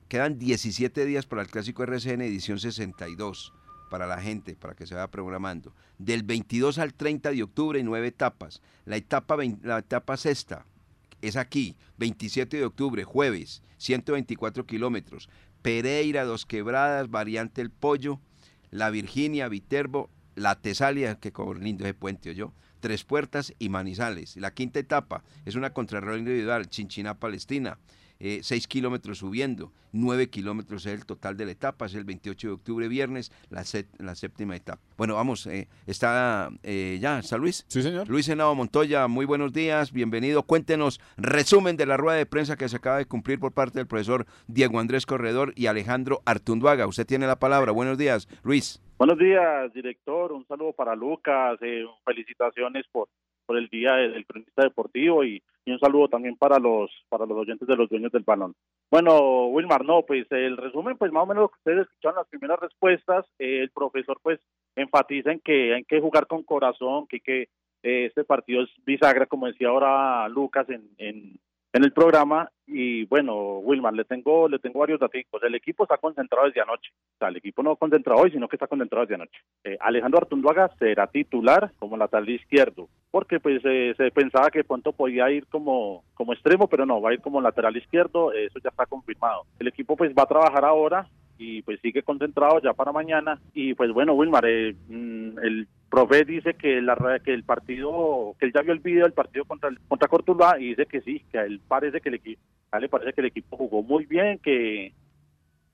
quedan 0.07 0.39
17 0.39 1.05
días 1.05 1.25
para 1.25 1.41
el 1.41 1.49
clásico 1.49 1.83
RCN 1.83 2.21
edición 2.21 2.59
62, 2.59 3.53
para 3.91 4.07
la 4.07 4.19
gente, 4.21 4.55
para 4.55 4.75
que 4.75 4.87
se 4.87 4.95
vaya 4.95 5.11
programando. 5.11 5.73
Del 5.99 6.23
22 6.23 6.79
al 6.79 6.93
30 6.93 7.31
de 7.31 7.43
octubre, 7.43 7.83
nueve 7.83 8.07
etapas. 8.07 8.61
La 8.85 8.95
etapa, 8.95 9.37
la 9.61 9.79
etapa 9.79 10.17
sexta 10.17 10.65
es 11.21 11.35
aquí, 11.35 11.75
27 11.97 12.57
de 12.57 12.65
octubre, 12.65 13.03
jueves, 13.03 13.61
124 13.77 14.65
kilómetros. 14.65 15.29
Pereira, 15.61 16.23
Dos 16.25 16.45
Quebradas, 16.45 17.09
Variante 17.09 17.61
El 17.61 17.71
Pollo, 17.71 18.19
La 18.75 18.89
Virginia, 18.89 19.47
Viterbo, 19.47 20.09
La 20.35 20.59
Tesalia, 20.59 21.15
que 21.15 21.31
como 21.31 21.53
lindo 21.53 21.85
ese 21.85 21.93
puente, 21.93 22.35
yo. 22.35 22.53
Tres 22.81 23.05
Puertas 23.05 23.53
y 23.57 23.69
Manizales. 23.69 24.35
La 24.35 24.53
quinta 24.53 24.79
etapa 24.79 25.23
es 25.45 25.55
una 25.55 25.69
contrarreloj 25.69 26.19
individual, 26.19 26.67
Chinchiná, 26.67 27.17
Palestina. 27.17 27.79
Eh, 28.19 28.39
6 28.41 28.67
kilómetros 28.67 29.17
subiendo, 29.19 29.71
9 29.91 30.29
kilómetros 30.29 30.85
es 30.85 30.93
el 30.93 31.05
total 31.05 31.37
de 31.37 31.45
la 31.45 31.51
etapa, 31.51 31.85
es 31.85 31.95
el 31.95 32.03
28 32.03 32.47
de 32.47 32.53
octubre, 32.53 32.87
viernes, 32.87 33.31
la, 33.49 33.63
set- 33.63 33.89
la 33.99 34.15
séptima 34.15 34.55
etapa. 34.55 34.81
Bueno, 34.97 35.15
vamos, 35.15 35.45
eh, 35.47 35.67
está 35.85 36.49
eh, 36.63 36.97
ya, 37.01 37.19
¿está 37.19 37.37
Luis? 37.37 37.65
Sí, 37.67 37.81
señor. 37.81 38.07
Luis 38.09 38.27
Henao 38.29 38.55
Montoya, 38.55 39.07
muy 39.07 39.25
buenos 39.25 39.53
días, 39.53 39.91
bienvenido. 39.91 40.43
Cuéntenos 40.43 40.99
resumen 41.17 41.77
de 41.77 41.85
la 41.85 41.97
rueda 41.97 42.17
de 42.17 42.25
prensa 42.25 42.55
que 42.57 42.69
se 42.69 42.77
acaba 42.77 42.97
de 42.97 43.05
cumplir 43.05 43.39
por 43.39 43.51
parte 43.53 43.79
del 43.79 43.87
profesor 43.87 44.25
Diego 44.47 44.79
Andrés 44.79 45.05
Corredor 45.05 45.53
y 45.55 45.67
Alejandro 45.67 46.21
Artunduaga. 46.25 46.87
Usted 46.87 47.05
tiene 47.05 47.27
la 47.27 47.37
palabra. 47.39 47.71
Buenos 47.71 47.97
días, 47.97 48.27
Luis. 48.43 48.81
Buenos 48.97 49.17
días, 49.19 49.73
director. 49.73 50.31
Un 50.31 50.47
saludo 50.47 50.71
para 50.73 50.95
Lucas. 50.95 51.57
eh, 51.61 51.83
felicitaciones 52.05 52.85
por, 52.91 53.09
por 53.45 53.57
el 53.57 53.67
día 53.67 53.93
del 53.95 54.13
del 54.13 54.25
cronista 54.25 54.63
deportivo 54.63 55.23
y, 55.25 55.43
y 55.65 55.71
un 55.71 55.79
saludo 55.79 56.07
también 56.07 56.37
para 56.37 56.59
los 56.59 56.91
para 57.09 57.25
los 57.25 57.37
oyentes 57.37 57.67
de 57.67 57.75
los 57.75 57.89
dueños 57.89 58.11
del 58.11 58.23
balón. 58.23 58.53
Bueno, 58.91 59.47
Wilmar, 59.47 59.83
no, 59.83 60.03
pues 60.03 60.31
el 60.31 60.57
resumen, 60.57 60.97
pues 60.97 61.11
más 61.11 61.23
o 61.23 61.25
menos 61.25 61.41
lo 61.41 61.49
que 61.49 61.57
ustedes 61.57 61.87
escucharon 61.87 62.17
las 62.17 62.27
primeras 62.27 62.59
respuestas, 62.59 63.25
eh, 63.39 63.61
el 63.61 63.71
profesor 63.71 64.19
pues 64.21 64.39
enfatiza 64.75 65.31
en 65.31 65.39
que 65.39 65.73
hay 65.73 65.83
que 65.83 65.99
jugar 65.99 66.27
con 66.27 66.43
corazón, 66.43 67.07
que, 67.07 67.19
que 67.19 67.49
eh, 67.83 68.05
este 68.05 68.23
partido 68.23 68.63
es 68.63 68.69
bisagra, 68.85 69.25
como 69.25 69.47
decía 69.47 69.69
ahora 69.69 70.29
Lucas 70.29 70.69
en, 70.69 70.89
en, 70.97 71.39
en 71.73 71.83
el 71.83 71.91
programa, 71.91 72.51
y 72.67 73.05
bueno, 73.05 73.59
Wilmar, 73.59 73.93
le 73.93 74.05
tengo, 74.05 74.47
le 74.49 74.59
tengo 74.59 74.79
varios 74.79 74.99
datos. 74.99 75.21
El 75.43 75.55
equipo 75.55 75.83
está 75.83 75.97
concentrado 75.97 76.47
desde 76.47 76.61
anoche. 76.61 76.91
O 77.15 77.17
sea, 77.19 77.27
el 77.27 77.37
equipo 77.37 77.61
no 77.61 77.75
concentrado 77.75 78.21
hoy, 78.21 78.31
sino 78.31 78.47
que 78.47 78.55
está 78.55 78.67
concentrado 78.67 79.05
desde 79.05 79.15
anoche. 79.15 79.39
Eh, 79.63 79.77
Alejandro 79.79 80.19
Artunduaga 80.19 80.69
será 80.79 81.07
titular 81.07 81.71
como 81.77 81.95
lateral 81.95 82.27
izquierdo, 82.27 82.89
porque 83.11 83.39
pues 83.39 83.61
eh, 83.65 83.93
se 83.95 84.11
pensaba 84.11 84.49
que 84.49 84.63
pronto 84.63 84.93
podía 84.93 85.29
ir 85.29 85.45
como, 85.47 86.03
como 86.15 86.33
extremo, 86.33 86.67
pero 86.67 86.85
no, 86.85 87.01
va 87.01 87.11
a 87.11 87.13
ir 87.13 87.21
como 87.21 87.39
lateral 87.39 87.77
izquierdo, 87.77 88.33
eso 88.33 88.59
ya 88.63 88.69
está 88.69 88.85
confirmado. 88.85 89.43
El 89.59 89.67
equipo 89.67 89.95
pues 89.95 90.11
va 90.13 90.23
a 90.23 90.27
trabajar 90.27 90.65
ahora 90.65 91.07
y 91.37 91.61
pues 91.61 91.79
sigue 91.81 92.03
concentrado 92.03 92.61
ya 92.61 92.73
para 92.73 92.91
mañana 92.91 93.39
y 93.53 93.73
pues 93.73 93.91
bueno 93.91 94.13
Wilmar 94.13 94.45
eh, 94.47 94.73
mm, 94.87 95.37
el 95.39 95.67
profe 95.89 96.23
dice 96.23 96.53
que 96.53 96.81
la 96.81 96.95
que 97.23 97.33
el 97.33 97.43
partido 97.43 98.35
que 98.39 98.45
él 98.45 98.53
ya 98.53 98.61
vio 98.61 98.71
el 98.71 98.79
video 98.79 99.03
del 99.03 99.11
partido 99.11 99.43
contra 99.43 99.69
contra 99.89 100.07
Cortuluá 100.07 100.57
y 100.59 100.69
dice 100.69 100.85
que 100.85 101.01
sí 101.01 101.25
que 101.29 101.39
a 101.39 101.43
él 101.43 101.59
parece 101.67 101.99
que 101.99 102.07
el 102.07 102.15
equipo 102.15 102.41
le 102.79 102.89
parece 102.89 103.13
que 103.13 103.21
el 103.21 103.27
equipo 103.27 103.57
jugó 103.57 103.81
muy 103.83 104.05
bien 104.05 104.39
que 104.39 104.93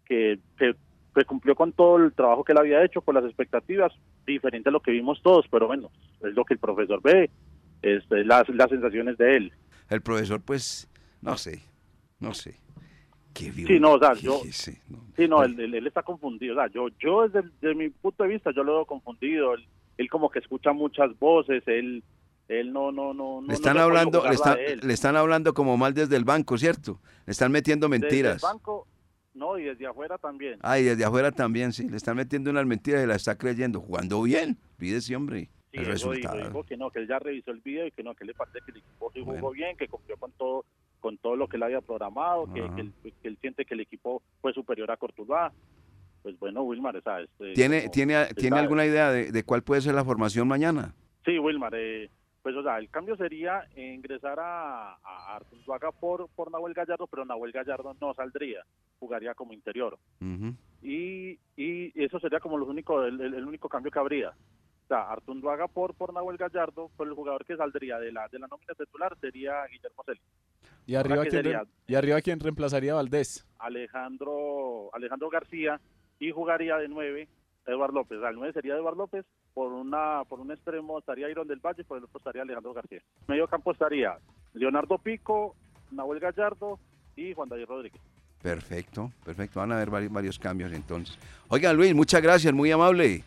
que, 0.05 0.39
que 0.57 0.75
que 1.13 1.25
cumplió 1.25 1.55
con 1.55 1.73
todo 1.73 1.97
el 1.97 2.13
trabajo 2.13 2.43
que 2.43 2.53
él 2.53 2.57
había 2.57 2.83
hecho 2.85 3.01
con 3.01 3.15
las 3.15 3.25
expectativas 3.25 3.91
diferente 4.25 4.69
a 4.69 4.71
lo 4.71 4.79
que 4.79 4.91
vimos 4.91 5.21
todos 5.21 5.45
pero 5.49 5.67
bueno 5.67 5.91
es 6.21 6.33
lo 6.33 6.45
que 6.45 6.53
el 6.53 6.59
profesor 6.59 7.01
ve 7.01 7.29
es, 7.81 8.03
es 8.11 8.25
las 8.25 8.47
las 8.49 8.69
sensaciones 8.69 9.17
de 9.17 9.37
él 9.37 9.53
El 9.89 10.01
profesor, 10.01 10.39
pues, 10.41 10.87
no 11.21 11.35
sé, 11.37 11.61
no 12.19 12.33
sé. 12.33 12.55
Qué 13.33 13.51
Sí, 13.51 13.79
no, 13.79 13.93
o 13.93 13.99
sea, 13.99 14.13
qué- 14.13 14.21
yo- 14.21 14.41
sí, 14.51 14.71
no. 14.89 14.99
Sí, 15.17 15.27
no, 15.27 15.43
él, 15.43 15.59
él- 15.59 15.75
él 15.75 15.87
está 15.87 16.01
confundido. 16.03 16.53
O 16.53 16.57
sea, 16.57 16.67
yo, 16.71 16.87
yo 16.99 17.27
desde, 17.27 17.49
desde 17.61 17.75
mi 17.75 17.89
punto 17.89 18.23
de 18.23 18.29
vista, 18.29 18.51
yo 18.51 18.63
lo 18.63 18.73
veo 18.75 18.85
confundido. 18.85 19.53
Él, 19.53 19.65
él 19.97 20.09
como 20.09 20.29
que 20.29 20.39
escucha 20.39 20.71
muchas 20.71 21.17
voces, 21.19 21.61
él, 21.67 22.03
él 22.59 22.73
no, 22.73 22.91
no, 22.91 23.13
no. 23.13 23.39
no- 23.39 23.41
Le 23.41 23.47
no 23.47 23.53
están 23.53 23.73
puede 23.73 23.85
hablando, 23.85 24.23
le, 24.27 24.73
él. 24.73 24.79
le 24.83 24.93
están 24.93 25.15
hablando 25.15 25.53
como 25.53 25.77
mal 25.77 25.93
desde 25.93 26.15
el 26.15 26.23
banco, 26.25 26.57
¿cierto? 26.57 26.99
Le 27.25 27.31
están 27.31 27.51
metiendo 27.51 27.87
Desde 27.87 27.99
mentiras. 28.01 28.35
el 28.43 28.49
banco, 28.49 28.87
no, 29.33 29.57
y 29.57 29.63
desde 29.63 29.87
afuera 29.87 30.17
también. 30.17 30.59
Ah, 30.61 30.77
y 30.79 30.83
desde 30.83 31.05
afuera 31.05 31.31
también, 31.31 31.71
sí. 31.73 31.87
Le 31.89 31.97
están 31.97 32.17
metiendo 32.17 32.49
unas 32.51 32.65
mentiras 32.65 33.03
y 33.03 33.07
la 33.07 33.15
está 33.15 33.37
creyendo. 33.37 33.79
Jugando 33.79 34.21
bien. 34.23 34.57
Pídese, 34.77 35.15
hombre. 35.15 35.49
Sí, 35.71 35.77
el 35.77 35.83
eso 35.83 36.11
dijo, 36.11 36.27
resultado. 36.27 36.47
dijo 36.49 36.63
que 36.65 36.75
no, 36.77 36.91
que 36.91 36.99
él 36.99 37.07
ya 37.07 37.17
revisó 37.19 37.51
el 37.51 37.61
video 37.61 37.87
y 37.87 37.91
que 37.91 38.03
no, 38.03 38.13
que 38.13 38.25
le 38.25 38.33
parece 38.33 38.59
que 38.65 38.71
el 38.71 38.77
equipo 38.79 39.09
sí 39.13 39.21
jugó 39.23 39.51
bien, 39.51 39.77
que 39.77 39.87
cumplió 39.87 40.17
con 40.17 40.31
todo 40.33 40.65
con 40.99 41.17
todo 41.17 41.35
lo 41.35 41.47
que 41.47 41.57
él 41.57 41.63
había 41.63 41.81
programado, 41.81 42.45
que, 42.53 42.61
que 42.75 42.81
él, 42.81 42.93
que 43.23 43.27
él 43.27 43.37
siente 43.41 43.65
que 43.65 43.73
el 43.73 43.79
equipo 43.79 44.21
fue 44.41 44.53
superior 44.53 44.91
a 44.91 44.97
Cortuluá. 44.97 45.51
Pues 46.21 46.37
bueno, 46.37 46.61
Wilmar, 46.61 46.95
esa 46.97 47.21
es... 47.21 47.29
eh, 47.39 47.53
¿Tiene, 47.55 47.79
como- 47.81 47.91
tiene, 47.91 48.25
¿tiene 48.35 48.59
alguna 48.59 48.85
idea 48.85 49.09
de, 49.11 49.31
de 49.31 49.43
cuál 49.43 49.63
puede 49.63 49.81
ser 49.81 49.95
la 49.95 50.05
formación 50.05 50.47
mañana? 50.47 50.93
Sí, 51.25 51.39
Wilmar, 51.39 51.73
eh, 51.75 52.11
pues 52.41 52.55
o 52.55 52.63
sea, 52.63 52.77
el 52.79 52.89
cambio 52.89 53.15
sería 53.15 53.67
ingresar 53.75 54.39
a, 54.39 54.93
a 54.95 55.39
por, 55.99 56.27
por 56.29 56.51
Nahuel 56.51 56.73
Gallardo, 56.73 57.07
pero 57.07 57.25
Nahuel 57.25 57.51
Gallardo 57.51 57.95
no 58.01 58.13
saldría, 58.13 58.63
jugaría 58.99 59.33
como 59.33 59.53
interior. 59.53 59.97
Y, 60.81 61.37
y 61.55 62.03
eso 62.03 62.19
sería 62.19 62.39
como 62.39 62.57
los 62.57 62.67
único, 62.67 63.03
el, 63.03 63.19
el- 63.21 63.33
el 63.35 63.45
único 63.45 63.69
cambio 63.69 63.91
que 63.91 63.99
habría. 63.99 64.29
O 64.29 64.87
sea, 64.87 65.09
Artunduaga 65.11 65.67
por, 65.67 65.93
por 65.93 66.13
Nahuel 66.13 66.37
Gallardo, 66.37 66.89
pero 66.97 67.09
el 67.09 67.15
jugador 67.15 67.45
que 67.45 67.55
saldría 67.55 67.97
de 67.99 68.11
la, 68.11 68.27
de 68.27 68.39
la 68.39 68.47
nómina 68.47 68.73
titular 68.73 69.15
sería 69.21 69.65
Guillermo 69.67 70.03
Celis. 70.05 70.21
¿Y 70.85 70.95
arriba, 70.95 71.21
quién, 71.21 71.31
sería? 71.31 71.63
¿Y 71.87 71.95
arriba 71.95 72.21
quién 72.21 72.39
reemplazaría 72.39 72.91
a 72.91 72.95
Valdés? 72.95 73.47
Alejandro, 73.59 74.89
Alejandro 74.93 75.29
García 75.29 75.79
y 76.19 76.31
jugaría 76.31 76.77
de 76.77 76.87
nueve 76.87 77.27
Eduardo 77.65 77.99
López. 77.99 78.21
Al 78.23 78.35
nueve 78.35 78.53
sería 78.53 78.75
Eduardo 78.75 78.99
López, 78.99 79.25
por 79.53 79.71
una 79.71 80.23
por 80.25 80.39
un 80.39 80.51
extremo 80.51 80.99
estaría 80.99 81.29
Iron 81.29 81.47
del 81.47 81.59
Valle, 81.59 81.83
por 81.83 81.97
el 81.97 82.03
otro 82.03 82.17
estaría 82.17 82.41
Alejandro 82.41 82.73
García. 82.73 83.01
Medio 83.27 83.47
campo 83.47 83.71
estaría 83.71 84.17
Leonardo 84.53 84.97
Pico, 84.97 85.55
Nahuel 85.91 86.19
Gallardo 86.19 86.79
y 87.15 87.33
Juan 87.33 87.49
David 87.49 87.65
Rodríguez. 87.65 88.01
Perfecto, 88.41 89.11
perfecto. 89.23 89.59
Van 89.59 89.71
a 89.71 89.75
haber 89.75 89.89
varios, 89.89 90.11
varios 90.11 90.39
cambios 90.39 90.71
entonces. 90.73 91.17
Oiga, 91.47 91.73
Luis, 91.73 91.93
muchas 91.93 92.21
gracias, 92.21 92.53
muy 92.53 92.71
amable. 92.71 93.23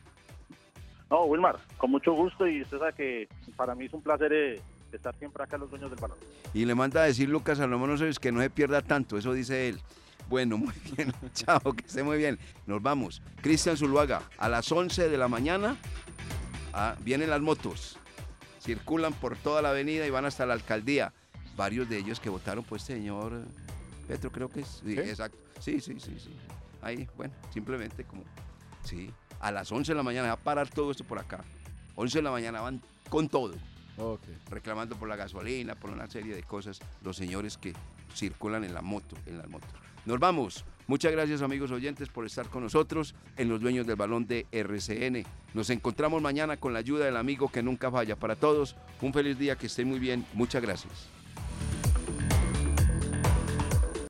No, 1.10 1.24
Wilmar, 1.24 1.58
con 1.76 1.92
mucho 1.92 2.12
gusto 2.12 2.46
y 2.46 2.62
usted 2.62 2.78
sabe 2.78 2.92
que 2.94 3.28
para 3.56 3.74
mí 3.74 3.84
es 3.84 3.92
un 3.92 4.02
placer 4.02 4.32
eh, 4.32 4.60
estar 4.90 5.14
siempre 5.16 5.44
acá 5.44 5.56
en 5.56 5.60
los 5.60 5.70
dueños 5.70 5.90
del 5.90 6.00
balón. 6.00 6.16
Y 6.52 6.64
le 6.64 6.74
manda 6.74 7.02
a 7.02 7.06
decir 7.06 7.28
Lucas 7.28 7.58
Salomón 7.58 7.90
Osorio 7.90 8.12
que 8.20 8.32
no 8.32 8.40
se 8.40 8.50
pierda 8.50 8.82
tanto, 8.82 9.16
eso 9.16 9.32
dice 9.32 9.68
él. 9.68 9.80
Bueno, 10.28 10.56
muy 10.58 10.74
bien, 10.96 11.12
chao, 11.34 11.60
que 11.74 11.84
esté 11.86 12.02
muy 12.02 12.18
bien. 12.18 12.38
Nos 12.66 12.82
vamos. 12.82 13.22
Cristian 13.42 13.76
Zuluaga, 13.76 14.22
a 14.38 14.48
las 14.48 14.70
11 14.70 15.08
de 15.08 15.18
la 15.18 15.28
mañana 15.28 15.76
ah, 16.72 16.96
vienen 17.00 17.30
las 17.30 17.40
motos. 17.40 17.96
Circulan 18.60 19.12
por 19.12 19.36
toda 19.36 19.60
la 19.60 19.70
avenida 19.70 20.06
y 20.06 20.10
van 20.10 20.24
hasta 20.24 20.46
la 20.46 20.54
alcaldía. 20.54 21.12
Varios 21.56 21.88
de 21.88 21.98
ellos 21.98 22.18
que 22.18 22.30
votaron 22.30 22.64
por 22.64 22.78
este 22.78 22.94
señor 22.94 23.44
Petro, 24.08 24.30
creo 24.32 24.48
que 24.48 24.60
es. 24.60 24.80
Sí, 24.84 24.94
¿Sí? 24.94 24.98
exacto. 25.00 25.38
Sí, 25.60 25.80
sí, 25.80 26.00
sí, 26.00 26.16
sí. 26.18 26.36
Ahí, 26.82 27.08
bueno, 27.16 27.32
simplemente 27.52 28.04
como. 28.04 28.22
Sí, 28.82 29.10
a 29.40 29.50
las 29.52 29.70
11 29.70 29.92
de 29.92 29.96
la 29.96 30.02
mañana 30.02 30.28
va 30.28 30.34
a 30.34 30.38
parar 30.38 30.68
todo 30.68 30.90
esto 30.90 31.04
por 31.04 31.18
acá. 31.18 31.44
11 31.96 32.18
de 32.18 32.22
la 32.22 32.30
mañana 32.30 32.60
van 32.60 32.82
con 33.08 33.28
todo 33.28 33.54
Ok. 33.98 34.20
reclamando 34.50 34.96
por 34.96 35.08
la 35.08 35.16
gasolina, 35.16 35.74
por 35.76 35.90
una 35.90 36.08
serie 36.08 36.34
de 36.34 36.42
cosas, 36.42 36.80
los 37.02 37.16
señores 37.16 37.56
que 37.56 37.72
circulan 38.14 38.64
en 38.64 38.74
la 38.74 38.82
moto, 38.82 39.16
en 39.26 39.38
las 39.38 39.48
motos. 39.48 39.70
Nos 40.06 40.18
vamos. 40.18 40.64
Muchas 40.86 41.12
gracias 41.12 41.40
amigos 41.40 41.70
oyentes 41.70 42.10
por 42.10 42.26
estar 42.26 42.48
con 42.48 42.62
nosotros 42.62 43.14
en 43.38 43.48
los 43.48 43.60
dueños 43.60 43.86
del 43.86 43.96
balón 43.96 44.26
de 44.26 44.46
RCN. 44.52 45.24
Nos 45.54 45.70
encontramos 45.70 46.20
mañana 46.20 46.58
con 46.58 46.74
la 46.74 46.80
ayuda 46.80 47.06
del 47.06 47.16
amigo 47.16 47.50
que 47.50 47.62
nunca 47.62 47.90
falla. 47.90 48.16
Para 48.16 48.36
todos, 48.36 48.76
un 49.00 49.14
feliz 49.14 49.38
día, 49.38 49.56
que 49.56 49.66
estén 49.66 49.88
muy 49.88 49.98
bien. 49.98 50.26
Muchas 50.34 50.60
gracias. 50.60 51.13